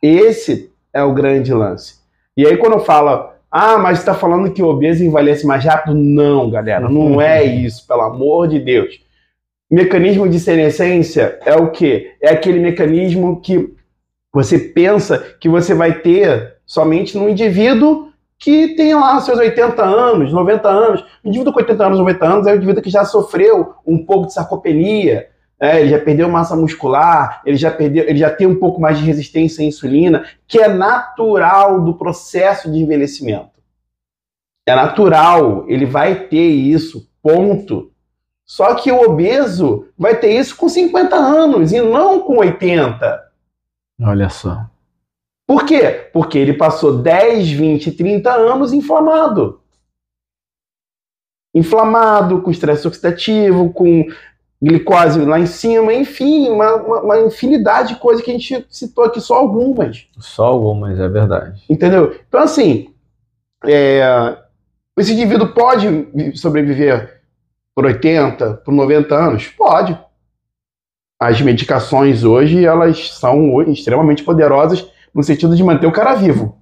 Esse 0.00 0.70
é 0.92 1.02
o 1.02 1.12
grande 1.12 1.52
lance. 1.52 1.96
E 2.36 2.46
aí, 2.46 2.56
quando 2.56 2.78
fala, 2.80 3.33
ah, 3.56 3.78
mas 3.78 4.00
está 4.00 4.12
falando 4.12 4.52
que 4.52 4.60
o 4.60 4.66
obeso 4.66 5.04
envelhece 5.04 5.46
mais 5.46 5.64
rápido? 5.64 5.94
Não, 5.94 6.50
galera, 6.50 6.88
não 6.88 7.20
é 7.20 7.44
isso, 7.44 7.86
pelo 7.86 8.00
amor 8.00 8.48
de 8.48 8.58
Deus. 8.58 9.00
Mecanismo 9.70 10.28
de 10.28 10.40
senescência 10.40 11.38
é 11.46 11.54
o 11.54 11.70
quê? 11.70 12.16
É 12.20 12.30
aquele 12.30 12.58
mecanismo 12.58 13.40
que 13.40 13.72
você 14.32 14.58
pensa 14.58 15.36
que 15.38 15.48
você 15.48 15.72
vai 15.72 16.00
ter 16.00 16.56
somente 16.66 17.16
no 17.16 17.28
indivíduo 17.28 18.08
que 18.40 18.74
tem 18.74 18.92
lá 18.92 19.20
seus 19.20 19.38
80 19.38 19.84
anos, 19.84 20.32
90 20.32 20.68
anos. 20.68 21.04
O 21.22 21.28
indivíduo 21.28 21.52
com 21.52 21.60
80 21.60 21.86
anos, 21.86 21.98
90 22.00 22.26
anos 22.26 22.46
é 22.48 22.52
o 22.54 22.56
indivíduo 22.56 22.82
que 22.82 22.90
já 22.90 23.04
sofreu 23.04 23.74
um 23.86 24.04
pouco 24.04 24.26
de 24.26 24.34
sarcopenia, 24.34 25.28
é, 25.60 25.80
ele 25.80 25.90
já 25.90 25.98
perdeu 25.98 26.28
massa 26.28 26.56
muscular, 26.56 27.40
ele 27.44 27.56
já 27.56 27.70
perdeu, 27.70 28.04
ele 28.08 28.18
já 28.18 28.30
tem 28.30 28.46
um 28.46 28.58
pouco 28.58 28.80
mais 28.80 28.98
de 28.98 29.04
resistência 29.04 29.62
à 29.62 29.66
insulina, 29.66 30.24
que 30.46 30.58
é 30.58 30.68
natural 30.68 31.80
do 31.82 31.94
processo 31.94 32.70
de 32.70 32.78
envelhecimento. 32.78 33.54
É 34.66 34.74
natural, 34.74 35.64
ele 35.68 35.86
vai 35.86 36.26
ter 36.26 36.48
isso, 36.48 37.08
ponto. 37.22 37.90
Só 38.44 38.74
que 38.74 38.90
o 38.90 39.00
obeso 39.02 39.88
vai 39.96 40.18
ter 40.18 40.38
isso 40.38 40.56
com 40.56 40.68
50 40.68 41.16
anos 41.16 41.72
e 41.72 41.80
não 41.80 42.20
com 42.20 42.38
80. 42.38 43.22
Olha 44.02 44.28
só. 44.28 44.66
Por 45.46 45.64
quê? 45.64 46.08
Porque 46.12 46.38
ele 46.38 46.54
passou 46.54 46.98
10, 46.98 47.50
20, 47.50 47.92
30 47.92 48.32
anos 48.32 48.72
inflamado. 48.72 49.60
Inflamado, 51.54 52.42
com 52.42 52.50
estresse 52.50 52.88
oxidativo, 52.88 53.72
com 53.72 54.06
glicose 54.64 55.20
lá 55.20 55.38
em 55.38 55.46
cima, 55.46 55.92
enfim, 55.92 56.48
uma, 56.48 56.74
uma, 56.76 57.00
uma, 57.02 57.20
infinidade 57.20 57.94
de 57.94 58.00
coisas 58.00 58.24
que 58.24 58.30
a 58.30 58.34
gente 58.34 58.66
citou 58.70 59.04
aqui, 59.04 59.20
só 59.20 59.34
algumas. 59.34 60.06
Só 60.18 60.46
algumas, 60.46 60.98
é 60.98 61.08
verdade. 61.08 61.62
Entendeu? 61.68 62.18
Então, 62.26 62.40
assim, 62.40 62.92
é, 63.64 64.38
esse 64.96 65.12
indivíduo 65.12 65.48
pode 65.48 66.08
sobreviver 66.34 67.20
por 67.74 67.84
80, 67.84 68.54
por 68.64 68.72
90 68.72 69.14
anos? 69.14 69.48
Pode. 69.48 69.98
As 71.20 71.40
medicações 71.40 72.24
hoje, 72.24 72.64
elas 72.64 73.10
são 73.10 73.62
extremamente 73.62 74.22
poderosas 74.22 74.88
no 75.14 75.22
sentido 75.22 75.54
de 75.54 75.62
manter 75.62 75.86
o 75.86 75.92
cara 75.92 76.14
vivo. 76.14 76.58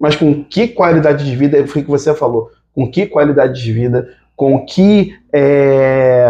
Mas 0.00 0.16
com 0.16 0.44
que 0.44 0.68
qualidade 0.68 1.24
de 1.24 1.36
vida, 1.36 1.66
foi 1.66 1.82
o 1.82 1.84
que 1.84 1.90
você 1.90 2.14
falou, 2.14 2.50
com 2.72 2.90
que 2.90 3.06
qualidade 3.06 3.62
de 3.62 3.72
vida, 3.72 4.14
com 4.34 4.64
que 4.64 5.16
é, 5.32 6.26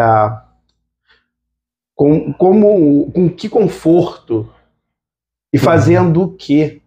com, 2.03 2.33
como, 2.33 3.13
com 3.13 3.29
que 3.29 3.49
conforto 3.49 4.53
e 5.53 5.59
fazendo 5.59 6.23
o 6.23 6.33
quê? 6.33 6.83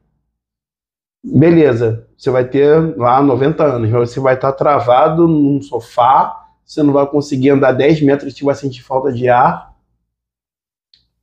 Beleza, 1.24 2.06
você 2.18 2.30
vai 2.30 2.44
ter 2.44 2.98
lá 2.98 3.22
90 3.22 3.64
anos, 3.64 3.90
você 3.90 4.20
vai 4.20 4.36
estar 4.36 4.52
travado 4.52 5.26
num 5.26 5.62
sofá, 5.62 6.50
você 6.66 6.84
não 6.84 6.92
vai 6.92 7.08
conseguir 7.08 7.52
andar 7.52 7.72
10 7.72 8.02
metros, 8.02 8.34
você 8.36 8.44
vai 8.44 8.56
sentir 8.56 8.84
falta 8.84 9.10
de 9.10 9.30
ar. 9.30 9.74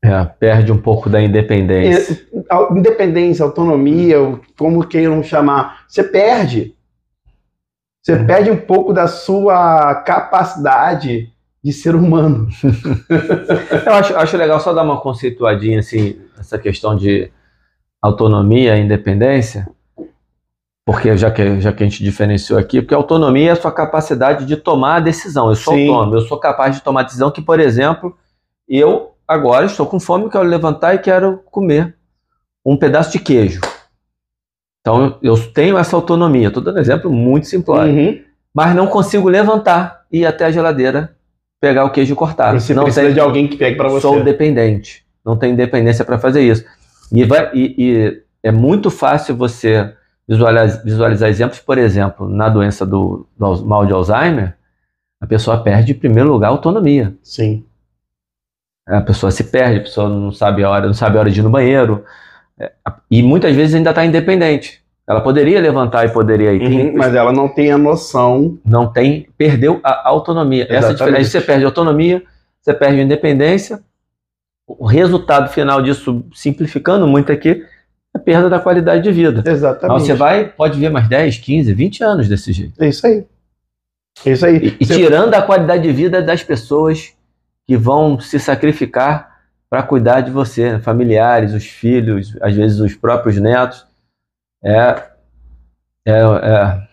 É, 0.02 0.24
perde 0.24 0.72
um 0.72 0.80
pouco 0.80 1.10
da 1.10 1.20
independência. 1.20 2.26
É, 2.32 2.72
independência, 2.72 3.44
autonomia, 3.44 4.16
como 4.56 4.88
queiram 4.88 5.22
chamar, 5.22 5.84
você 5.86 6.02
perde. 6.02 6.74
Você 8.02 8.14
uhum. 8.14 8.26
perde 8.26 8.50
um 8.50 8.56
pouco 8.58 8.94
da 8.94 9.06
sua 9.06 9.96
capacidade 9.96 11.30
de 11.62 11.72
ser 11.72 11.94
humano. 11.94 12.48
Eu 13.86 13.92
acho, 13.92 14.16
acho 14.16 14.36
legal 14.36 14.60
só 14.60 14.72
dar 14.72 14.82
uma 14.82 15.00
conceituadinha 15.00 15.78
assim, 15.78 16.20
essa 16.38 16.58
questão 16.58 16.96
de 16.96 17.30
autonomia 18.00 18.76
e 18.76 18.82
independência, 18.82 19.68
porque 20.84 21.16
já 21.16 21.30
que, 21.30 21.60
já 21.60 21.72
que 21.72 21.84
a 21.84 21.86
gente 21.86 22.02
diferenciou 22.02 22.58
aqui, 22.58 22.82
porque 22.82 22.94
autonomia 22.94 23.50
é 23.50 23.52
a 23.52 23.56
sua 23.56 23.70
capacidade 23.70 24.44
de 24.44 24.56
tomar 24.56 24.96
a 24.96 25.00
decisão. 25.00 25.48
Eu 25.48 25.54
sou 25.54 25.74
Sim. 25.74 25.88
autônomo, 25.88 26.16
eu 26.16 26.22
sou 26.22 26.38
capaz 26.38 26.74
de 26.74 26.82
tomar 26.82 27.00
a 27.00 27.04
decisão 27.04 27.30
que, 27.30 27.40
por 27.40 27.60
exemplo, 27.60 28.16
eu 28.68 29.12
agora 29.26 29.66
estou 29.66 29.86
com 29.86 30.00
fome, 30.00 30.28
quero 30.28 30.44
levantar 30.44 30.94
e 30.94 30.98
quero 30.98 31.38
comer 31.50 31.96
um 32.64 32.76
pedaço 32.76 33.12
de 33.12 33.20
queijo. 33.20 33.60
Então 34.80 35.16
eu 35.22 35.36
tenho 35.52 35.78
essa 35.78 35.94
autonomia. 35.94 36.48
Estou 36.48 36.62
dando 36.62 36.76
um 36.76 36.80
exemplo 36.80 37.10
muito 37.10 37.46
simplório. 37.46 37.92
Uhum. 37.92 38.20
Mas 38.52 38.74
não 38.74 38.88
consigo 38.88 39.28
levantar 39.28 40.04
e 40.10 40.20
ir 40.20 40.26
até 40.26 40.44
a 40.44 40.50
geladeira 40.50 41.16
pegar 41.62 41.84
o 41.84 41.90
queijo 41.90 42.16
cortado. 42.16 42.58
Você 42.58 42.74
não 42.74 42.82
precisa 42.82 43.06
tem, 43.06 43.14
de 43.14 43.20
alguém 43.20 43.46
que 43.46 43.56
pegue 43.56 43.76
para 43.76 43.88
você. 43.88 44.00
Sou 44.00 44.24
dependente. 44.24 45.06
Não 45.24 45.36
tenho 45.36 45.52
independência 45.52 46.04
para 46.04 46.18
fazer 46.18 46.42
isso. 46.42 46.64
E, 47.12 47.24
vai, 47.24 47.52
e, 47.54 47.74
e, 47.78 48.22
é 48.42 48.50
muito 48.50 48.90
fácil 48.90 49.36
você 49.36 49.94
visualizar, 50.26 50.82
visualizar, 50.84 51.28
exemplos, 51.28 51.60
por 51.60 51.78
exemplo, 51.78 52.28
na 52.28 52.48
doença 52.48 52.84
do, 52.84 53.28
do 53.38 53.64
mal 53.64 53.86
de 53.86 53.92
Alzheimer, 53.92 54.56
a 55.20 55.26
pessoa 55.26 55.62
perde, 55.62 55.92
em 55.92 55.94
primeiro 55.94 56.32
lugar, 56.32 56.48
a 56.48 56.50
autonomia. 56.50 57.14
Sim. 57.22 57.64
A 58.84 59.00
pessoa 59.00 59.30
se 59.30 59.44
perde, 59.44 59.78
a 59.78 59.82
pessoa 59.82 60.08
não 60.08 60.32
sabe 60.32 60.64
a 60.64 60.68
hora, 60.68 60.86
não 60.86 60.94
sabe 60.94 61.16
a 61.16 61.20
hora 61.20 61.30
de 61.30 61.38
ir 61.38 61.44
no 61.44 61.50
banheiro. 61.50 62.04
É, 62.58 62.72
e 63.08 63.22
muitas 63.22 63.54
vezes 63.54 63.76
ainda 63.76 63.90
está 63.90 64.04
independente. 64.04 64.81
Ela 65.08 65.20
poderia 65.20 65.60
levantar 65.60 66.06
e 66.06 66.10
poderia 66.10 66.52
ir. 66.52 66.62
Uhum, 66.62 66.96
mas 66.96 67.14
ela 67.14 67.32
não 67.32 67.48
tem 67.48 67.72
a 67.72 67.78
noção. 67.78 68.58
Não 68.64 68.90
tem, 68.90 69.28
perdeu 69.36 69.80
a 69.82 70.08
autonomia. 70.08 70.62
Exatamente. 70.62 70.78
Essa 70.78 70.86
é 70.86 70.90
a 70.90 70.94
diferença. 70.94 71.30
Você 71.30 71.40
perde 71.40 71.64
a 71.64 71.68
autonomia, 71.68 72.22
você 72.60 72.72
perde 72.72 73.00
a 73.00 73.02
independência. 73.02 73.80
O 74.66 74.86
resultado 74.86 75.50
final 75.50 75.82
disso, 75.82 76.24
simplificando 76.32 77.06
muito 77.06 77.32
aqui, 77.32 77.64
é 78.14 78.18
a 78.18 78.18
perda 78.18 78.48
da 78.48 78.60
qualidade 78.60 79.02
de 79.02 79.10
vida. 79.10 79.42
Exatamente. 79.44 79.84
Então 79.84 79.98
você 79.98 80.14
vai, 80.14 80.44
pode 80.44 80.78
ver 80.78 80.88
mais 80.88 81.08
10, 81.08 81.38
15, 81.38 81.74
20 81.74 82.04
anos 82.04 82.28
desse 82.28 82.52
jeito. 82.52 82.80
É 82.80 82.88
isso 82.88 83.06
aí. 83.06 83.26
É 84.24 84.30
isso 84.30 84.46
aí. 84.46 84.56
E, 84.56 84.84
e 84.84 84.86
tirando 84.86 85.34
a 85.34 85.42
qualidade 85.42 85.82
de 85.82 85.92
vida 85.92 86.22
das 86.22 86.42
pessoas 86.42 87.12
que 87.66 87.76
vão 87.76 88.20
se 88.20 88.38
sacrificar 88.38 89.32
para 89.68 89.82
cuidar 89.82 90.20
de 90.20 90.30
você, 90.30 90.78
familiares, 90.78 91.54
os 91.54 91.64
filhos, 91.64 92.36
às 92.40 92.54
vezes 92.54 92.78
os 92.78 92.94
próprios 92.94 93.38
netos. 93.38 93.86
É. 94.64 95.02
É, 96.04 96.18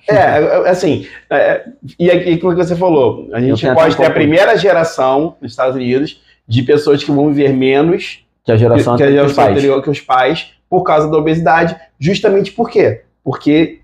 é. 0.07 0.15
é 0.15 0.69
assim, 0.69 1.07
é, 1.29 1.65
e 1.97 2.11
aqui 2.11 2.37
como 2.37 2.55
você 2.55 2.75
falou, 2.75 3.27
a 3.33 3.41
gente 3.41 3.65
pode 3.73 3.97
ter 3.97 4.05
a 4.05 4.11
primeira 4.11 4.55
geração 4.55 5.35
nos 5.41 5.51
Estados 5.51 5.75
Unidos 5.75 6.21
de 6.47 6.61
pessoas 6.61 7.03
que 7.03 7.11
vão 7.11 7.29
viver 7.29 7.51
menos 7.53 8.23
que 8.43 8.51
a 8.51 8.57
geração, 8.57 8.95
que, 8.95 9.03
que 9.03 9.09
a 9.09 9.11
geração 9.11 9.47
anterior 9.47 9.81
que 9.81 9.89
os 9.89 9.99
pais 9.99 10.53
por 10.69 10.83
causa 10.83 11.09
da 11.09 11.17
obesidade, 11.17 11.75
justamente 11.99 12.51
por 12.51 12.69
quê? 12.69 13.01
Porque 13.23 13.79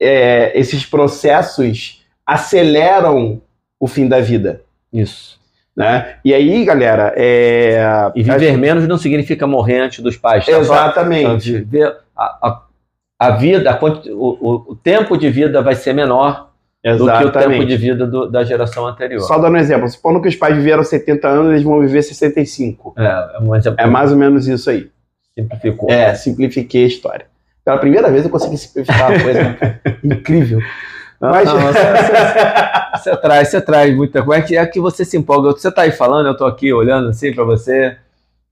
é, 0.00 0.58
esses 0.58 0.86
processos 0.86 2.04
aceleram 2.24 3.42
o 3.78 3.88
fim 3.88 4.08
da 4.08 4.20
vida. 4.20 4.62
Isso. 4.92 5.40
Né? 5.76 6.16
E 6.24 6.32
aí, 6.34 6.64
galera. 6.64 7.12
É... 7.16 7.80
E 8.14 8.22
viver 8.22 8.50
acho... 8.50 8.58
menos 8.58 8.86
não 8.86 8.98
significa 8.98 9.46
morrer 9.46 9.80
antes 9.80 10.00
dos 10.00 10.16
pais. 10.16 10.44
Tá? 10.46 10.52
Exatamente. 10.52 11.52
Viver 11.52 11.96
a, 12.16 12.24
a, 12.48 12.62
a 13.22 13.30
vida, 13.30 13.70
a, 13.70 13.78
o, 14.10 14.72
o, 14.72 14.74
tempo 14.74 15.16
de 15.16 15.30
vida 15.30 15.62
vai 15.62 15.76
ser 15.76 15.92
menor 15.92 16.50
Exatamente. 16.82 17.24
do 17.24 17.32
que 17.32 17.38
o 17.38 17.40
tempo 17.40 17.64
de 17.64 17.76
vida 17.76 18.06
do, 18.06 18.28
da 18.28 18.42
geração 18.42 18.84
anterior. 18.84 19.20
Só 19.20 19.38
dando 19.38 19.54
um 19.54 19.58
exemplo, 19.58 19.88
supondo 19.88 20.20
que 20.20 20.28
os 20.28 20.34
pais 20.34 20.56
viveram 20.56 20.82
70 20.82 21.28
anos, 21.28 21.52
eles 21.52 21.62
vão 21.62 21.80
viver 21.80 22.02
65. 22.02 22.94
É, 22.98 23.04
é, 23.04 23.38
um 23.40 23.54
exemplo 23.54 23.80
é 23.80 23.86
mais 23.86 24.10
ou 24.10 24.18
menos 24.18 24.48
isso 24.48 24.68
aí. 24.68 24.90
Simplificou. 25.38 25.88
É, 25.88 26.14
simplifiquei 26.14 26.84
a 26.84 26.88
história. 26.88 27.26
Pela 27.64 27.78
primeira 27.78 28.10
vez 28.10 28.24
eu 28.24 28.30
consegui 28.30 28.58
simplificar 28.58 29.12
a 29.12 29.22
coisa. 29.22 29.42
Né? 29.42 29.80
Incrível. 30.02 30.60
Mas... 31.20 31.44
Não, 31.46 31.60
você, 31.60 31.78
você, 31.78 32.98
você, 32.98 33.16
traz, 33.18 33.48
você 33.48 33.60
traz 33.60 33.96
muita 33.96 34.20
coisa. 34.24 34.42
É 34.42 34.46
que, 34.46 34.56
é 34.56 34.66
que 34.66 34.80
você 34.80 35.04
se 35.04 35.16
empolga. 35.16 35.52
Você 35.52 35.68
está 35.68 35.82
aí 35.82 35.92
falando, 35.92 36.26
eu 36.26 36.32
estou 36.32 36.48
aqui 36.48 36.72
olhando 36.72 37.10
assim 37.10 37.32
para 37.32 37.44
você 37.44 37.96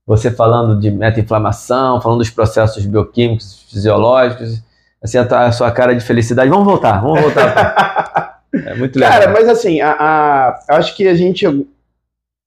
você 0.05 0.31
falando 0.31 0.79
de 0.79 0.89
meta-inflamação, 0.91 2.01
falando 2.01 2.19
dos 2.19 2.29
processos 2.29 2.85
bioquímicos, 2.85 3.63
fisiológicos, 3.69 4.61
assim, 5.01 5.17
a, 5.17 5.51
sua 5.51 5.71
cara 5.71 5.95
de 5.95 6.01
felicidade. 6.03 6.49
Vamos 6.49 6.65
voltar, 6.65 7.01
vamos 7.01 7.21
voltar. 7.21 8.41
é 8.53 8.75
muito 8.75 8.97
legal. 8.99 9.19
Cara, 9.19 9.31
mas 9.31 9.47
assim, 9.47 9.81
a, 9.81 9.91
a- 9.91 10.59
eu 10.69 10.75
acho 10.75 10.95
que 10.95 11.07
a 11.07 11.15
gente 11.15 11.45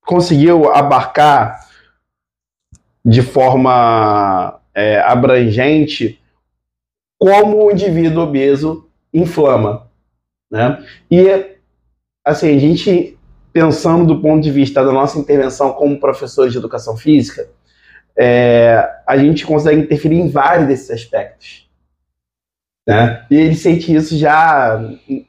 conseguiu 0.05 0.73
abarcar 0.73 1.67
de 3.05 3.23
forma 3.23 4.61
é, 4.75 5.01
abrangente 5.01 6.21
como 7.19 7.65
o 7.67 7.71
indivíduo 7.71 8.25
obeso 8.25 8.89
inflama, 9.13 9.87
né? 10.51 10.85
E 11.11 11.57
assim, 12.25 12.57
a 12.57 12.59
gente 12.59 13.14
pensando 13.55 14.05
do 14.05 14.21
ponto 14.21 14.43
de 14.43 14.51
vista 14.51 14.85
da 14.85 14.91
nossa 14.91 15.17
intervenção 15.17 15.73
como 15.73 16.01
professores 16.01 16.51
de 16.53 16.59
educação 16.59 16.97
física, 16.97 17.47
é, 18.19 18.85
a 19.07 19.17
gente 19.17 19.47
consegue 19.47 19.81
interferir 19.81 20.19
em 20.19 20.29
vários 20.29 20.67
desses 20.67 20.91
aspectos. 20.91 21.69
Né? 22.87 23.25
E 23.31 23.37
ele 23.37 23.55
sente 23.55 23.95
isso 23.95 24.19
já, 24.19 24.83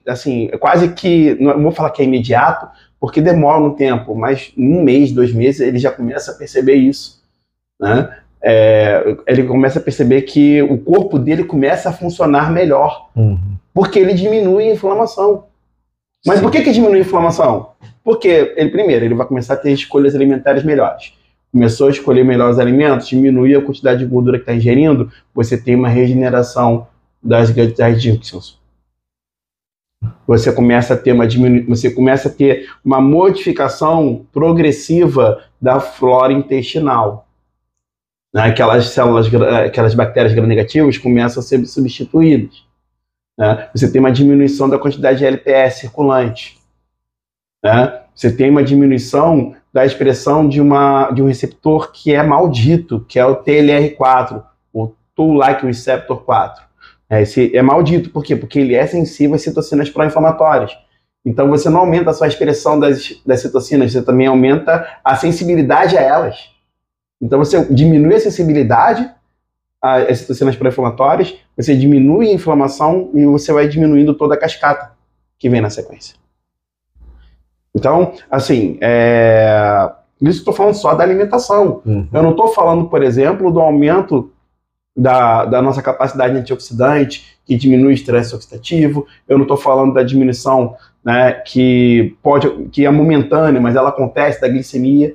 assim, 0.07 0.49
quase 0.59 0.91
que, 0.93 1.35
não 1.35 1.61
vou 1.61 1.71
falar 1.71 1.91
que 1.91 2.01
é 2.01 2.05
imediato, 2.05 2.67
porque 2.99 3.21
demora 3.21 3.61
um 3.61 3.75
tempo, 3.75 4.15
mas 4.15 4.51
um 4.57 4.81
mês, 4.81 5.11
dois 5.11 5.31
meses, 5.31 5.61
ele 5.61 5.77
já 5.77 5.91
começa 5.91 6.31
a 6.31 6.35
perceber 6.35 6.75
isso. 6.75 7.23
Né? 7.79 8.09
É, 8.41 9.17
ele 9.27 9.43
começa 9.43 9.77
a 9.77 9.81
perceber 9.83 10.23
que 10.23 10.63
o 10.63 10.79
corpo 10.79 11.19
dele 11.19 11.43
começa 11.43 11.89
a 11.89 11.93
funcionar 11.93 12.51
melhor, 12.51 13.11
Uhum. 13.15 13.55
porque 13.71 13.99
ele 13.99 14.15
diminui 14.15 14.67
a 14.69 14.73
inflamação. 14.73 15.45
Mas 16.25 16.37
Sim. 16.37 16.41
por 16.43 16.51
que, 16.51 16.63
que 16.63 16.71
diminui 16.71 16.97
a 16.97 17.01
inflamação? 17.01 17.69
Porque, 18.05 18.53
ele, 18.55 18.69
primeiro, 18.69 19.03
ele 19.03 19.15
vai 19.15 19.25
começar 19.25 19.55
a 19.55 19.57
ter 19.57 19.71
escolhas 19.71 20.13
alimentares 20.13 20.63
melhores. 20.63 21.11
Começou 21.51 21.87
a 21.87 21.89
escolher 21.89 22.23
melhores 22.23 22.59
alimentos, 22.59 23.07
diminui 23.07 23.55
a 23.55 23.61
quantidade 23.61 23.99
de 23.99 24.05
gordura 24.05 24.37
que 24.37 24.43
está 24.43 24.53
ingerindo, 24.53 25.11
você 25.33 25.57
tem 25.57 25.73
uma 25.75 25.89
regeneração 25.89 26.87
das 27.23 27.49
gut 27.49 27.75
junctions. 27.97 28.59
Você 30.27 30.51
começa 30.51 30.93
a 30.93 30.97
ter 30.97 31.13
uma 31.13 31.25
diminu... 31.25 31.67
você 31.67 31.89
começa 31.89 32.29
a 32.29 32.31
ter 32.31 32.69
uma 32.83 33.01
modificação 33.01 34.27
progressiva 34.31 35.43
da 35.59 35.79
flora 35.79 36.31
intestinal. 36.31 37.27
Né? 38.31 38.43
Aquelas 38.43 38.89
células, 38.89 39.27
aquelas 39.65 39.95
bactérias 39.95 40.35
gram-negativas 40.35 40.99
começam 40.99 41.41
a 41.41 41.43
ser 41.43 41.65
substituídas. 41.65 42.63
né? 43.35 43.67
Você 43.73 43.91
tem 43.91 43.99
uma 43.99 44.11
diminuição 44.11 44.69
da 44.69 44.77
quantidade 44.77 45.19
de 45.19 45.25
LPS 45.25 45.79
circulante. 45.79 46.63
Né? 47.65 48.01
Você 48.13 48.31
tem 48.31 48.51
uma 48.51 48.63
diminuição 48.63 49.55
da 49.73 49.83
expressão 49.83 50.47
de, 50.47 50.61
uma, 50.61 51.09
de 51.09 51.23
um 51.23 51.25
receptor 51.25 51.91
que 51.91 52.13
é 52.13 52.21
maldito, 52.21 53.03
que 53.09 53.17
é 53.17 53.25
o 53.25 53.37
TLR4, 53.37 54.43
o 54.71 54.93
Tool-like 55.15 55.65
Receptor 55.65 56.17
4. 56.17 56.63
É, 57.09 57.23
esse 57.23 57.57
é 57.57 57.63
maldito, 57.63 58.11
por 58.11 58.23
quê? 58.23 58.35
Porque 58.35 58.59
ele 58.59 58.75
é 58.75 58.85
sensível 58.85 59.35
às 59.35 59.41
citocinas 59.41 59.89
pró-inflamatórias. 59.89 60.77
Então 61.25 61.49
você 61.49 61.67
não 61.67 61.79
aumenta 61.79 62.11
a 62.11 62.13
sua 62.13 62.27
expressão 62.27 62.79
das, 62.79 63.19
das 63.25 63.41
citocinas, 63.41 63.91
você 63.91 64.01
também 64.03 64.27
aumenta 64.27 64.87
a 65.03 65.15
sensibilidade 65.15 65.97
a 65.97 66.01
elas. 66.01 66.51
Então 67.19 67.39
você 67.39 67.65
diminui 67.65 68.13
a 68.13 68.19
sensibilidade 68.19 69.09
às 69.81 70.19
citocinas 70.19 70.55
pró-inflamatórias, 70.55 71.35
você 71.57 71.75
diminui 71.75 72.29
a 72.29 72.33
inflamação 72.33 73.09
e 73.15 73.25
você 73.25 73.51
vai 73.51 73.67
diminuindo 73.67 74.13
toda 74.13 74.35
a 74.35 74.37
cascata 74.37 74.91
que 75.39 75.49
vem 75.49 75.61
na 75.61 75.71
sequência. 75.71 76.24
Então, 77.75 78.13
assim, 78.31 78.77
é... 78.79 79.91
isso 80.21 80.39
estou 80.39 80.53
falando 80.53 80.75
só 80.75 80.95
da 80.95 81.03
alimentação. 81.03 81.81
Uhum. 81.85 82.07
Eu 82.11 82.23
não 82.23 82.31
estou 82.31 82.47
falando, 82.47 82.85
por 82.85 83.03
exemplo, 83.03 83.51
do 83.51 83.59
aumento 83.59 84.31
da, 84.95 85.43
da 85.43 85.61
nossa 85.61 85.81
capacidade 85.81 86.37
antioxidante, 86.37 87.37
que 87.45 87.57
diminui 87.57 87.89
o 87.89 87.91
estresse 87.91 88.33
oxidativo. 88.33 89.05
Eu 89.27 89.37
não 89.37 89.43
estou 89.43 89.57
falando 89.57 89.93
da 89.93 90.03
diminuição 90.03 90.75
né, 91.03 91.33
que, 91.33 92.15
pode, 92.23 92.49
que 92.69 92.85
é 92.85 92.89
momentânea, 92.89 93.59
mas 93.59 93.75
ela 93.75 93.89
acontece 93.89 94.39
da 94.39 94.47
glicemia. 94.47 95.13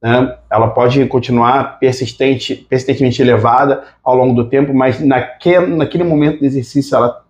Né? 0.00 0.38
Ela 0.48 0.68
pode 0.68 1.04
continuar 1.06 1.80
persistente, 1.80 2.54
persistentemente 2.54 3.20
elevada 3.20 3.82
ao 4.04 4.14
longo 4.14 4.34
do 4.34 4.48
tempo, 4.48 4.72
mas 4.72 5.00
naquele, 5.00 5.74
naquele 5.74 6.04
momento 6.04 6.38
do 6.38 6.46
exercício 6.46 6.94
ela 6.94 7.22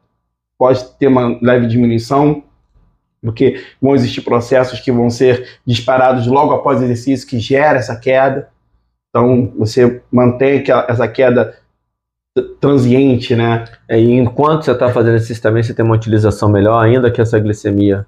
pode 0.59 0.85
ter 0.99 1.07
uma 1.07 1.39
leve 1.41 1.66
diminuição, 1.66 2.43
porque 3.27 3.62
vão 3.83 3.95
existir 3.95 4.20
processos 4.22 4.81
que 4.81 4.91
vão 4.93 5.11
ser 5.11 5.59
disparados 5.66 6.27
logo 6.27 6.53
após 6.55 6.81
o 6.81 6.85
exercício 6.85 7.27
que 7.29 7.39
gera 7.39 7.79
essa 7.79 7.97
queda. 7.97 8.49
Então, 9.11 9.53
você 9.59 10.01
mantém 10.12 10.62
essa 10.89 11.09
queda 11.09 11.55
transiente, 12.61 13.35
né? 13.35 13.64
É, 13.89 13.99
E 13.99 14.12
enquanto 14.12 14.64
você 14.64 14.72
está 14.72 14.89
fazendo 14.91 15.14
exercício 15.16 15.43
também, 15.43 15.62
você 15.62 15.72
tem 15.74 15.85
uma 15.85 15.95
utilização 15.95 16.49
melhor, 16.51 16.85
ainda 16.85 17.11
que 17.11 17.20
essa 17.20 17.39
glicemia 17.39 18.07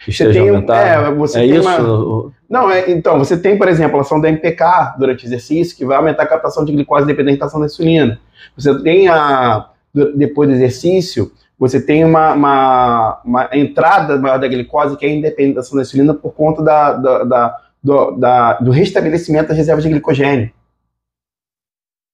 Você 0.00 0.10
esteja 0.10 0.32
tem, 0.32 0.42
um- 0.50 0.54
aumentada. 0.54 0.80
é, 1.08 1.10
você 1.14 1.38
É 1.38 1.40
tem 1.42 1.56
isso? 1.56 1.68
uma- 1.68 2.32
Não, 2.50 2.70
é, 2.70 2.90
então, 2.90 3.18
você 3.18 3.36
tem, 3.38 3.56
por 3.56 3.68
exemplo, 3.68 3.98
a 3.98 4.00
ação 4.00 4.20
da 4.20 4.28
MPK 4.28 4.96
durante 4.98 5.24
o 5.24 5.26
exercício, 5.28 5.76
que 5.76 5.84
vai 5.84 5.96
aumentar 5.96 6.24
a 6.24 6.26
captação 6.26 6.64
de 6.64 6.72
glicose 6.72 7.06
dependente 7.06 7.38
da 7.38 7.46
ação 7.46 7.60
da 7.60 7.66
insulina. 7.66 8.18
Você 8.56 8.76
tem 8.82 9.08
a. 9.08 9.68
Depois 10.14 10.48
do 10.48 10.54
exercício, 10.54 11.32
você 11.58 11.80
tem 11.80 12.04
uma, 12.04 12.32
uma, 12.34 13.20
uma 13.24 13.48
entrada 13.52 14.16
maior 14.18 14.38
da 14.38 14.46
glicose 14.46 14.96
que 14.96 15.04
é 15.04 15.10
independente 15.14 15.54
da 15.74 15.80
insulina 15.82 16.14
por 16.14 16.32
conta 16.32 16.62
da, 16.62 16.92
da, 16.92 17.24
da- 17.24 17.60
do, 17.82 18.10
da- 18.12 18.52
do 18.54 18.70
restabelecimento 18.70 19.48
das 19.48 19.56
reservas 19.56 19.82
de 19.84 19.90
glicogênio. 19.90 20.50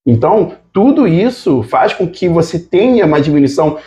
Então, 0.06 0.56
tudo 0.72 1.08
isso 1.08 1.62
faz 1.62 1.92
com 1.94 2.06
que 2.06 2.28
você 2.28 2.58
tenha 2.58 3.06
uma 3.06 3.20
diminuição 3.20 3.78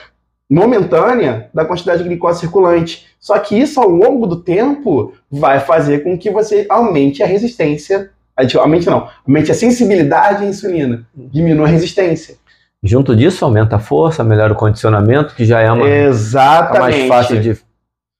momentânea 0.50 1.50
da 1.54 1.66
quantidade 1.66 2.02
de 2.02 2.10
glicose 2.10 2.40
circulante. 2.40 3.08
Só 3.20 3.38
que 3.38 3.60
isso, 3.60 3.80
ao 3.80 3.90
longo 3.90 4.26
do 4.26 4.38
tempo, 4.42 5.14
vai 5.30 5.60
fazer 5.60 6.04
com 6.04 6.18
que 6.18 6.32
você 6.32 6.66
aumente 6.70 7.22
a 7.22 7.28
resistência. 7.28 8.12
Aumente 8.60 8.88
não, 8.88 9.10
aumente 9.28 9.52
a 9.52 9.56
sensibilidade 9.56 10.44
à 10.44 10.48
insulina, 10.48 11.08
diminua 11.16 11.66
a 11.66 11.70
resistência. 11.70 12.36
Junto 12.84 13.16
disso, 13.16 13.44
aumenta 13.44 13.78
a 13.78 13.80
força, 13.80 14.24
melhora 14.24 14.54
o 14.54 14.56
condicionamento, 14.56 15.34
que 15.36 15.46
já 15.46 15.60
é 15.60 15.72
uma, 15.72 15.86
tá 15.86 15.90
Exatamente. 15.90 16.80
mais 16.80 17.08
fácil 17.08 17.42
de. 17.42 17.58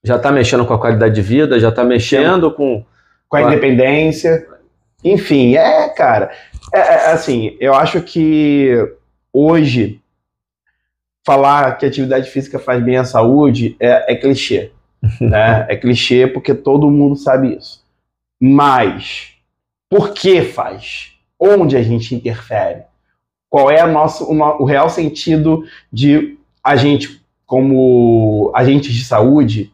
Já 0.04 0.16
está 0.16 0.30
mexendo 0.30 0.64
com 0.64 0.74
a 0.74 0.78
qualidade 0.78 1.14
de 1.14 1.22
vida, 1.22 1.60
já 1.60 1.68
está 1.68 1.84
mexendo 1.84 2.50
com. 2.52 2.84
com 3.28 3.36
a 3.36 3.40
Claro. 3.40 3.54
independência. 3.54 4.46
Enfim, 5.04 5.54
é, 5.54 5.88
cara. 5.90 6.30
É, 6.72 6.78
é, 6.78 7.12
assim, 7.12 7.56
eu 7.60 7.74
acho 7.74 8.00
que 8.02 8.74
hoje 9.32 10.00
falar 11.24 11.76
que 11.76 11.86
atividade 11.86 12.30
física 12.30 12.58
faz 12.58 12.82
bem 12.82 12.96
à 12.96 13.04
saúde 13.04 13.76
é, 13.78 14.12
é 14.12 14.16
clichê. 14.16 14.72
né? 15.20 15.66
É 15.68 15.76
clichê 15.76 16.26
porque 16.26 16.54
todo 16.54 16.90
mundo 16.90 17.16
sabe 17.16 17.56
isso. 17.56 17.84
Mas 18.40 19.34
por 19.88 20.12
que 20.12 20.42
faz? 20.42 21.12
Onde 21.38 21.76
a 21.76 21.82
gente 21.82 22.14
interfere? 22.14 22.82
Qual 23.50 23.70
é 23.70 23.84
nosso, 23.86 24.30
o, 24.30 24.34
no- 24.34 24.60
o 24.62 24.64
real 24.64 24.90
sentido 24.90 25.64
de 25.92 26.38
a 26.62 26.76
gente, 26.76 27.22
como 27.46 28.52
agentes 28.54 28.92
de 28.94 29.04
saúde, 29.04 29.72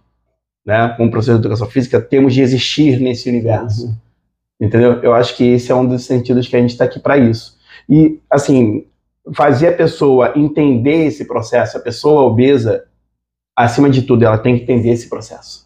né, 0.65 0.95
como 0.97 1.11
professor 1.11 1.33
de 1.35 1.41
educação 1.41 1.69
física, 1.69 2.01
temos 2.01 2.33
de 2.35 2.41
existir 2.41 3.01
nesse 3.01 3.29
universo? 3.29 3.95
Entendeu? 4.61 5.03
Eu 5.03 5.13
acho 5.13 5.37
que 5.37 5.45
esse 5.45 5.73
é 5.73 5.75
um 5.75 5.87
dos 5.87 6.05
sentidos 6.05 6.47
que 6.47 6.57
a 6.57 6.61
gente 6.61 6.71
está 6.71 6.85
aqui 6.85 7.01
para 7.01 7.19
isso. 7.19 7.59
E, 7.89 8.21
assim, 8.31 8.87
fazer 9.35 9.69
a 9.69 9.77
pessoa 9.77 10.33
entender 10.37 11.07
esse 11.07 11.27
processo, 11.27 11.77
a 11.77 11.81
pessoa 11.81 12.23
obesa, 12.23 12.87
acima 13.57 13.91
de 13.91 14.03
tudo, 14.03 14.25
ela 14.25 14.39
tem 14.39 14.57
que 14.57 14.63
entender 14.63 14.91
esse 14.91 15.09
processo. 15.09 15.65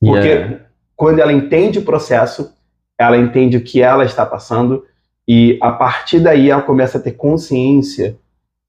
Porque 0.00 0.28
é- 0.28 0.66
quando 0.96 1.20
ela 1.20 1.32
entende 1.32 1.78
o 1.78 1.84
processo, 1.84 2.52
ela 2.98 3.16
entende 3.16 3.56
o 3.56 3.64
que 3.64 3.80
ela 3.80 4.04
está 4.04 4.26
passando 4.26 4.84
e 5.26 5.58
a 5.60 5.70
partir 5.70 6.20
daí 6.20 6.50
ela 6.50 6.62
começa 6.62 6.98
a 6.98 7.00
ter 7.00 7.12
consciência 7.12 8.16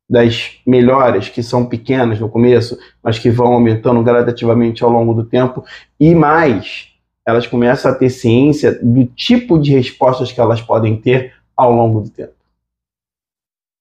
das 0.10 0.60
melhoras 0.66 1.30
que 1.30 1.42
são 1.42 1.66
pequenas 1.66 2.20
no 2.20 2.30
começo, 2.30 2.78
mas 3.02 3.18
que 3.18 3.30
vão 3.30 3.54
aumentando 3.54 4.04
gradativamente 4.04 4.84
ao 4.84 4.90
longo 4.90 5.14
do 5.14 5.26
tempo 5.26 5.64
e 6.00 6.14
mais, 6.14 6.90
elas 7.26 7.48
começam 7.48 7.90
a 7.90 7.96
ter 7.96 8.10
ciência 8.10 8.78
do 8.82 9.06
tipo 9.06 9.58
de 9.58 9.72
respostas 9.72 10.32
que 10.32 10.40
elas 10.40 10.62
podem 10.62 11.00
ter 11.00 11.34
ao 11.56 11.72
longo 11.72 12.02
do 12.02 12.10
tempo. 12.10 12.34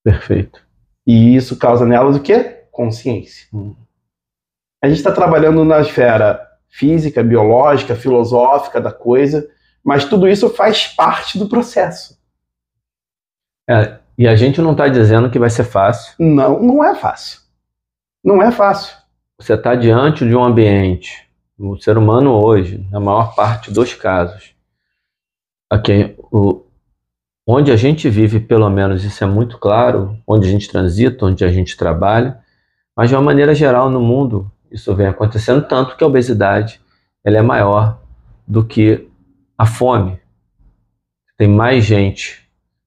Perfeito. 0.04 0.62
E 1.06 1.36
isso 1.36 1.56
causa 1.58 1.84
nelas 1.84 2.16
o 2.16 2.20
quê? 2.20 2.64
Consciência. 2.70 3.46
Hum. 3.52 3.74
A 4.82 4.88
gente 4.88 4.98
está 4.98 5.12
trabalhando 5.12 5.64
na 5.64 5.80
esfera 5.80 6.40
física, 6.68 7.22
biológica, 7.22 7.94
filosófica 7.94 8.80
da 8.80 8.90
coisa, 8.90 9.48
mas 9.84 10.04
tudo 10.04 10.28
isso 10.28 10.48
faz 10.48 10.86
parte 10.86 11.38
do 11.38 11.48
processo. 11.48 12.18
É, 13.72 13.98
e 14.18 14.28
a 14.28 14.36
gente 14.36 14.60
não 14.60 14.72
está 14.72 14.88
dizendo 14.88 15.30
que 15.30 15.38
vai 15.38 15.48
ser 15.48 15.64
fácil. 15.64 16.14
Não, 16.18 16.60
não 16.62 16.84
é 16.84 16.94
fácil. 16.94 17.40
Não 18.22 18.42
é 18.42 18.52
fácil. 18.52 18.94
Você 19.40 19.54
está 19.54 19.74
diante 19.74 20.28
de 20.28 20.36
um 20.36 20.44
ambiente. 20.44 21.28
O 21.58 21.76
ser 21.78 21.96
humano 21.96 22.32
hoje, 22.32 22.86
na 22.90 23.00
maior 23.00 23.34
parte 23.34 23.70
dos 23.72 23.94
casos, 23.94 24.54
aqui, 25.70 26.14
o, 26.18 26.64
onde 27.46 27.72
a 27.72 27.76
gente 27.76 28.08
vive, 28.08 28.40
pelo 28.40 28.68
menos 28.68 29.04
isso 29.04 29.24
é 29.24 29.26
muito 29.26 29.58
claro, 29.58 30.18
onde 30.26 30.46
a 30.46 30.50
gente 30.50 30.68
transita, 30.68 31.24
onde 31.26 31.44
a 31.44 31.48
gente 31.48 31.76
trabalha, 31.76 32.38
mas 32.96 33.08
de 33.08 33.14
uma 33.14 33.22
maneira 33.22 33.54
geral 33.54 33.88
no 33.88 34.00
mundo 34.00 34.50
isso 34.70 34.94
vem 34.94 35.06
acontecendo 35.06 35.66
tanto 35.68 35.96
que 35.96 36.02
a 36.02 36.06
obesidade 36.06 36.80
ela 37.22 37.36
é 37.36 37.42
maior 37.42 38.00
do 38.46 38.64
que 38.64 39.08
a 39.56 39.66
fome. 39.66 40.18
Tem 41.36 41.46
mais 41.46 41.84
gente 41.84 42.41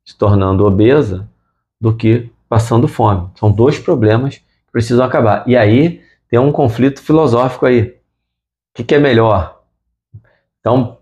se 0.05 0.15
tornando 0.15 0.65
obesa 0.65 1.27
do 1.81 1.95
que 1.95 2.31
passando 2.47 2.87
fome. 2.87 3.29
São 3.35 3.51
dois 3.51 3.79
problemas 3.79 4.35
que 4.37 4.71
precisam 4.71 5.05
acabar. 5.05 5.43
E 5.47 5.57
aí 5.57 6.01
tem 6.29 6.39
um 6.39 6.51
conflito 6.51 7.01
filosófico 7.01 7.65
aí. 7.65 7.81
O 7.81 7.93
que, 8.75 8.83
que 8.83 8.95
é 8.95 8.99
melhor? 8.99 9.61
Então, 10.59 10.97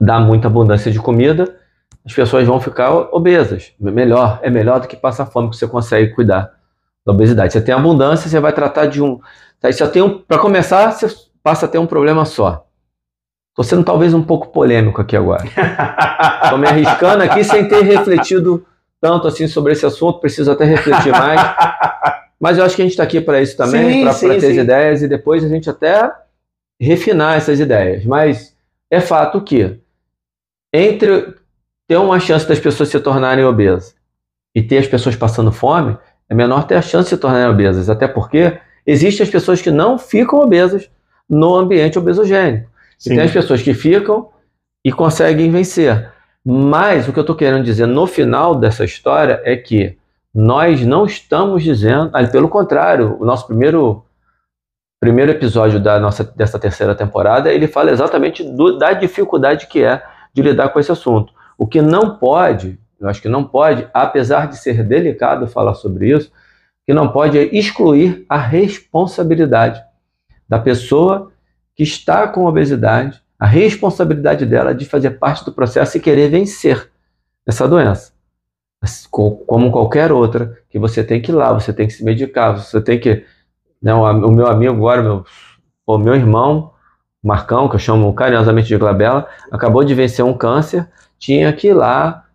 dá 0.00 0.20
muita 0.20 0.48
abundância 0.48 0.90
de 0.90 0.98
comida, 0.98 1.58
as 2.04 2.12
pessoas 2.12 2.46
vão 2.46 2.60
ficar 2.60 2.92
obesas. 3.14 3.72
Melhor, 3.78 4.38
é 4.42 4.50
melhor 4.50 4.80
do 4.80 4.88
que 4.88 4.96
passar 4.96 5.26
fome, 5.26 5.50
que 5.50 5.56
você 5.56 5.66
consegue 5.66 6.14
cuidar 6.14 6.52
da 7.04 7.12
obesidade. 7.12 7.52
Você 7.52 7.60
tem 7.60 7.74
abundância, 7.74 8.28
você 8.28 8.40
vai 8.40 8.52
tratar 8.52 8.86
de 8.86 9.02
um. 9.02 9.20
Tá, 9.60 9.68
tem 9.88 10.02
um 10.02 10.18
para 10.18 10.38
começar, 10.38 10.92
você 10.92 11.08
passa 11.42 11.66
a 11.66 11.68
ter 11.68 11.78
um 11.78 11.86
problema 11.86 12.24
só. 12.24 12.66
Estou 13.60 13.76
sendo 13.76 13.84
talvez 13.84 14.14
um 14.14 14.22
pouco 14.22 14.48
polêmico 14.48 15.02
aqui 15.02 15.14
agora. 15.14 15.44
Estou 16.44 16.58
me 16.58 16.66
arriscando 16.66 17.22
aqui 17.22 17.44
sem 17.44 17.68
ter 17.68 17.82
refletido 17.82 18.66
tanto 18.98 19.28
assim 19.28 19.46
sobre 19.46 19.72
esse 19.72 19.84
assunto, 19.84 20.18
preciso 20.18 20.50
até 20.50 20.64
refletir 20.64 21.12
mais. 21.12 21.40
Mas 22.40 22.56
eu 22.56 22.64
acho 22.64 22.74
que 22.74 22.80
a 22.80 22.84
gente 22.86 22.92
está 22.92 23.02
aqui 23.02 23.20
para 23.20 23.42
isso 23.42 23.58
também, 23.58 24.02
para 24.02 24.14
ter 24.14 24.40
sim. 24.40 24.60
ideias 24.60 25.02
e 25.02 25.08
depois 25.08 25.44
a 25.44 25.48
gente 25.48 25.68
até 25.68 26.10
refinar 26.80 27.36
essas 27.36 27.60
ideias. 27.60 28.02
Mas 28.06 28.56
é 28.90 28.98
fato 28.98 29.42
que 29.42 29.78
entre 30.72 31.34
ter 31.86 31.98
uma 31.98 32.18
chance 32.18 32.48
das 32.48 32.58
pessoas 32.58 32.88
se 32.88 32.98
tornarem 32.98 33.44
obesas 33.44 33.94
e 34.54 34.62
ter 34.62 34.78
as 34.78 34.86
pessoas 34.86 35.16
passando 35.16 35.52
fome, 35.52 35.98
é 36.30 36.34
menor 36.34 36.64
ter 36.64 36.76
a 36.76 36.82
chance 36.82 37.10
de 37.10 37.16
se 37.16 37.18
tornarem 37.18 37.50
obesas. 37.50 37.90
Até 37.90 38.08
porque 38.08 38.58
existem 38.86 39.22
as 39.22 39.30
pessoas 39.30 39.60
que 39.60 39.70
não 39.70 39.98
ficam 39.98 40.40
obesas 40.40 40.90
no 41.28 41.54
ambiente 41.54 41.98
obesogênico. 41.98 42.69
Sim. 43.00 43.14
E 43.14 43.16
tem 43.16 43.24
as 43.24 43.32
pessoas 43.32 43.62
que 43.62 43.72
ficam 43.72 44.28
e 44.84 44.92
conseguem 44.92 45.50
vencer. 45.50 46.12
Mas 46.44 47.08
o 47.08 47.12
que 47.12 47.18
eu 47.18 47.22
estou 47.22 47.34
querendo 47.34 47.64
dizer 47.64 47.86
no 47.86 48.06
final 48.06 48.54
dessa 48.54 48.84
história 48.84 49.40
é 49.42 49.56
que 49.56 49.98
nós 50.34 50.82
não 50.82 51.06
estamos 51.06 51.64
dizendo, 51.64 52.10
ah, 52.12 52.24
pelo 52.26 52.48
contrário, 52.48 53.16
o 53.18 53.24
nosso 53.24 53.46
primeiro 53.46 54.04
primeiro 55.00 55.32
episódio 55.32 55.80
da 55.80 55.98
nossa 55.98 56.22
dessa 56.22 56.58
terceira 56.58 56.94
temporada 56.94 57.50
ele 57.50 57.66
fala 57.66 57.90
exatamente 57.90 58.44
do, 58.44 58.76
da 58.76 58.92
dificuldade 58.92 59.66
que 59.66 59.82
é 59.82 60.02
de 60.32 60.42
lidar 60.42 60.68
com 60.68 60.78
esse 60.78 60.92
assunto. 60.92 61.32
O 61.56 61.66
que 61.66 61.80
não 61.80 62.16
pode, 62.16 62.78
eu 63.00 63.08
acho 63.08 63.22
que 63.22 63.28
não 63.28 63.42
pode, 63.42 63.88
apesar 63.94 64.46
de 64.46 64.58
ser 64.58 64.84
delicado 64.84 65.46
falar 65.46 65.72
sobre 65.72 66.14
isso, 66.14 66.30
que 66.86 66.92
não 66.92 67.08
pode 67.08 67.38
é 67.38 67.44
excluir 67.44 68.26
a 68.28 68.36
responsabilidade 68.36 69.82
da 70.46 70.58
pessoa 70.58 71.32
que 71.80 71.84
está 71.84 72.28
com 72.28 72.44
obesidade, 72.44 73.22
a 73.38 73.46
responsabilidade 73.46 74.44
dela 74.44 74.74
de 74.74 74.84
fazer 74.84 75.12
parte 75.12 75.46
do 75.46 75.50
processo 75.50 75.96
e 75.96 76.00
querer 76.00 76.28
vencer 76.28 76.90
essa 77.46 77.66
doença. 77.66 78.12
Como 79.10 79.72
qualquer 79.72 80.12
outra, 80.12 80.58
que 80.68 80.78
você 80.78 81.02
tem 81.02 81.22
que 81.22 81.32
ir 81.32 81.34
lá, 81.34 81.54
você 81.54 81.72
tem 81.72 81.86
que 81.86 81.94
se 81.94 82.04
medicar, 82.04 82.54
você 82.54 82.82
tem 82.82 83.00
que. 83.00 83.24
Né, 83.80 83.94
o 83.94 84.30
meu 84.30 84.46
amigo 84.46 84.74
agora, 84.74 85.00
meu, 85.00 85.24
o 85.86 85.96
meu 85.96 86.14
irmão, 86.14 86.74
Marcão, 87.22 87.66
que 87.66 87.76
eu 87.76 87.80
chamo 87.80 88.12
carinhosamente 88.12 88.68
de 88.68 88.76
Glabela, 88.76 89.26
acabou 89.50 89.82
de 89.82 89.94
vencer 89.94 90.22
um 90.22 90.36
câncer, 90.36 90.86
tinha 91.18 91.50
que 91.50 91.68
ir 91.68 91.72
lá 91.72 92.26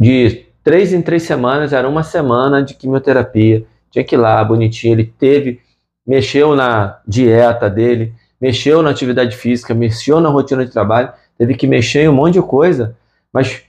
de 0.00 0.46
três 0.64 0.94
em 0.94 1.02
três 1.02 1.24
semanas, 1.24 1.74
era 1.74 1.86
uma 1.86 2.02
semana 2.02 2.62
de 2.62 2.72
quimioterapia, 2.72 3.66
tinha 3.90 4.02
que 4.02 4.14
ir 4.14 4.18
lá, 4.18 4.42
bonitinho, 4.42 4.94
ele 4.94 5.04
teve 5.04 5.65
mexeu 6.06 6.54
na 6.54 6.98
dieta 7.06 7.68
dele, 7.68 8.14
mexeu 8.40 8.82
na 8.82 8.90
atividade 8.90 9.36
física, 9.36 9.74
mexeu 9.74 10.20
na 10.20 10.28
rotina 10.28 10.64
de 10.64 10.70
trabalho, 10.70 11.12
teve 11.36 11.54
que 11.54 11.66
mexer 11.66 12.02
em 12.02 12.08
um 12.08 12.14
monte 12.14 12.34
de 12.34 12.42
coisa, 12.42 12.96
mas 13.32 13.62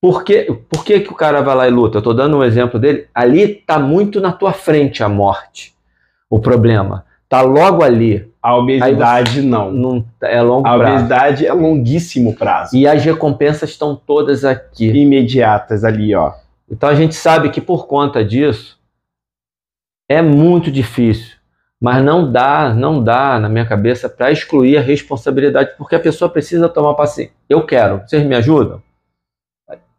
por 0.00 0.22
que, 0.22 0.44
por 0.70 0.84
que, 0.84 1.00
que 1.00 1.10
o 1.10 1.16
cara 1.16 1.40
vai 1.40 1.54
lá 1.56 1.66
e 1.66 1.70
luta? 1.70 1.96
Eu 1.96 2.00
estou 2.00 2.14
dando 2.14 2.36
um 2.36 2.44
exemplo 2.44 2.78
dele. 2.78 3.08
Ali 3.14 3.40
está 3.40 3.78
muito 3.78 4.20
na 4.20 4.30
tua 4.30 4.52
frente 4.52 5.02
a 5.02 5.08
morte, 5.08 5.74
o 6.30 6.38
problema. 6.38 7.04
Está 7.24 7.40
logo 7.40 7.82
ali. 7.82 8.30
A 8.40 8.54
obesidade 8.54 9.40
você, 9.40 9.42
não. 9.42 9.72
não. 9.72 10.04
É 10.22 10.40
longo 10.40 10.68
a 10.68 10.76
prazo. 10.76 10.84
A 10.84 10.94
obesidade 10.94 11.46
é 11.46 11.52
longuíssimo 11.52 12.36
prazo. 12.36 12.76
E 12.76 12.86
as 12.86 13.04
recompensas 13.04 13.70
estão 13.70 13.96
todas 13.96 14.44
aqui. 14.44 14.86
Imediatas 14.86 15.82
ali, 15.82 16.14
ó. 16.14 16.32
Então 16.70 16.88
a 16.88 16.94
gente 16.94 17.16
sabe 17.16 17.50
que 17.50 17.60
por 17.60 17.86
conta 17.88 18.24
disso 18.24 18.78
é 20.08 20.22
muito 20.22 20.70
difícil 20.70 21.35
mas 21.80 22.02
não 22.02 22.30
dá, 22.30 22.72
não 22.72 23.02
dá 23.02 23.38
na 23.38 23.48
minha 23.48 23.66
cabeça 23.66 24.08
para 24.08 24.30
excluir 24.30 24.78
a 24.78 24.80
responsabilidade, 24.80 25.74
porque 25.76 25.94
a 25.94 26.00
pessoa 26.00 26.30
precisa 26.30 26.68
tomar 26.68 26.94
paciência. 26.94 27.34
Eu 27.48 27.64
quero, 27.64 28.00
vocês 28.00 28.24
me 28.24 28.34
ajudam? 28.34 28.82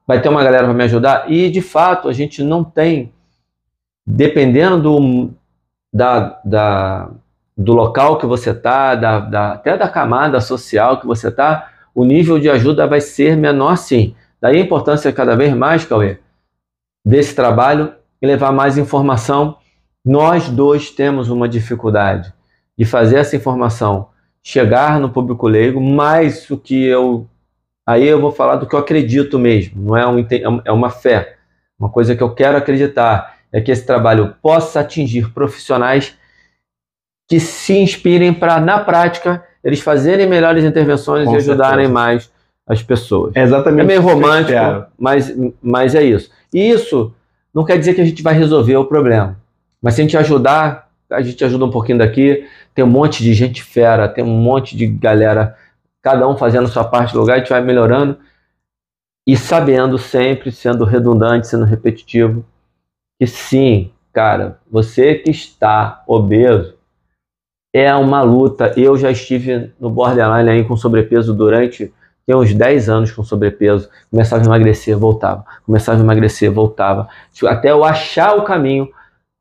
Vai 0.07 0.21
ter 0.21 0.29
uma 0.29 0.43
galera 0.43 0.65
para 0.65 0.73
me 0.73 0.83
ajudar? 0.85 1.31
E 1.31 1.49
de 1.49 1.61
fato 1.61 2.07
a 2.09 2.13
gente 2.13 2.43
não 2.43 2.63
tem, 2.63 3.13
dependendo 4.05 4.81
do, 4.81 5.29
da, 5.93 6.39
da, 6.43 7.11
do 7.55 7.73
local 7.73 8.17
que 8.17 8.25
você 8.25 8.51
está, 8.51 8.95
da, 8.95 9.19
da, 9.19 9.51
até 9.53 9.77
da 9.77 9.89
camada 9.89 10.41
social 10.41 10.99
que 10.99 11.05
você 11.05 11.27
está, 11.27 11.71
o 11.93 12.05
nível 12.05 12.39
de 12.39 12.49
ajuda 12.49 12.87
vai 12.87 13.01
ser 13.01 13.35
menor 13.35 13.75
sim. 13.75 14.15
Daí 14.39 14.57
a 14.57 14.61
importância 14.61 15.11
cada 15.11 15.35
vez 15.35 15.53
mais, 15.53 15.83
Cauê, 15.83 16.19
desse 17.05 17.35
trabalho 17.35 17.93
e 18.21 18.25
levar 18.25 18.51
mais 18.51 18.77
informação 18.77 19.57
nós 20.07 20.49
dois 20.49 20.89
temos 20.89 21.29
uma 21.29 21.49
dificuldade 21.49 22.33
de 22.77 22.85
fazer 22.85 23.17
essa 23.17 23.35
informação 23.35 24.07
chegar 24.41 24.99
no 24.99 25.09
público 25.09 25.47
leigo, 25.47 25.81
mas 25.81 26.49
o 26.49 26.57
que 26.57 26.85
eu. 26.85 27.27
Aí 27.85 28.07
eu 28.07 28.19
vou 28.19 28.31
falar 28.31 28.55
do 28.55 28.65
que 28.65 28.73
eu 28.73 28.79
acredito 28.79 29.37
mesmo, 29.37 29.81
não 29.81 29.97
é, 29.97 30.07
um, 30.07 30.61
é 30.63 30.71
uma 30.71 30.89
fé. 30.89 31.35
Uma 31.79 31.89
coisa 31.89 32.15
que 32.15 32.23
eu 32.23 32.33
quero 32.33 32.57
acreditar 32.57 33.37
é 33.51 33.61
que 33.61 33.71
esse 33.71 33.85
trabalho 33.85 34.35
possa 34.41 34.79
atingir 34.79 35.31
profissionais 35.33 36.17
que 37.29 37.39
se 37.39 37.77
inspirem 37.77 38.33
para, 38.33 38.59
na 38.59 38.79
prática, 38.79 39.43
eles 39.63 39.81
fazerem 39.81 40.27
melhores 40.27 40.63
intervenções 40.63 41.25
Com 41.25 41.33
e 41.33 41.37
ajudarem 41.37 41.85
certeza. 41.85 41.93
mais 41.93 42.31
as 42.65 42.81
pessoas. 42.81 43.35
É 43.35 43.41
exatamente. 43.41 43.81
É 43.81 43.87
meio 43.87 44.01
romântico, 44.01 44.85
mas, 44.97 45.33
mas 45.61 45.95
é 45.95 46.03
isso. 46.03 46.31
E 46.53 46.69
isso 46.69 47.13
não 47.53 47.65
quer 47.65 47.77
dizer 47.77 47.93
que 47.93 48.01
a 48.01 48.05
gente 48.05 48.23
vai 48.23 48.33
resolver 48.33 48.77
o 48.77 48.85
problema. 48.85 49.37
Mas 49.81 49.93
se 49.93 50.01
a 50.01 50.03
gente 50.03 50.17
ajudar, 50.17 50.89
a 51.09 51.21
gente 51.21 51.43
ajuda 51.43 51.65
um 51.65 51.71
pouquinho 51.71 51.99
daqui. 51.99 52.47
Tem 52.73 52.83
um 52.83 52.89
monte 52.89 53.23
de 53.23 53.33
gente 53.33 53.63
fera, 53.63 54.07
tem 54.07 54.23
um 54.23 54.37
monte 54.37 54.75
de 54.75 54.87
galera, 54.87 55.55
cada 56.01 56.27
um 56.27 56.37
fazendo 56.37 56.65
a 56.65 56.69
sua 56.69 56.83
parte 56.83 57.13
do 57.13 57.19
lugar, 57.19 57.35
a 57.35 57.39
gente 57.39 57.49
vai 57.49 57.61
melhorando. 57.61 58.17
E 59.25 59.35
sabendo 59.35 59.97
sempre, 59.97 60.51
sendo 60.51 60.85
redundante, 60.85 61.47
sendo 61.47 61.65
repetitivo, 61.65 62.45
que 63.19 63.27
sim, 63.27 63.91
cara, 64.13 64.59
você 64.71 65.15
que 65.15 65.29
está 65.29 66.03
obeso, 66.07 66.75
é 67.73 67.93
uma 67.93 68.21
luta. 68.21 68.73
Eu 68.77 68.97
já 68.97 69.11
estive 69.11 69.73
no 69.79 69.89
borderline 69.89 70.49
aí 70.49 70.63
com 70.63 70.77
sobrepeso 70.77 71.33
durante 71.33 71.93
tem 72.27 72.35
uns 72.35 72.53
10 72.53 72.89
anos 72.89 73.11
com 73.11 73.23
sobrepeso, 73.23 73.89
começava 74.11 74.43
a 74.43 74.45
emagrecer, 74.45 74.97
voltava, 74.97 75.45
começava 75.65 75.97
a 75.97 76.03
emagrecer, 76.03 76.51
voltava, 76.51 77.07
até 77.45 77.71
eu 77.71 77.85
achar 77.85 78.35
o 78.35 78.43
caminho 78.43 78.89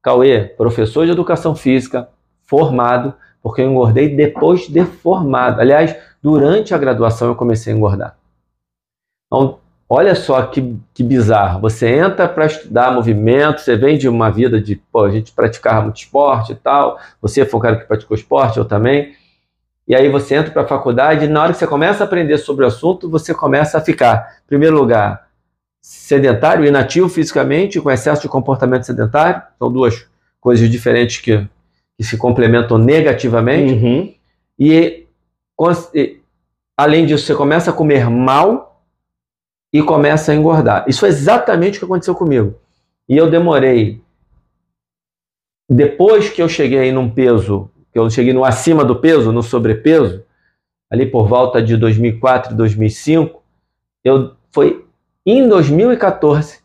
Cauê, 0.07 0.45
professor 0.45 1.05
de 1.05 1.11
educação 1.11 1.57
física, 1.57 2.09
formado, 2.45 3.13
porque 3.43 3.61
eu 3.61 3.69
engordei 3.69 4.15
depois 4.15 4.69
de 4.69 4.85
formado. 4.85 5.61
Aliás, 5.61 5.97
durante 6.23 6.73
a 6.73 6.79
graduação 6.79 7.27
eu 7.27 7.35
comecei 7.35 7.73
a 7.73 7.77
engordar. 7.77 8.17
Então, 9.27 9.59
olha 9.89 10.15
só 10.15 10.41
que, 10.43 10.79
que 10.95 11.03
bizarro. 11.03 11.61
Você 11.61 11.89
entra 11.89 12.29
para 12.29 12.47
estudar 12.47 12.93
movimento, 12.93 13.61
você 13.61 13.75
vem 13.75 13.99
de 13.99 14.09
uma 14.09 14.31
vida 14.31 14.61
de, 14.61 14.77
pô, 14.77 15.03
a 15.03 15.11
gente 15.11 15.33
praticava 15.33 15.83
muito 15.83 15.97
esporte 15.97 16.53
e 16.53 16.55
tal, 16.55 17.01
você 17.21 17.45
foi 17.45 17.59
um 17.59 17.63
cara 17.65 17.75
que 17.75 17.87
praticou 17.87 18.17
esporte, 18.17 18.59
eu 18.59 18.65
também. 18.65 19.13
E 19.89 19.95
aí 19.97 20.09
você 20.09 20.37
entra 20.37 20.53
para 20.53 20.63
a 20.63 20.69
faculdade 20.69 21.25
e 21.25 21.29
na 21.29 21.43
hora 21.43 21.53
que 21.53 21.59
você 21.59 21.67
começa 21.67 22.05
a 22.05 22.07
aprender 22.07 22.39
sobre 22.39 22.65
o 22.65 22.69
assunto, 22.69 23.11
você 23.11 23.35
começa 23.35 23.77
a 23.77 23.81
ficar, 23.81 24.39
em 24.45 24.47
primeiro 24.47 24.77
lugar, 24.77 25.26
sedentário, 25.87 26.65
inativo 26.65 27.09
fisicamente, 27.09 27.81
com 27.81 27.89
excesso 27.89 28.23
de 28.23 28.29
comportamento 28.29 28.83
sedentário. 28.83 29.41
São 29.57 29.71
duas 29.71 30.09
coisas 30.41 30.69
diferentes 30.69 31.19
que, 31.19 31.47
que 31.97 32.03
se 32.03 32.17
complementam 32.17 32.77
negativamente. 32.77 33.73
Uhum. 33.73 34.15
E, 34.59 35.07
além 36.77 37.07
disso, 37.07 37.25
você 37.25 37.37
começa 37.37 37.71
a 37.71 37.73
comer 37.73 38.11
mal 38.11 38.83
e 39.73 39.81
começa 39.81 40.33
a 40.33 40.35
engordar. 40.35 40.85
Isso 40.89 41.07
é 41.07 41.09
exatamente 41.09 41.77
o 41.77 41.79
que 41.79 41.85
aconteceu 41.85 42.17
comigo. 42.17 42.57
E 43.09 43.17
eu 43.17 43.31
demorei. 43.31 44.03
Depois 45.71 46.29
que 46.29 46.43
eu 46.43 46.49
cheguei 46.49 46.91
num 46.91 47.09
peso, 47.09 47.71
que 47.93 47.99
eu 47.99 48.11
cheguei 48.11 48.33
no 48.33 48.45
acima 48.45 48.85
do 48.85 48.97
peso, 48.97 49.31
no 49.31 49.43
sobrepeso, 49.43 50.25
ali 50.91 51.07
por 51.07 51.29
volta 51.29 51.63
de 51.63 51.77
2004, 51.77 52.57
2005, 52.57 53.41
eu 54.05 54.35
foi 54.51 54.86
em 55.27 55.49
2014 55.49 56.59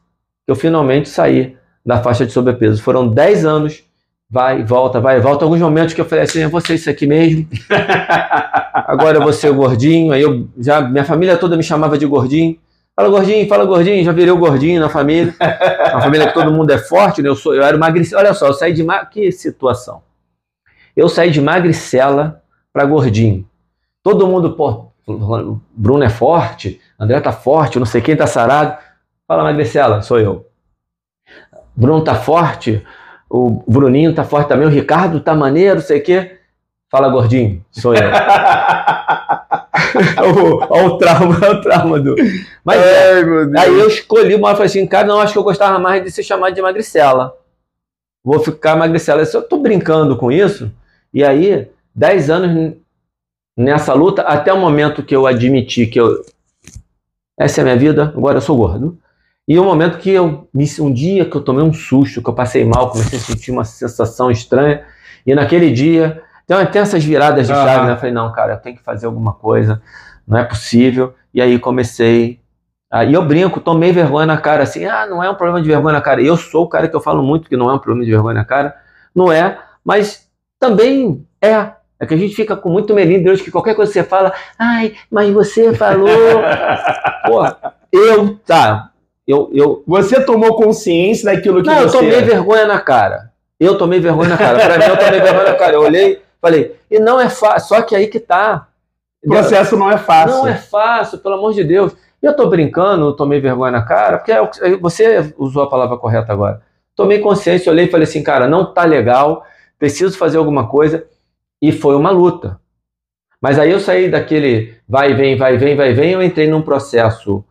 eu 0.47 0.55
finalmente 0.55 1.09
saí 1.09 1.55
da 1.85 2.01
faixa 2.01 2.25
de 2.25 2.31
sobrepeso. 2.31 2.81
Foram 2.81 3.07
10 3.07 3.45
anos, 3.45 3.83
vai, 4.29 4.63
volta, 4.63 4.99
vai, 4.99 5.19
volta. 5.19 5.45
Alguns 5.45 5.59
momentos 5.59 5.93
que 5.93 6.01
eu 6.01 6.05
falei 6.05 6.25
assim, 6.25 6.41
eu 6.41 6.49
vou 6.49 6.61
ser 6.61 6.75
isso 6.75 6.89
aqui 6.89 7.07
mesmo. 7.07 7.47
Agora 8.73 9.17
eu 9.17 9.21
vou 9.21 9.33
ser 9.33 9.51
gordinho. 9.51 10.13
Aí 10.13 10.21
eu 10.21 10.47
já, 10.57 10.81
minha 10.81 11.03
família 11.03 11.37
toda 11.37 11.57
me 11.57 11.63
chamava 11.63 11.97
de 11.97 12.05
gordinho. 12.05 12.57
Fala 12.95 13.09
gordinho, 13.09 13.47
fala 13.47 13.65
gordinho, 13.65 14.03
já 14.03 14.11
virei 14.11 14.31
o 14.31 14.37
gordinho 14.37 14.79
na 14.79 14.89
família. 14.89 15.33
Uma 15.91 16.01
família 16.01 16.27
que 16.27 16.33
todo 16.33 16.51
mundo 16.51 16.71
é 16.71 16.77
forte, 16.77 17.21
né? 17.21 17.29
Eu, 17.29 17.35
sou, 17.35 17.55
eu 17.55 17.63
era 17.63 17.77
magricela. 17.77 18.21
Olha 18.21 18.33
só, 18.33 18.47
eu 18.47 18.53
saí 18.53 18.73
de. 18.73 18.83
Ma... 18.83 19.05
Que 19.05 19.31
situação. 19.31 20.03
Eu 20.95 21.07
saí 21.07 21.31
de 21.31 21.41
magricela 21.41 22.43
para 22.71 22.85
gordinho. 22.85 23.47
Todo 24.03 24.27
mundo, 24.27 24.53
pô, 24.55 24.87
Bruno 25.71 26.03
é 26.03 26.09
forte, 26.09 26.81
André 27.01 27.19
tá 27.19 27.31
forte, 27.31 27.79
não 27.79 27.85
sei 27.85 27.99
quem 27.99 28.15
tá 28.15 28.27
sarado. 28.27 28.77
Fala, 29.27 29.43
magricela, 29.43 30.03
sou 30.03 30.19
eu. 30.19 30.45
Bruno 31.75 32.03
tá 32.03 32.13
forte, 32.13 32.85
o 33.27 33.63
Bruninho 33.67 34.13
tá 34.13 34.23
forte 34.23 34.49
também, 34.49 34.67
o 34.67 34.71
Ricardo 34.71 35.19
tá 35.19 35.33
maneiro, 35.33 35.75
não 35.75 35.81
sei 35.81 35.99
o 35.99 36.03
quê. 36.03 36.37
Fala, 36.91 37.09
gordinho, 37.09 37.65
sou 37.71 37.95
eu. 37.95 38.01
Olha 40.69 40.85
o 40.87 40.97
trauma, 40.97 41.49
o 41.49 41.61
trauma 41.61 41.99
do. 41.99 42.15
Mas 42.63 42.79
Ai, 42.79 42.83
é, 42.83 43.23
aí 43.61 43.79
eu 43.79 43.87
escolhi 43.87 44.35
uma, 44.35 44.51
falei 44.51 44.65
assim, 44.67 44.85
cara, 44.85 45.07
não, 45.07 45.19
acho 45.19 45.33
que 45.33 45.39
eu 45.39 45.43
gostava 45.43 45.79
mais 45.79 46.03
de 46.03 46.11
ser 46.11 46.21
chamado 46.21 46.53
de 46.53 46.61
magricela. 46.61 47.35
Vou 48.23 48.39
ficar 48.39 48.75
magricela. 48.75 49.23
Eu 49.23 49.41
tô 49.41 49.57
brincando 49.57 50.15
com 50.17 50.31
isso. 50.31 50.71
E 51.13 51.23
aí, 51.23 51.67
10 51.95 52.29
anos 52.29 52.73
nessa 53.57 53.93
luta, 53.93 54.21
até 54.21 54.53
o 54.53 54.59
momento 54.59 55.01
que 55.01 55.15
eu 55.15 55.25
admiti 55.25 55.87
que 55.87 55.99
eu. 55.99 56.23
Essa 57.37 57.59
é 57.59 57.63
a 57.63 57.65
minha 57.65 57.77
vida, 57.77 58.13
agora 58.15 58.37
eu 58.37 58.41
sou 58.41 58.55
gordo. 58.57 58.97
E 59.47 59.57
o 59.57 59.63
momento 59.63 59.97
que 59.97 60.09
eu. 60.09 60.47
Um 60.79 60.93
dia 60.93 61.25
que 61.25 61.35
eu 61.35 61.41
tomei 61.41 61.63
um 61.63 61.73
susto, 61.73 62.21
que 62.21 62.29
eu 62.29 62.33
passei 62.33 62.63
mal, 62.63 62.91
comecei 62.91 63.19
a 63.19 63.21
sentir 63.21 63.51
uma 63.51 63.65
sensação 63.65 64.29
estranha. 64.29 64.83
E 65.25 65.33
naquele 65.35 65.71
dia 65.71 66.23
então 66.51 66.65
tem 66.65 66.81
essas 66.81 67.01
viradas 67.01 67.47
de 67.47 67.53
chave, 67.53 67.79
uhum. 67.79 67.85
né? 67.85 67.91
Eu 67.93 67.97
falei, 67.97 68.11
não, 68.11 68.29
cara, 68.33 68.53
eu 68.53 68.57
tenho 68.57 68.75
que 68.75 68.83
fazer 68.83 69.05
alguma 69.05 69.31
coisa, 69.31 69.81
não 70.27 70.37
é 70.37 70.43
possível. 70.43 71.15
E 71.33 71.41
aí 71.41 71.57
comecei. 71.57 72.41
E 73.07 73.13
eu 73.13 73.23
brinco, 73.23 73.61
tomei 73.61 73.93
vergonha 73.93 74.25
na 74.25 74.37
cara, 74.37 74.63
assim, 74.63 74.83
ah, 74.83 75.07
não 75.07 75.23
é 75.23 75.29
um 75.29 75.35
problema 75.35 75.61
de 75.61 75.69
vergonha 75.69 75.93
na 75.93 76.01
cara. 76.01 76.21
Eu 76.21 76.35
sou 76.35 76.65
o 76.65 76.67
cara 76.67 76.89
que 76.89 76.95
eu 76.95 76.99
falo 76.99 77.23
muito 77.23 77.47
que 77.47 77.55
não 77.55 77.69
é 77.69 77.73
um 77.73 77.79
problema 77.79 78.03
de 78.03 78.11
vergonha 78.11 78.35
na 78.35 78.43
cara. 78.43 78.75
Não 79.15 79.31
é, 79.31 79.59
mas 79.83 80.27
também 80.59 81.25
é. 81.41 81.71
É 82.01 82.05
que 82.05 82.13
a 82.13 82.17
gente 82.17 82.35
fica 82.35 82.57
com 82.57 82.69
muito 82.69 82.93
melindre 82.93 83.31
hoje 83.31 83.43
que 83.43 83.51
qualquer 83.51 83.75
coisa 83.75 83.91
que 83.91 83.99
você 83.99 84.03
fala, 84.03 84.33
ai, 84.57 84.95
mas 85.09 85.31
você 85.31 85.73
falou. 85.73 86.09
Pô, 87.27 87.45
eu, 87.91 88.37
tá. 88.45 88.89
Eu, 89.25 89.49
eu... 89.53 89.83
Você 89.85 90.19
tomou 90.25 90.55
consciência 90.55 91.31
daquilo 91.31 91.61
que 91.61 91.69
não, 91.69 91.75
você. 91.75 91.97
Não, 91.97 92.03
eu 92.03 92.11
tomei 92.11 92.21
vergonha 92.21 92.65
na 92.65 92.79
cara. 92.79 93.31
Eu 93.59 93.77
tomei 93.77 93.99
vergonha 93.99 94.29
na 94.29 94.37
cara. 94.37 94.59
Pra 94.59 94.77
mim, 94.79 94.83
eu 94.85 94.97
tomei 94.97 95.21
vergonha 95.21 95.43
na 95.43 95.53
cara. 95.53 95.73
Eu 95.73 95.81
olhei, 95.81 96.19
Falei, 96.41 96.75
e 96.89 96.99
não 96.99 97.21
é 97.21 97.29
fácil, 97.29 97.69
só 97.69 97.81
que 97.83 97.95
aí 97.95 98.07
que 98.07 98.19
tá. 98.19 98.67
O 99.23 99.29
processo 99.29 99.77
não 99.77 99.91
é 99.91 99.97
fácil. 99.99 100.37
Não 100.37 100.47
é 100.47 100.55
fácil, 100.55 101.19
pelo 101.19 101.35
amor 101.35 101.53
de 101.53 101.63
Deus. 101.63 101.95
Eu 102.19 102.35
tô 102.35 102.47
brincando, 102.47 103.15
tomei 103.15 103.39
vergonha 103.39 103.71
na 103.71 103.83
cara, 103.83 104.17
porque 104.17 104.31
é 104.31 104.75
você 104.77 105.33
usou 105.37 105.61
a 105.61 105.69
palavra 105.69 105.97
correta 105.97 106.33
agora. 106.33 106.61
Tomei 106.95 107.19
consciência, 107.19 107.71
olhei 107.71 107.85
e 107.85 107.91
falei 107.91 108.07
assim, 108.07 108.23
cara, 108.23 108.47
não 108.47 108.73
tá 108.73 108.83
legal, 108.83 109.45
preciso 109.77 110.17
fazer 110.17 110.39
alguma 110.39 110.67
coisa. 110.67 111.05
E 111.61 111.71
foi 111.71 111.95
uma 111.95 112.09
luta. 112.09 112.59
Mas 113.41 113.57
aí 113.59 113.71
eu 113.71 113.79
saí 113.79 114.09
daquele 114.09 114.75
vai, 114.87 115.13
vem, 115.13 115.37
vai, 115.37 115.57
vem, 115.57 115.75
vai, 115.75 115.93
vem, 115.93 116.11
eu 116.11 116.23
entrei 116.23 116.47
num 116.47 116.61
processo 116.61 117.43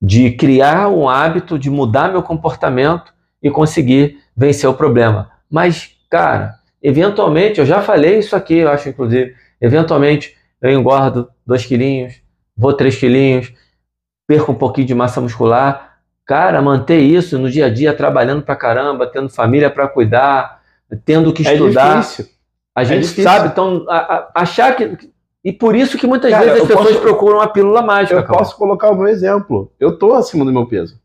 de 0.00 0.30
criar 0.32 0.88
um 0.88 1.08
hábito, 1.08 1.58
de 1.58 1.68
mudar 1.68 2.10
meu 2.10 2.22
comportamento 2.22 3.12
e 3.42 3.50
conseguir 3.50 4.18
vencer 4.36 4.68
o 4.68 4.74
problema. 4.74 5.30
Mas, 5.50 5.96
cara, 6.08 6.60
Eventualmente, 6.82 7.60
eu 7.60 7.66
já 7.66 7.82
falei 7.82 8.18
isso 8.18 8.34
aqui, 8.34 8.58
eu 8.58 8.70
acho, 8.70 8.88
inclusive, 8.88 9.34
eventualmente 9.60 10.34
eu 10.62 10.70
engordo 10.70 11.28
2 11.46 11.66
quilinhos, 11.66 12.14
vou 12.56 12.72
3 12.72 12.96
quilinhos, 12.96 13.52
perco 14.26 14.52
um 14.52 14.54
pouquinho 14.54 14.86
de 14.86 14.94
massa 14.94 15.20
muscular. 15.20 15.98
Cara, 16.24 16.62
manter 16.62 17.00
isso 17.00 17.38
no 17.38 17.50
dia 17.50 17.66
a 17.66 17.70
dia, 17.70 17.92
trabalhando 17.92 18.42
pra 18.42 18.56
caramba, 18.56 19.06
tendo 19.06 19.28
família 19.28 19.68
para 19.68 19.88
cuidar, 19.88 20.62
tendo 21.04 21.32
que 21.32 21.46
é 21.46 21.52
estudar. 21.52 21.96
É 21.96 22.00
difícil. 22.00 22.26
A 22.74 22.84
gente 22.84 23.20
é 23.20 23.22
sabe, 23.22 23.48
então, 23.48 23.84
a, 23.88 23.96
a, 23.96 24.30
achar 24.36 24.74
que. 24.76 25.10
E 25.44 25.52
por 25.52 25.74
isso 25.74 25.98
que 25.98 26.06
muitas 26.06 26.30
Cara, 26.30 26.44
vezes 26.44 26.62
as 26.62 26.68
pessoas 26.68 26.88
posso, 26.88 27.00
procuram 27.00 27.40
a 27.40 27.48
pílula 27.48 27.82
mágica. 27.82 28.20
Eu 28.20 28.26
posso 28.26 28.56
colocar 28.56 28.90
o 28.90 28.94
meu 28.94 29.08
exemplo. 29.08 29.72
Eu 29.80 29.98
tô 29.98 30.14
acima 30.14 30.44
do 30.44 30.52
meu 30.52 30.66
peso. 30.66 31.00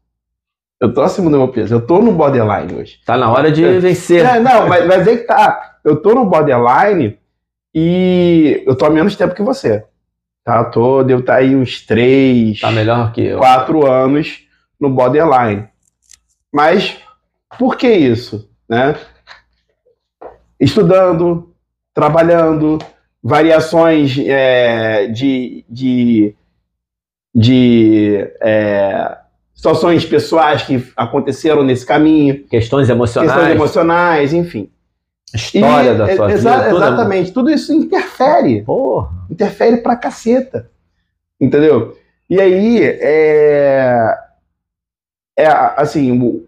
Eu 0.79 0.93
tô 0.93 1.01
acima 1.01 1.31
do 1.31 1.37
meu 1.37 1.47
peso. 1.47 1.73
Eu 1.73 1.81
tô 1.85 2.01
no 2.01 2.11
borderline 2.11 2.75
hoje. 2.75 2.99
Tá 3.05 3.17
na 3.17 3.31
hora 3.31 3.51
de 3.51 3.63
é, 3.63 3.79
vencer. 3.79 4.25
É, 4.25 4.39
não, 4.39 4.67
mas, 4.67 4.85
mas 4.85 5.07
é 5.07 5.17
que 5.17 5.23
tá. 5.23 5.77
Eu 5.83 5.95
tô 5.95 6.13
no 6.13 6.25
borderline 6.25 7.17
e 7.73 8.63
eu 8.65 8.75
tô 8.75 8.85
há 8.85 8.89
menos 8.89 9.15
tempo 9.15 9.33
que 9.33 9.41
você. 9.41 9.85
Tá? 10.43 10.59
Eu 10.59 10.71
tô, 10.71 11.03
devo 11.03 11.21
estar 11.21 11.33
tá 11.33 11.39
aí 11.39 11.55
uns 11.55 11.85
três. 11.85 12.59
Tá 12.59 12.71
melhor 12.71 13.13
que 13.13 13.21
eu. 13.21 13.37
Quatro 13.39 13.89
anos 13.89 14.43
no 14.79 14.89
borderline. 14.89 15.67
Mas 16.53 16.97
por 17.57 17.77
que 17.77 17.89
isso? 17.89 18.49
Né? 18.67 18.95
Estudando, 20.59 21.54
trabalhando, 21.95 22.77
variações 23.23 24.15
é, 24.19 25.07
de, 25.07 25.65
de, 25.67 26.35
de 27.33 28.31
é, 28.41 29.17
situações 29.55 30.05
pessoais 30.05 30.61
que 30.61 30.85
aconteceram 30.95 31.63
nesse 31.63 31.85
caminho. 31.85 32.45
Questões 32.47 32.89
emocionais. 32.89 33.31
Questões 33.31 33.55
emocionais, 33.55 34.33
enfim. 34.33 34.69
História 35.33 35.91
e, 35.91 35.97
da 35.97 36.15
sua 36.15 36.31
exa 36.31 36.57
vida. 36.57 36.69
Exatamente. 36.69 37.31
Tudo 37.31 37.49
isso 37.49 37.73
interfere. 37.73 38.61
Porra. 38.61 39.09
Interfere 39.31 39.77
pra 39.77 39.95
caceta. 39.95 40.69
Entendeu? 41.39 41.97
E 42.29 42.39
aí, 42.39 42.79
é. 42.83 44.17
É 45.37 45.47
assim. 45.47 46.45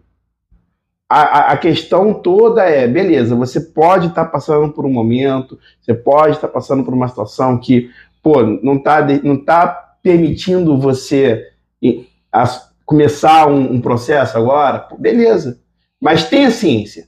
A, 1.09 1.53
a 1.53 1.57
questão 1.57 2.13
toda 2.13 2.63
é, 2.63 2.85
beleza, 2.85 3.33
você 3.33 3.61
pode 3.61 4.07
estar 4.07 4.25
tá 4.25 4.29
passando 4.31 4.73
por 4.73 4.85
um 4.85 4.91
momento, 4.91 5.57
você 5.79 5.93
pode 5.93 6.35
estar 6.35 6.47
tá 6.47 6.53
passando 6.53 6.83
por 6.83 6.93
uma 6.93 7.07
situação 7.07 7.57
que, 7.57 7.89
pô, 8.21 8.43
não 8.43 8.75
está 8.75 9.05
não 9.23 9.37
tá 9.37 9.67
permitindo 10.03 10.77
você 10.77 11.45
começar 12.85 13.47
um, 13.47 13.73
um 13.73 13.81
processo 13.81 14.37
agora, 14.37 14.87
beleza. 14.97 15.59
Mas 15.99 16.29
tenha 16.29 16.51
ciência. 16.51 17.07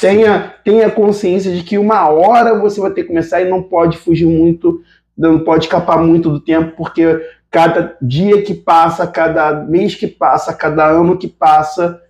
Tenha, 0.00 0.54
tenha 0.64 0.90
consciência 0.90 1.52
de 1.52 1.62
que 1.62 1.78
uma 1.78 2.08
hora 2.08 2.58
você 2.58 2.80
vai 2.80 2.90
ter 2.90 3.02
que 3.02 3.08
começar 3.08 3.40
e 3.40 3.48
não 3.48 3.62
pode 3.62 3.96
fugir 3.98 4.26
muito, 4.26 4.80
não 5.16 5.38
pode 5.38 5.64
escapar 5.64 6.02
muito 6.02 6.28
do 6.28 6.40
tempo, 6.40 6.76
porque 6.76 7.20
cada 7.50 7.96
dia 8.02 8.42
que 8.42 8.52
passa, 8.52 9.06
cada 9.06 9.52
mês 9.64 9.94
que 9.94 10.08
passa, 10.08 10.52
cada 10.52 10.86
ano 10.86 11.16
que 11.16 11.28
passa, 11.28 12.02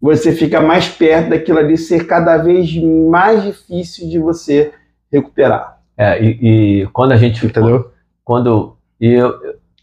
você 0.00 0.32
fica 0.32 0.60
mais 0.60 0.88
perto 0.88 1.30
daquilo 1.30 1.58
ali 1.58 1.76
ser 1.76 2.06
cada 2.06 2.36
vez 2.36 2.74
mais 2.76 3.42
difícil 3.42 4.08
de 4.08 4.18
você 4.18 4.72
recuperar. 5.10 5.78
É, 5.96 6.22
e, 6.22 6.82
e 6.82 6.86
quando 6.88 7.12
a 7.12 7.16
gente. 7.16 7.44
Entendeu? 7.44 7.90
Quando. 8.24 8.76
E 9.00 9.12
eu, 9.12 9.34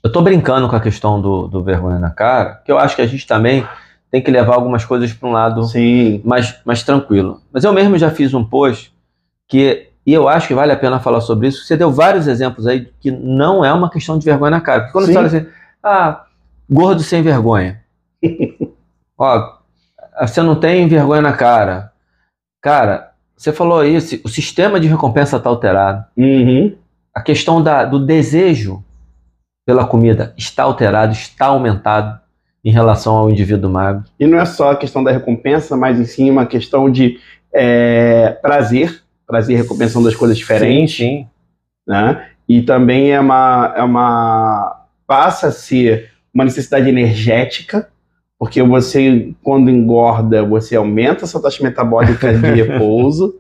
eu 0.04 0.12
tô 0.12 0.22
brincando 0.22 0.68
com 0.68 0.76
a 0.76 0.80
questão 0.80 1.20
do, 1.20 1.48
do 1.48 1.64
vergonha 1.64 2.00
na 2.00 2.12
cara, 2.12 2.62
que 2.66 2.72
eu 2.72 2.78
acho 2.78 2.96
que 2.96 3.02
a 3.02 3.08
gente 3.08 3.26
também 3.26 3.66
tem 4.12 4.22
que 4.22 4.30
levar 4.30 4.54
algumas 4.54 4.86
coisas 4.86 5.12
para 5.12 5.28
um 5.28 5.32
lado 5.32 5.64
Sim. 5.64 6.22
Mais, 6.24 6.60
mais 6.64 6.84
tranquilo. 6.84 7.42
Mas 7.52 7.64
eu 7.64 7.74
mesmo 7.74 7.98
já 7.98 8.12
fiz 8.12 8.32
um 8.34 8.44
post 8.44 8.94
que, 9.48 9.88
e 10.06 10.14
eu 10.14 10.30
acho 10.30 10.48
que 10.48 10.54
vale 10.54 10.72
a 10.72 10.78
pena 10.78 11.00
falar 11.00 11.22
sobre 11.22 11.48
isso, 11.48 11.66
você 11.66 11.76
deu 11.76 11.90
vários 11.90 12.28
exemplos 12.28 12.68
aí 12.68 12.92
que 13.00 13.10
não 13.10 13.66
é 13.66 13.74
uma 13.74 13.90
questão 13.90 14.18
de 14.20 14.26
vergonha 14.26 14.52
na 14.52 14.62
cara. 14.62 14.82
Porque 14.82 14.94
quando 14.94 15.06
Sim. 15.08 15.14
você 15.14 15.16
fala 15.16 15.28
assim, 15.28 15.48
ah, 15.82 16.26
gordo 16.70 17.02
sem 17.02 17.24
vergonha. 17.24 17.82
Ó, 19.18 19.54
você 20.28 20.42
não 20.42 20.56
tem 20.56 20.88
vergonha 20.88 21.22
na 21.22 21.34
cara. 21.34 21.92
Cara, 22.62 23.12
você 23.36 23.52
falou 23.52 23.84
isso, 23.84 24.20
o 24.24 24.30
sistema 24.30 24.80
de 24.80 24.88
recompensa 24.88 25.38
está 25.38 25.50
alterado. 25.50 26.06
Uhum. 26.16 26.76
A 27.14 27.22
questão 27.22 27.62
da, 27.62 27.86
do 27.86 28.04
desejo 28.04 28.84
pela 29.66 29.86
comida 29.86 30.34
está 30.38 30.64
alterado, 30.64 31.14
está 31.14 31.48
aumentado 31.48 32.20
em 32.64 32.72
relação 32.72 33.16
ao 33.16 33.30
indivíduo 33.30 33.70
magro. 33.70 34.06
E 34.20 34.26
não 34.26 34.40
é 34.40 34.46
só 34.46 34.72
a 34.72 34.76
questão 34.76 35.04
da 35.04 35.12
recompensa, 35.12 35.76
mas 35.76 36.00
em 36.00 36.06
sim 36.06 36.30
uma 36.30 36.46
questão 36.46 36.90
de 36.90 37.20
é, 37.54 38.30
prazer, 38.42 39.04
prazer 39.28 39.56
e 39.56 39.62
recompensa 39.62 40.02
das 40.02 40.16
coisas 40.16 40.38
diferentes. 40.38 40.96
Sim, 40.96 41.04
sim. 41.04 41.28
Né? 41.86 42.30
E 42.48 42.62
também 42.62 43.12
é 43.12 43.20
uma, 43.20 43.74
é 43.76 43.84
uma. 43.84 44.86
passa 45.06 45.48
a 45.48 45.52
ser 45.52 46.12
uma 46.34 46.46
necessidade 46.46 46.88
energética, 46.90 47.90
porque 48.44 48.62
você, 48.62 49.34
quando 49.42 49.70
engorda, 49.70 50.44
você 50.44 50.76
aumenta 50.76 51.24
a 51.24 51.28
sua 51.28 51.42
taxa 51.42 51.64
metabólica 51.64 52.34
de 52.34 52.40
repouso. 52.62 53.40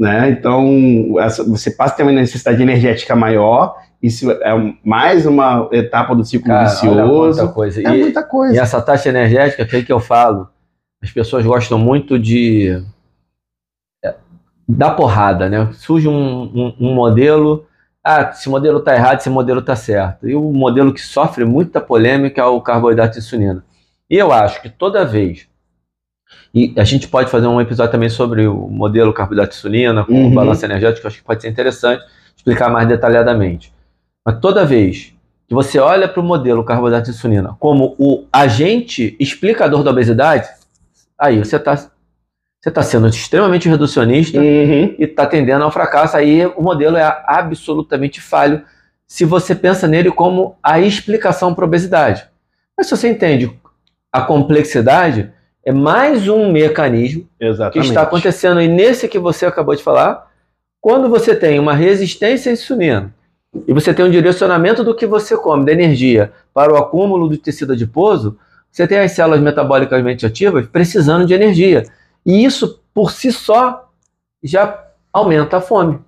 Né? 0.00 0.30
Então, 0.30 1.16
essa, 1.20 1.44
você 1.44 1.70
passa 1.70 1.92
a 1.92 1.96
ter 1.98 2.02
uma 2.04 2.12
necessidade 2.12 2.60
energética 2.62 3.14
maior 3.14 3.76
isso 4.02 4.30
é 4.30 4.74
mais 4.84 5.24
uma 5.24 5.68
etapa 5.72 6.14
do 6.14 6.24
ciclo 6.24 6.48
Cara, 6.48 6.64
vicioso. 6.68 7.38
quanta 7.40 7.52
coisa. 7.52 7.80
É 7.80 7.96
E- 7.96 8.00
muita 8.00 8.20
E 8.20 8.24
coisa. 8.24 8.60
essa 8.60 8.80
taxa 8.82 9.08
energética, 9.08 9.64
que 9.64 9.76
é 9.76 9.82
que 9.82 9.92
eu 9.92 10.00
falo, 10.00 10.48
as 11.02 11.10
pessoas 11.10 11.44
gostam 11.46 11.78
muito 11.78 12.18
de 12.18 12.82
é, 14.04 14.14
dar 14.68 14.90
porrada, 14.90 15.48
né? 15.48 15.70
Surge 15.74 16.06
um, 16.08 16.14
um- 16.42 16.74
um 16.80 16.94
modelo, 16.94 17.66
ah, 18.04 18.30
esse 18.30 18.48
modelo 18.48 18.80
tá 18.80 18.94
errado, 18.94 19.20
esse 19.20 19.30
modelo 19.30 19.62
tá 19.62 19.74
certo. 19.76 20.28
E 20.28 20.34
o 20.34 20.52
modelo 20.52 20.92
que 20.92 21.00
sofre 21.00 21.44
muita 21.46 21.80
polêmica 21.80 22.42
é 22.42 22.44
o 22.44 22.60
carboidrato 22.60 23.12
de 23.14 23.18
insulina. 23.20 23.64
E 24.10 24.16
eu 24.16 24.32
acho 24.32 24.60
que 24.62 24.68
toda 24.68 25.04
vez, 25.04 25.48
e 26.54 26.72
a 26.76 26.84
gente 26.84 27.08
pode 27.08 27.30
fazer 27.30 27.46
um 27.46 27.60
episódio 27.60 27.92
também 27.92 28.08
sobre 28.08 28.46
o 28.46 28.68
modelo 28.68 29.12
carboidrato 29.12 29.50
de 29.52 29.56
insulina, 29.58 30.04
com 30.04 30.12
Uhum. 30.12 30.26
o 30.28 30.34
balanço 30.34 30.64
energético, 30.64 31.00
que 31.00 31.06
eu 31.06 31.08
acho 31.08 31.18
que 31.18 31.24
pode 31.24 31.42
ser 31.42 31.48
interessante 31.48 32.02
explicar 32.36 32.70
mais 32.70 32.86
detalhadamente. 32.88 33.72
Mas 34.26 34.38
toda 34.40 34.64
vez 34.64 35.14
que 35.46 35.54
você 35.54 35.78
olha 35.78 36.08
para 36.08 36.20
o 36.20 36.24
modelo 36.24 36.64
carboidrato 36.64 37.04
de 37.10 37.16
insulina 37.16 37.56
como 37.58 37.94
o 37.98 38.24
agente 38.32 39.16
explicador 39.20 39.82
da 39.82 39.90
obesidade, 39.90 40.48
aí 41.18 41.38
você 41.38 41.56
está 41.56 41.76
você 41.76 42.70
tá 42.70 42.82
sendo 42.82 43.06
extremamente 43.06 43.68
reducionista 43.68 44.38
Uhum. 44.40 44.94
e 44.98 45.04
está 45.04 45.26
tendendo 45.26 45.62
ao 45.64 45.70
fracasso. 45.70 46.16
Aí 46.16 46.46
o 46.46 46.62
modelo 46.62 46.96
é 46.96 47.22
absolutamente 47.26 48.22
falho 48.22 48.62
se 49.06 49.22
você 49.26 49.54
pensa 49.54 49.86
nele 49.86 50.10
como 50.10 50.56
a 50.62 50.80
explicação 50.80 51.54
para 51.54 51.62
a 51.66 51.68
obesidade. 51.68 52.24
Mas 52.74 52.86
se 52.86 52.96
você 52.96 53.10
entende 53.10 53.52
a 54.14 54.20
complexidade, 54.22 55.32
é 55.64 55.72
mais 55.72 56.28
um 56.28 56.52
mecanismo 56.52 57.26
que 57.36 57.44
Exatamente. 57.46 57.88
está 57.88 58.02
acontecendo. 58.02 58.60
E 58.60 58.68
nesse 58.68 59.08
que 59.08 59.18
você 59.18 59.44
acabou 59.44 59.74
de 59.74 59.82
falar, 59.82 60.30
quando 60.80 61.08
você 61.08 61.34
tem 61.34 61.58
uma 61.58 61.74
resistência 61.74 62.48
à 62.50 62.52
insulina 62.52 63.12
e 63.66 63.72
você 63.72 63.92
tem 63.92 64.04
um 64.04 64.10
direcionamento 64.10 64.84
do 64.84 64.94
que 64.94 65.04
você 65.04 65.36
come, 65.36 65.64
da 65.64 65.72
energia, 65.72 66.30
para 66.54 66.72
o 66.72 66.76
acúmulo 66.76 67.28
do 67.28 67.36
tecido 67.36 67.72
adiposo, 67.72 68.38
você 68.70 68.86
tem 68.86 68.98
as 69.00 69.10
células 69.10 69.40
metabolicamente 69.40 70.24
ativas 70.24 70.64
precisando 70.68 71.26
de 71.26 71.34
energia. 71.34 71.82
E 72.24 72.44
isso, 72.44 72.80
por 72.94 73.10
si 73.10 73.32
só, 73.32 73.90
já 74.44 74.80
aumenta 75.12 75.56
a 75.56 75.60
fome. 75.60 75.98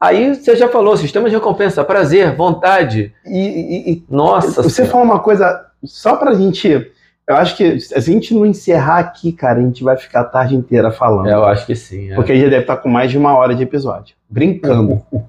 Aí 0.00 0.36
você 0.36 0.54
já 0.54 0.68
falou, 0.68 0.96
sistema 0.96 1.28
de 1.28 1.34
recompensa, 1.34 1.82
prazer, 1.82 2.36
vontade. 2.36 3.12
E, 3.26 3.38
e- 3.38 3.92
e 3.94 4.04
Nossa 4.08 4.62
você 4.62 4.70
Senhora. 4.70 4.92
falou 4.92 5.06
uma 5.06 5.18
coisa, 5.18 5.66
só 5.84 6.14
pra 6.14 6.34
gente. 6.34 6.92
Eu 7.28 7.36
acho 7.36 7.56
que 7.56 7.78
se 7.80 7.94
a 7.94 8.00
gente 8.00 8.34
não 8.34 8.44
encerrar 8.44 8.98
aqui, 8.98 9.32
cara, 9.32 9.60
a 9.60 9.62
gente 9.62 9.84
vai 9.84 9.96
ficar 9.96 10.22
a 10.22 10.24
tarde 10.24 10.56
inteira 10.56 10.90
falando. 10.90 11.28
É, 11.28 11.34
eu 11.34 11.44
acho 11.44 11.64
que 11.66 11.76
sim. 11.76 12.10
é. 12.10 12.14
Porque 12.14 12.34
já 12.36 12.44
deve 12.48 12.62
estar 12.62 12.76
com 12.78 12.88
mais 12.88 13.10
de 13.10 13.18
uma 13.18 13.36
hora 13.36 13.54
de 13.54 13.62
episódio. 13.62 14.16
Brincando. 14.28 15.00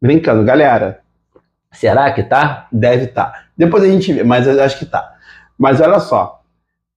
Brincando. 0.00 0.44
Galera, 0.44 1.00
Será 1.72 2.10
que 2.12 2.22
tá? 2.22 2.66
deve 2.72 3.04
estar. 3.04 3.46
Depois 3.56 3.84
a 3.84 3.86
gente 3.86 4.12
vê, 4.12 4.24
mas 4.24 4.46
eu 4.46 4.60
acho 4.62 4.78
que 4.78 4.86
tá. 4.86 5.14
Mas 5.56 5.80
olha 5.80 6.00
só. 6.00 6.42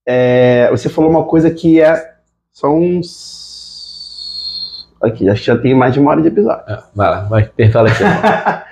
é, 0.06 0.68
você 0.72 0.90
falou 0.90 1.10
uma 1.12 1.26
coisa 1.26 1.52
que 1.52 1.80
é. 1.80 2.12
São 2.52 2.80
uns. 2.80 4.88
Aqui, 5.02 5.30
acho 5.30 5.42
que 5.42 5.48
já 5.48 5.58
tem 5.58 5.76
mais 5.76 5.94
de 5.94 6.00
uma 6.00 6.12
hora 6.12 6.22
de 6.22 6.30
episódio. 6.30 6.64
É, 6.68 6.82
Vai 6.96 7.10
lá, 7.10 7.20
vai, 7.26 7.52
fala 7.72 7.90
aqui. 7.90 8.04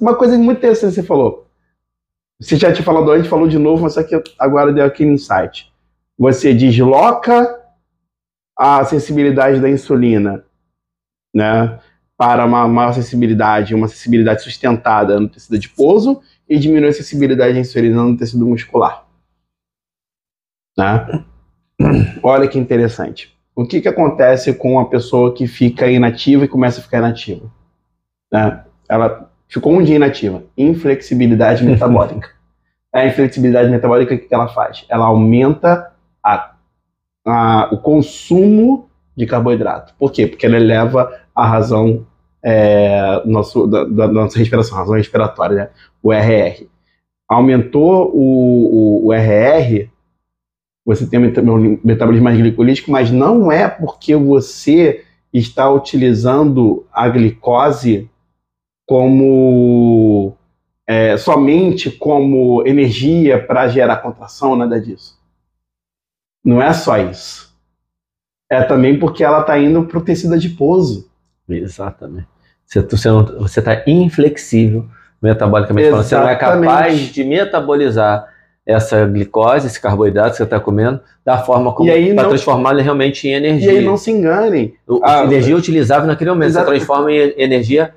Uma 0.00 0.14
coisa 0.14 0.38
muito 0.38 0.58
interessante 0.58 0.94
que 0.94 1.00
você 1.00 1.06
falou. 1.06 1.41
Você 2.42 2.56
já 2.56 2.72
tinha 2.72 2.84
falado 2.84 3.10
antes, 3.12 3.28
falou 3.28 3.46
de 3.46 3.58
novo, 3.58 3.84
mas 3.84 3.94
que 4.06 4.20
agora 4.36 4.72
deu 4.72 4.84
aquele 4.84 5.10
insight. 5.10 5.72
Você 6.18 6.52
desloca 6.52 7.60
a 8.58 8.84
sensibilidade 8.84 9.60
da 9.60 9.70
insulina, 9.70 10.44
né, 11.32 11.78
para 12.16 12.44
uma 12.44 12.66
maior 12.66 12.92
sensibilidade, 12.92 13.74
uma 13.74 13.86
sensibilidade 13.86 14.42
sustentada 14.42 15.18
no 15.20 15.28
tecido 15.28 15.54
adiposo 15.54 16.20
e 16.48 16.58
diminui 16.58 16.88
a 16.88 16.92
sensibilidade 16.92 17.54
da 17.54 17.60
insulina 17.60 18.02
no 18.02 18.16
tecido 18.16 18.44
muscular. 18.44 19.06
Né? 20.76 21.24
Olha 22.22 22.48
que 22.48 22.58
interessante. 22.58 23.36
O 23.54 23.66
que, 23.66 23.80
que 23.80 23.88
acontece 23.88 24.52
com 24.54 24.72
uma 24.72 24.88
pessoa 24.88 25.34
que 25.34 25.46
fica 25.46 25.90
inativa 25.90 26.44
e 26.44 26.48
começa 26.48 26.80
a 26.80 26.82
ficar 26.82 26.98
inativa? 26.98 27.50
Né? 28.32 28.64
Ela 28.88 29.31
ficou 29.52 29.72
um 29.74 29.82
dia 29.82 29.96
inativa. 29.96 30.42
Inflexibilidade 30.56 31.64
metabólica. 31.64 32.30
A 32.94 33.06
inflexibilidade 33.06 33.70
metabólica, 33.70 34.14
o 34.14 34.18
que 34.18 34.34
ela 34.34 34.48
faz? 34.48 34.84
Ela 34.88 35.06
aumenta 35.06 35.92
a- 36.22 36.52
a- 37.26 37.68
o 37.72 37.78
consumo 37.78 38.90
de 39.16 39.24
carboidrato. 39.26 39.94
Por 39.98 40.12
quê? 40.12 40.26
Porque 40.26 40.44
ela 40.44 40.56
eleva 40.56 41.10
a 41.34 41.46
razão 41.46 42.06
é, 42.44 43.22
nosso, 43.24 43.66
da, 43.66 43.84
da 43.84 44.08
nossa 44.08 44.38
respiração, 44.38 44.76
a 44.76 44.80
razão 44.80 44.96
respiratória, 44.96 45.56
né? 45.56 45.68
o 46.02 46.12
RR. 46.12 46.66
Aumentou 47.28 48.10
o, 48.14 49.04
o, 49.04 49.06
o 49.06 49.12
RR, 49.14 49.88
você 50.84 51.06
tem 51.06 51.18
um 51.18 51.56
um 51.56 51.80
metabolismo 51.84 52.24
mais 52.24 52.36
glicolítico, 52.36 52.90
mas 52.90 53.10
não 53.10 53.50
é 53.50 53.68
porque 53.68 54.14
você 54.16 55.04
está 55.32 55.70
utilizando 55.70 56.84
a 56.92 57.08
glicose 57.08 58.10
como 58.92 60.34
é, 60.86 61.16
somente 61.16 61.90
como 61.90 62.62
energia 62.66 63.42
para 63.42 63.66
gerar 63.68 63.96
contração, 63.96 64.54
nada 64.54 64.78
disso. 64.78 65.18
Não 66.44 66.60
é 66.60 66.72
só 66.74 66.98
isso. 66.98 67.54
É 68.50 68.62
também 68.62 68.98
porque 68.98 69.24
ela 69.24 69.40
está 69.40 69.58
indo 69.58 69.82
para 69.84 69.96
o 69.98 70.02
tecido 70.02 70.34
adiposo. 70.34 71.10
Exatamente. 71.48 72.26
Você, 72.66 72.80
você, 72.82 73.08
não, 73.08 73.24
você 73.24 73.62
tá 73.62 73.82
inflexível 73.86 74.84
metabolicamente 75.22 75.88
falando. 75.88 76.04
Você 76.04 76.16
não 76.16 76.28
é 76.28 76.36
capaz 76.36 76.98
de 76.98 77.24
metabolizar 77.24 78.28
essa 78.66 79.06
glicose, 79.06 79.66
esse 79.68 79.80
carboidrato 79.80 80.32
que 80.32 80.36
você 80.36 80.42
está 80.44 80.60
comendo, 80.60 81.00
da 81.24 81.38
forma 81.38 81.72
como 81.72 81.88
E 81.90 82.14
para 82.14 82.28
transformá-lo 82.28 82.80
realmente 82.80 83.26
em 83.26 83.30
E 83.30 83.34
energia. 83.34 83.70
aí 83.72 83.84
não 83.84 83.96
se 83.96 84.10
enganem. 84.10 84.74
O- 84.86 85.00
Ah, 85.02 85.24
energia 85.24 85.56
utilizável 85.56 86.06
naquele 86.06 86.30
momento. 86.30 86.50
Exato. 86.50 86.66
Você 86.66 86.76
transforma 86.76 87.10
em 87.10 87.32
energia 87.38 87.94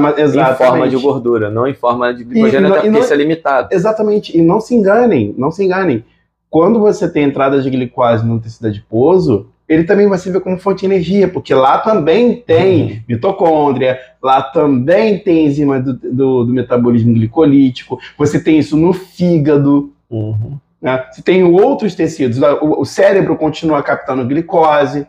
mas- 0.00 0.18
Em 0.52 0.54
forma 0.56 0.88
de 0.88 0.96
gordura, 0.96 1.50
não 1.50 1.66
em 1.66 1.74
forma 1.74 2.14
de 2.14 2.22
glicogênio, 2.24 2.68
até 2.68 2.76
e 2.76 2.80
porque 2.82 2.90
não- 2.90 3.00
isso 3.00 3.12
é 3.12 3.16
limitado. 3.16 3.68
Exatamente. 3.72 4.36
E 4.36 4.40
não 4.40 4.60
se 4.60 4.74
enganem, 4.74 5.34
não 5.36 5.50
se 5.50 5.64
enganem. 5.64 6.04
Quando 6.48 6.78
você 6.78 7.08
tem 7.10 7.24
entrada 7.24 7.60
de 7.60 7.68
glicose 7.70 8.24
no 8.24 8.38
tecido 8.38 8.66
adiposo, 8.68 9.48
ele 9.68 9.84
também 9.84 10.06
vai 10.06 10.18
servir 10.18 10.40
como 10.40 10.58
fonte 10.58 10.80
de 10.80 10.86
energia, 10.86 11.26
porque 11.26 11.52
lá 11.54 11.78
também 11.78 12.36
tem 12.36 13.02
mitocôndria, 13.08 13.98
lá 14.22 14.42
também 14.42 15.18
tem 15.18 15.46
enzima 15.46 15.80
do, 15.80 15.94
do- 15.94 16.44
do 16.44 16.52
metabolismo 16.52 17.12
glicolítico, 17.14 17.98
você 18.18 18.38
tem 18.38 18.58
isso 18.58 18.76
no 18.76 18.92
fígado, 18.92 19.92
Uhum. 20.10 20.58
né? 20.80 21.06
Você 21.10 21.22
tem 21.22 21.42
outros 21.42 21.94
tecidos. 21.94 22.38
O, 22.60 22.82
o 22.82 22.84
cérebro 22.84 23.34
continua 23.36 23.82
captando 23.82 24.26
glicose, 24.26 25.06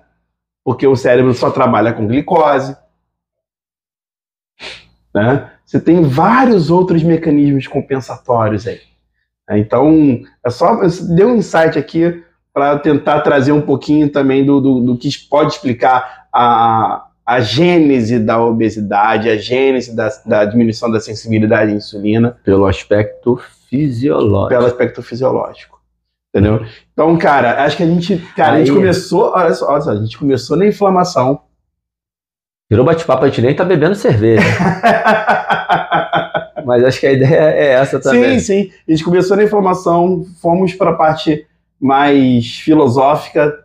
porque 0.64 0.88
o 0.88 0.96
cérebro 0.96 1.34
só 1.34 1.50
trabalha 1.52 1.92
com 1.92 2.08
glicose. 2.08 2.76
Né? 5.14 5.50
Você 5.66 5.80
tem 5.80 6.02
vários 6.04 6.70
outros 6.70 7.04
mecanismos 7.04 7.68
compensatórios 7.68 8.68
aí. 8.68 8.80
né? 9.48 9.60
Então, 9.60 10.22
é 10.46 10.50
só 10.50 10.82
deu 11.16 11.30
um 11.30 11.36
insight 11.36 11.78
aqui 11.78 12.24
para 12.54 12.78
tentar 12.80 13.22
trazer 13.22 13.52
um 13.52 13.62
pouquinho 13.62 14.10
também 14.10 14.46
do, 14.46 14.60
do, 14.62 14.80
do 14.82 14.98
que 14.98 15.10
pode 15.30 15.54
explicar 15.54 16.28
a, 16.34 17.06
a 17.26 17.40
gênese 17.42 18.20
da 18.20 18.40
obesidade, 18.44 19.30
a 19.30 19.38
gênese 19.38 19.96
da, 19.96 20.10
da 20.26 20.46
diminuição 20.46 20.92
da 20.92 21.00
sensibilidade 21.00 21.72
à 21.72 21.76
insulina 21.76 22.38
Pelo 22.44 22.66
aspecto 22.66 23.40
fisiológico. 23.70 24.50
pelo 24.50 24.66
aspecto 24.66 25.02
fisiológico. 25.02 25.80
Entendeu? 26.36 26.66
Então, 26.92 27.16
cara, 27.18 27.64
acho 27.64 27.78
que 27.78 27.84
a 27.84 27.86
gente. 27.86 28.18
Cara, 28.36 28.54
a 28.56 28.60
gente 28.60 28.72
Aí- 28.72 28.76
começou. 28.76 29.32
Olha 29.36 29.54
só, 29.54 29.72
olha 29.72 29.82
só, 29.82 29.92
a 29.92 29.96
gente 29.98 30.18
começou 30.18 30.58
na 30.58 30.66
inflamação. 30.66 31.42
Virou 32.74 32.86
bate-papo, 32.86 33.24
a 33.24 33.30
gente 33.30 33.42
nem 33.42 33.56
tá 33.56 33.64
bebendo 33.64 33.94
cerveja. 33.94 34.42
Mas 36.66 36.84
acho 36.84 37.00
que 37.00 37.06
a 37.06 37.12
ideia 37.12 37.52
é 37.52 37.74
essa 37.74 38.00
também. 38.00 38.40
sim, 38.40 38.64
sim. 38.64 38.72
A 38.88 38.92
gente 38.92 39.04
começou 39.04 39.38
na 39.38 39.44
inflamação, 39.44 40.26
fomos 40.42 40.74
para 40.74 40.90
a 40.90 40.96
parte 40.96 41.46
mais 41.80 42.58
filosófica 42.60 43.64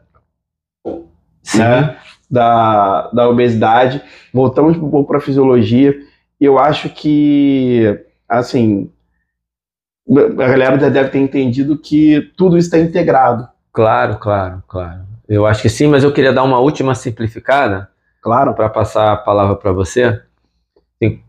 Sim. 1.42 1.58
né, 1.58 1.96
da, 2.30 3.08
da 3.10 3.30
obesidade, 3.30 4.02
voltamos 4.34 4.76
um 4.76 4.90
pouco 4.90 5.08
para 5.08 5.18
a 5.18 5.22
fisiologia, 5.22 5.96
e 6.38 6.44
eu 6.44 6.58
acho 6.58 6.90
que, 6.90 7.98
assim, 8.28 8.90
a 10.10 10.48
galera 10.48 10.78
já 10.78 10.90
deve 10.90 11.08
ter 11.08 11.18
entendido 11.18 11.78
que 11.78 12.30
tudo 12.36 12.58
isso 12.58 12.66
está 12.66 12.78
integrado. 12.78 13.48
Claro, 13.72 14.18
claro, 14.18 14.62
claro. 14.68 15.00
Eu 15.26 15.46
acho 15.46 15.62
que 15.62 15.70
sim, 15.70 15.86
mas 15.86 16.04
eu 16.04 16.12
queria 16.12 16.32
dar 16.32 16.42
uma 16.42 16.58
última 16.58 16.94
simplificada 16.94 17.88
Claro. 18.22 18.54
para 18.54 18.68
passar 18.68 19.12
a 19.12 19.16
palavra 19.16 19.56
para 19.56 19.72
você. 19.72 20.20
Assim, 21.00 21.22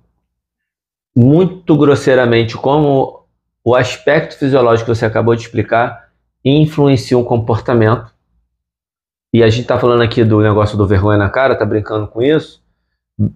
muito 1.16 1.78
grosseiramente, 1.78 2.56
como 2.58 3.26
o 3.64 3.76
aspecto 3.76 4.38
fisiológico 4.38 4.90
que 4.92 4.96
você 4.98 5.06
acabou 5.06 5.36
de 5.36 5.42
explicar 5.44 6.10
influencia 6.44 7.18
o 7.18 7.24
comportamento. 7.26 8.12
E 9.34 9.44
a 9.44 9.50
gente 9.50 9.62
está 9.64 9.78
falando 9.78 10.02
aqui 10.02 10.24
do 10.24 10.40
negócio 10.42 10.78
do 10.78 10.88
vergonha 10.88 11.18
na 11.18 11.30
cara, 11.30 11.56
tá 11.56 11.66
brincando 11.66 12.08
com 12.08 12.22
isso, 12.22 12.64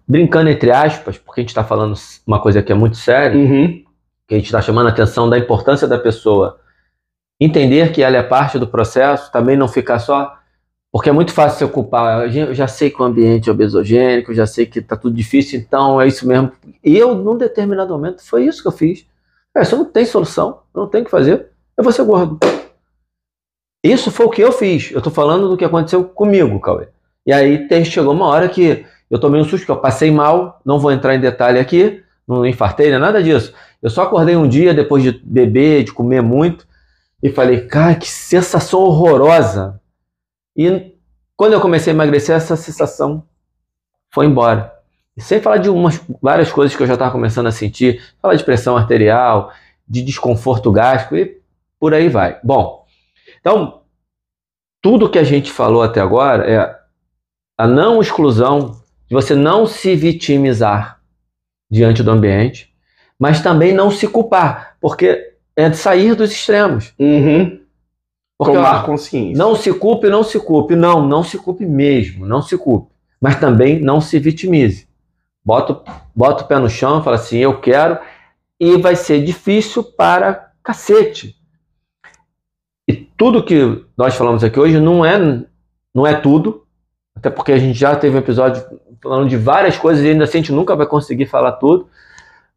brincando 0.08 0.50
entre 0.50 0.72
aspas, 0.72 1.18
porque 1.18 1.42
a 1.42 1.44
gente 1.44 1.50
está 1.50 1.64
falando 1.64 1.96
uma 2.26 2.40
coisa 2.40 2.64
que 2.64 2.72
é 2.72 2.76
muito 2.76 2.98
séria, 2.98 3.38
Uhum. 3.38 3.84
que 4.28 4.34
a 4.34 4.38
gente 4.38 4.46
está 4.46 4.62
chamando 4.62 4.88
a 4.88 4.90
atenção 4.90 5.30
da 5.30 5.38
importância 5.38 5.88
da 5.88 6.00
pessoa 6.00 6.60
entender 7.40 7.92
que 7.92 8.02
ela 8.02 8.16
é 8.18 8.24
parte 8.24 8.58
do 8.58 8.66
processo, 8.68 9.32
também 9.32 9.58
não 9.58 9.68
ficar 9.68 10.00
só. 10.00 10.40
Porque 10.94 11.10
é 11.10 11.12
muito 11.12 11.34
fácil 11.34 11.58
se 11.58 11.64
ocupar. 11.64 12.32
Eu 12.32 12.54
já 12.54 12.68
sei 12.68 12.92
que 12.92 13.02
o 13.02 13.06
ambiente 13.06 13.50
é 13.50 13.52
obesogênico, 13.52 14.32
já 14.32 14.46
sei 14.46 14.68
que 14.68 14.78
está 14.78 14.96
tudo 14.96 15.16
difícil, 15.16 15.60
então 15.60 16.00
é 16.00 16.08
isso 16.08 16.28
mesmo. 16.28 16.52
E 16.84 16.96
eu, 16.96 17.16
num 17.16 17.36
determinado 17.36 17.92
momento, 17.92 18.24
foi 18.24 18.46
isso 18.46 18.62
que 18.62 18.68
eu 18.68 18.72
fiz. 18.72 19.04
É, 19.58 19.64
isso 19.64 19.76
não 19.76 19.86
tem 19.86 20.06
solução, 20.06 20.60
não 20.74 20.88
tenho 20.88 21.02
o 21.02 21.06
que 21.06 21.12
fazer, 21.12 21.48
eu 21.76 21.84
vou 21.84 21.92
ser 21.92 22.04
gordo. 22.04 22.40
Isso 23.84 24.12
foi 24.12 24.28
o 24.28 24.30
que 24.30 24.42
eu 24.42 24.52
fiz. 24.52 24.92
Eu 24.92 25.00
estou 25.00 25.12
falando 25.12 25.50
do 25.50 25.58
que 25.58 25.66
aconteceu 25.66 26.04
comigo, 26.04 26.60
Cauê. 26.60 26.88
E 27.26 27.34
aí 27.34 27.68
tem- 27.68 27.84
chegou 27.84 28.14
uma 28.14 28.28
hora 28.28 28.48
que 28.48 28.86
eu 29.10 29.20
tomei 29.20 29.42
um 29.42 29.44
susto, 29.44 29.66
que 29.66 29.72
eu 29.72 29.78
passei 29.78 30.12
mal, 30.12 30.62
não 30.64 30.80
vou 30.80 30.92
entrar 30.92 31.16
em 31.16 31.20
detalhe 31.20 31.58
aqui, 31.58 32.04
não 32.28 32.46
infartei, 32.46 32.90
não 32.90 32.98
é 32.98 33.00
nada 33.00 33.22
disso. 33.22 33.52
Eu 33.82 33.90
só 33.90 34.04
acordei 34.04 34.36
um 34.36 34.48
dia 34.48 34.76
depois 34.76 35.02
de 35.02 35.12
beber, 35.24 35.84
de 35.84 35.92
comer 35.92 36.22
muito, 36.22 36.68
e 37.22 37.30
falei, 37.32 37.62
cara, 37.62 37.96
que 37.96 38.08
sensação 38.08 38.80
horrorosa. 38.82 39.82
E 40.56 40.96
quando 41.36 41.54
eu 41.54 41.62
comecei 41.62 41.92
a 41.92 41.96
emagrecer, 41.96 42.36
essa 42.36 42.56
sensação 42.56 43.24
foi 44.12 44.26
embora. 44.26 44.74
E 45.16 45.22
sem 45.22 45.42
falar 45.42 45.58
de 45.58 45.70
umas 45.70 46.00
várias 46.22 46.52
coisas 46.52 46.76
que 46.76 46.82
eu 46.82 46.88
já 46.88 46.94
estava 46.94 47.12
começando 47.12 47.48
a 47.48 47.52
sentir, 47.52 48.02
falar 48.22 48.36
de 48.36 48.44
pressão 48.44 48.78
arterial, 48.78 49.52
de 49.88 50.02
desconforto 50.02 50.72
gástrico 50.72 51.16
e 51.16 51.42
por 51.80 51.94
aí 51.94 52.10
vai. 52.10 52.40
Bom, 52.44 52.86
então 53.40 53.82
tudo 54.82 55.10
que 55.10 55.20
a 55.20 55.24
gente 55.24 55.52
falou 55.52 55.82
até 55.82 56.02
agora 56.02 56.50
é 56.50 56.80
a 57.58 57.68
não 57.68 58.02
exclusão 58.02 58.82
de 59.08 59.14
você 59.14 59.36
não 59.36 59.66
se 59.66 59.96
vitimizar 59.96 61.00
diante 61.70 62.04
do 62.04 62.12
ambiente, 62.12 62.74
mas 63.18 63.42
também 63.42 63.74
não 63.74 63.90
se 63.90 64.08
culpar, 64.08 64.76
porque 64.82 65.34
é 65.56 65.70
de 65.70 65.78
sair 65.78 66.16
dos 66.16 66.32
extremos. 66.32 66.94
Uhum. 67.00 67.63
Porque, 68.38 68.56
Tomar 68.56 68.84
ó, 68.84 68.86
consciência. 68.86 69.38
não 69.38 69.56
se 69.56 69.74
culpe, 69.74 70.10
não 70.10 70.24
se 70.24 70.40
culpe. 70.40 70.76
Não, 70.76 71.08
não 71.08 71.24
se 71.24 71.38
culpe 71.38 71.66
mesmo, 71.66 72.26
não 72.26 72.42
se 72.42 72.58
culpe. 72.58 72.92
Mas 73.22 73.40
também 73.40 73.80
não 73.80 74.02
se 74.02 74.20
vitimize. 74.20 74.88
Bota, 75.46 75.74
o- 75.74 75.84
bota 76.16 76.44
o 76.44 76.48
pé 76.48 76.58
no 76.58 76.70
chão 76.70 77.04
fala 77.04 77.16
assim, 77.18 77.38
eu 77.38 77.60
quero, 77.60 77.98
e 78.60 78.78
vai 78.78 78.96
ser 78.96 79.24
difícil 79.24 79.84
para 79.84 80.52
cacete. 80.64 81.36
E 82.88 82.94
tudo 82.94 83.44
que 83.44 83.86
nós 83.98 84.16
falamos 84.16 84.44
aqui 84.44 84.60
hoje 84.60 84.80
não 84.80 85.06
é, 85.06 85.44
não 85.94 86.06
é 86.08 86.16
tudo, 86.16 86.66
até 87.16 87.30
porque 87.30 87.52
a 87.52 87.58
gente 87.58 87.78
já 87.78 87.96
teve 87.96 88.16
um 88.16 88.20
episódio 88.20 88.64
falando 89.02 89.30
de 89.30 89.38
várias 89.38 89.78
coisas 89.78 90.04
e 90.04 90.10
ainda 90.10 90.24
assim 90.24 90.40
a 90.40 90.42
gente 90.42 90.52
nunca 90.52 90.76
vai 90.76 90.86
conseguir 90.88 91.26
falar 91.26 91.54
tudo. 91.54 91.88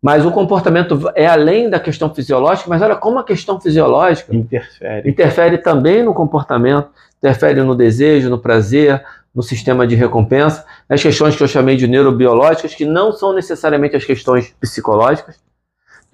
Mas 0.07 0.25
o 0.25 0.31
comportamento 0.31 1.11
é 1.17 1.27
além 1.27 1.69
da 1.69 1.81
questão 1.81 2.15
fisiológica, 2.15 2.71
mas 2.71 2.81
olha 2.81 2.95
como 2.95 3.19
a 3.19 3.25
questão 3.25 3.61
fisiológica 3.61 4.33
Interfere. 4.33 5.11
interfere 5.11 5.59
também 5.59 6.01
no 6.05 6.15
comportamento, 6.15 6.91
interfere 7.19 7.61
no 7.61 7.75
desejo, 7.75 8.31
no 8.31 8.39
prazer, 8.39 9.05
no 9.35 9.43
sistema 9.43 9.85
de 9.85 9.97
recompensa, 9.97 10.65
nas 10.89 11.03
questões 11.03 11.35
que 11.35 11.43
eu 11.43 11.49
chamei 11.49 11.75
de 11.75 11.89
neurobiológicas, 11.89 12.73
que 12.73 12.85
não 12.85 13.11
são 13.11 13.33
necessariamente 13.33 13.97
as 13.97 14.05
questões 14.05 14.55
psicológicas. 14.61 15.41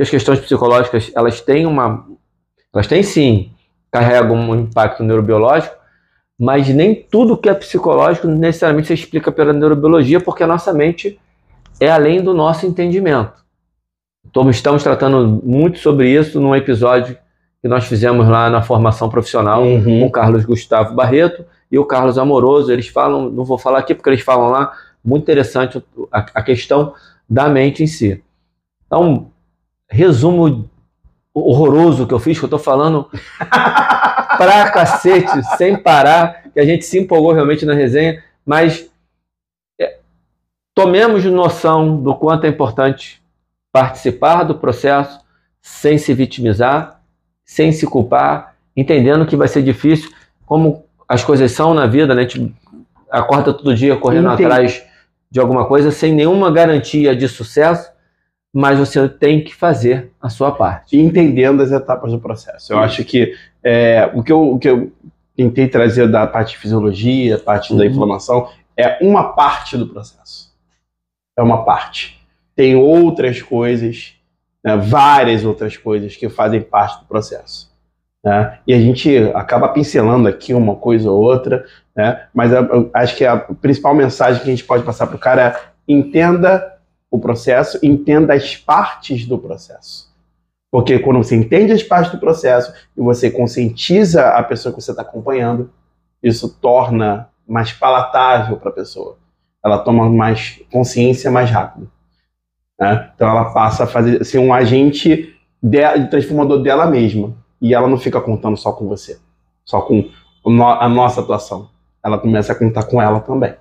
As 0.01 0.09
questões 0.09 0.40
psicológicas, 0.40 1.12
elas 1.14 1.43
têm 1.43 1.66
uma 1.66 2.07
elas 2.74 2.86
têm 2.86 3.03
sim, 3.03 3.53
carregam 3.90 4.36
um 4.36 4.55
impacto 4.55 5.03
neurobiológico, 5.03 5.76
mas 6.40 6.66
nem 6.66 6.95
tudo 6.95 7.36
que 7.36 7.51
é 7.51 7.53
psicológico 7.53 8.26
necessariamente 8.26 8.88
se 8.88 8.95
explica 8.95 9.30
pela 9.30 9.53
neurobiologia, 9.53 10.18
porque 10.18 10.45
a 10.45 10.47
nossa 10.47 10.72
mente 10.72 11.20
é 11.78 11.90
além 11.90 12.22
do 12.22 12.32
nosso 12.32 12.64
entendimento. 12.64 13.41
Então, 14.33 14.49
estamos 14.49 14.83
tratando 14.83 15.43
muito 15.45 15.78
sobre 15.78 16.09
isso 16.09 16.41
num 16.41 16.57
episódio 16.57 17.18
que 17.61 17.68
nós 17.68 17.85
fizemos 17.85 18.26
lá 18.26 18.49
na 18.49 18.62
formação 18.62 19.11
profissional 19.11 19.62
com 19.62 19.74
Uhum. 19.74 20.07
o 20.07 20.11
Carlos 20.11 20.47
Gustavo 20.47 20.95
Barreto 20.95 21.45
e 21.70 21.78
o 21.78 21.85
Carlos 21.85 22.16
Amoroso. 22.16 22.72
Eles 22.72 22.89
falam, 22.89 23.30
não 23.30 23.45
vou 23.45 23.59
falar 23.59 23.80
aqui 23.80 23.95
porque 23.95 24.09
eles 24.09 24.22
falam 24.22 24.49
lá, 24.49 24.72
muito 25.05 25.24
interessante 25.24 25.85
a, 26.11 26.18
a 26.35 26.43
questão 26.43 26.95
da 27.28 27.47
mente 27.51 27.83
em 27.83 27.87
si. 27.87 28.24
Então, 28.87 29.30
resumo 29.87 30.70
horroroso 31.35 32.07
que 32.07 32.14
eu 32.14 32.18
fiz, 32.18 32.39
que 32.39 32.45
eu 32.47 32.49
tô 32.49 32.59
falando 32.59 33.11
pra 34.39 34.70
cacete, 34.70 35.43
sem 35.59 35.76
parar, 35.76 36.45
que 36.55 36.59
a 36.59 36.64
gente 36.64 36.87
se 36.87 36.99
empolgou 36.99 37.33
realmente 37.33 37.66
na 37.66 37.74
resenha, 37.74 38.24
mas 38.47 38.91
é, 39.78 39.99
tomemos 40.74 41.22
noção 41.26 42.03
do 42.03 42.14
quanto 42.14 42.47
é 42.47 42.49
importante 42.49 43.21
participar 43.72 44.44
do 44.44 44.54
processo 44.54 45.20
sem 45.60 45.96
se 45.96 46.12
vitimizar, 46.12 47.00
sem 47.44 47.72
se 47.72 47.86
culpar, 47.86 48.54
entendendo 48.76 49.26
que 49.26 49.36
vai 49.36 49.48
ser 49.48 49.62
difícil, 49.62 50.10
como 50.44 50.84
as 51.08 51.24
coisas 51.24 51.50
são 51.52 51.72
na 51.74 51.86
vida, 51.86 52.14
né? 52.14 52.22
A 52.22 52.28
gente 52.28 52.54
acorda 53.10 53.52
todo 53.52 53.74
dia 53.74 53.96
correndo 53.96 54.28
Entendi. 54.32 54.44
atrás 54.44 54.84
de 55.30 55.40
alguma 55.40 55.66
coisa 55.66 55.90
sem 55.90 56.12
nenhuma 56.12 56.50
garantia 56.50 57.16
de 57.16 57.26
sucesso, 57.28 57.90
mas 58.52 58.78
você 58.78 59.08
tem 59.08 59.42
que 59.42 59.54
fazer 59.54 60.10
a 60.20 60.28
sua 60.28 60.52
parte. 60.52 60.98
Entendendo 60.98 61.62
as 61.62 61.72
etapas 61.72 62.12
do 62.12 62.18
processo. 62.20 62.72
Eu 62.72 62.76
Isso. 62.78 62.84
acho 62.84 63.04
que 63.04 63.34
é, 63.64 64.10
o, 64.14 64.22
que 64.22 64.30
eu, 64.32 64.52
o 64.52 64.58
que 64.58 64.68
eu 64.68 64.92
tentei 65.34 65.66
trazer 65.68 66.06
da 66.08 66.26
parte 66.26 66.50
de 66.52 66.58
fisiologia, 66.58 67.38
parte 67.38 67.74
da 67.74 67.82
Uhum. 67.82 67.88
inflamação, 67.90 68.48
é 68.76 68.98
uma 69.00 69.32
parte 69.32 69.76
do 69.76 69.86
processo. 69.86 70.52
É 71.36 71.42
uma 71.42 71.64
parte. 71.64 72.20
Tem 72.55 72.76
outras 72.76 73.40
coisas, 73.42 74.14
né, 74.64 74.76
várias 74.76 75.44
outras 75.44 75.76
coisas 75.76 76.16
que 76.16 76.28
fazem 76.28 76.61
parte 76.61 77.00
do 77.00 77.07
processo. 77.07 77.70
né? 78.24 78.59
E 78.66 78.72
a 78.72 78.78
gente 78.78 79.16
acaba 79.34 79.68
pincelando 79.70 80.28
aqui 80.28 80.55
uma 80.55 80.76
coisa 80.76 81.11
ou 81.11 81.20
outra, 81.20 81.64
né? 81.96 82.26
mas 82.32 82.53
eu- 82.53 82.88
acho 82.94 83.16
que 83.16 83.24
a 83.24 83.36
principal 83.36 83.94
mensagem 83.96 84.40
que 84.40 84.48
a 84.48 84.53
gente 84.55 84.64
pode 84.64 84.84
passar 84.84 85.09
para 85.09 85.16
o 85.16 85.18
cara 85.18 85.42
é 85.42 85.61
entenda 85.88 86.78
o 87.11 87.18
processo, 87.18 87.78
entenda 87.82 88.32
as 88.32 88.57
partes 88.57 89.26
do 89.26 89.36
processo. 89.36 90.09
Porque 90.70 90.98
quando 91.00 91.18
você 91.18 91.34
entende 91.34 91.72
as 91.72 91.82
partes 91.82 92.12
do 92.12 92.18
processo 92.18 92.72
e 92.96 93.00
você 93.03 93.28
conscientiza 93.28 94.28
a 94.28 94.42
pessoa 94.44 94.72
que 94.72 94.80
você 94.80 94.92
está 94.92 95.03
acompanhando, 95.03 95.70
isso 96.22 96.48
torna 96.61 97.28
mais 97.46 97.72
palatável 97.72 98.57
para 98.57 98.70
a 98.70 98.72
pessoa. 98.72 99.18
Ela 99.64 99.78
toma 99.80 100.09
mais 100.09 100.61
consciência 100.70 101.28
mais 101.30 101.50
rápido. 101.50 101.90
Né? 102.83 103.11
Então 103.14 103.28
ela 103.28 103.53
passa 103.53 103.85
a 103.85 103.87
fazer, 103.87 104.24
ser 104.24 104.39
um 104.39 104.53
agente 104.53 105.33
de, 105.62 106.07
transformador 106.11 106.61
dela 106.61 106.85
mesma. 106.87 107.33
E 107.61 107.72
ela 107.72 107.87
não 107.87 107.97
fica 107.97 108.20
contando 108.20 108.57
só 108.57 108.72
com 108.72 108.89
você, 108.89 109.20
só 109.64 109.80
com 109.83 110.11
a 110.80 110.89
nossa 110.89 111.20
atuação. 111.20 111.68
Ela 112.05 112.18
começa 112.18 112.53
a 112.53 112.57
contar 112.57 112.83
com 112.83 113.01
ela 113.01 113.20
também. 113.20 113.55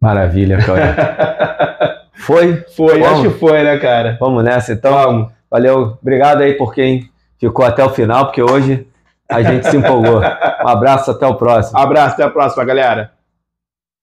Maravilha, 0.00 0.58
Cauê. 0.58 0.80
Foi? 2.12 2.62
Foi, 2.76 2.98
Vamos. 2.98 3.20
acho 3.20 3.22
que 3.22 3.38
foi, 3.38 3.62
né, 3.62 3.78
cara? 3.78 4.18
Vamos 4.20 4.44
nessa 4.44 4.72
então. 4.72 4.92
Vamos. 4.92 5.32
Valeu. 5.50 5.96
Obrigado 6.02 6.42
aí 6.42 6.52
por 6.52 6.74
quem 6.74 7.08
ficou 7.38 7.64
até 7.64 7.82
o 7.82 7.90
final, 7.90 8.26
porque 8.26 8.42
hoje 8.42 8.86
a 9.30 9.40
gente 9.40 9.66
se 9.66 9.76
empolgou. 9.76 10.20
Um 10.60 10.68
abraço, 10.68 11.12
até 11.12 11.26
o 11.26 11.36
próximo. 11.36 11.78
Abraço, 11.78 12.14
até 12.14 12.24
a 12.24 12.30
próxima, 12.30 12.64
galera. 12.64 13.12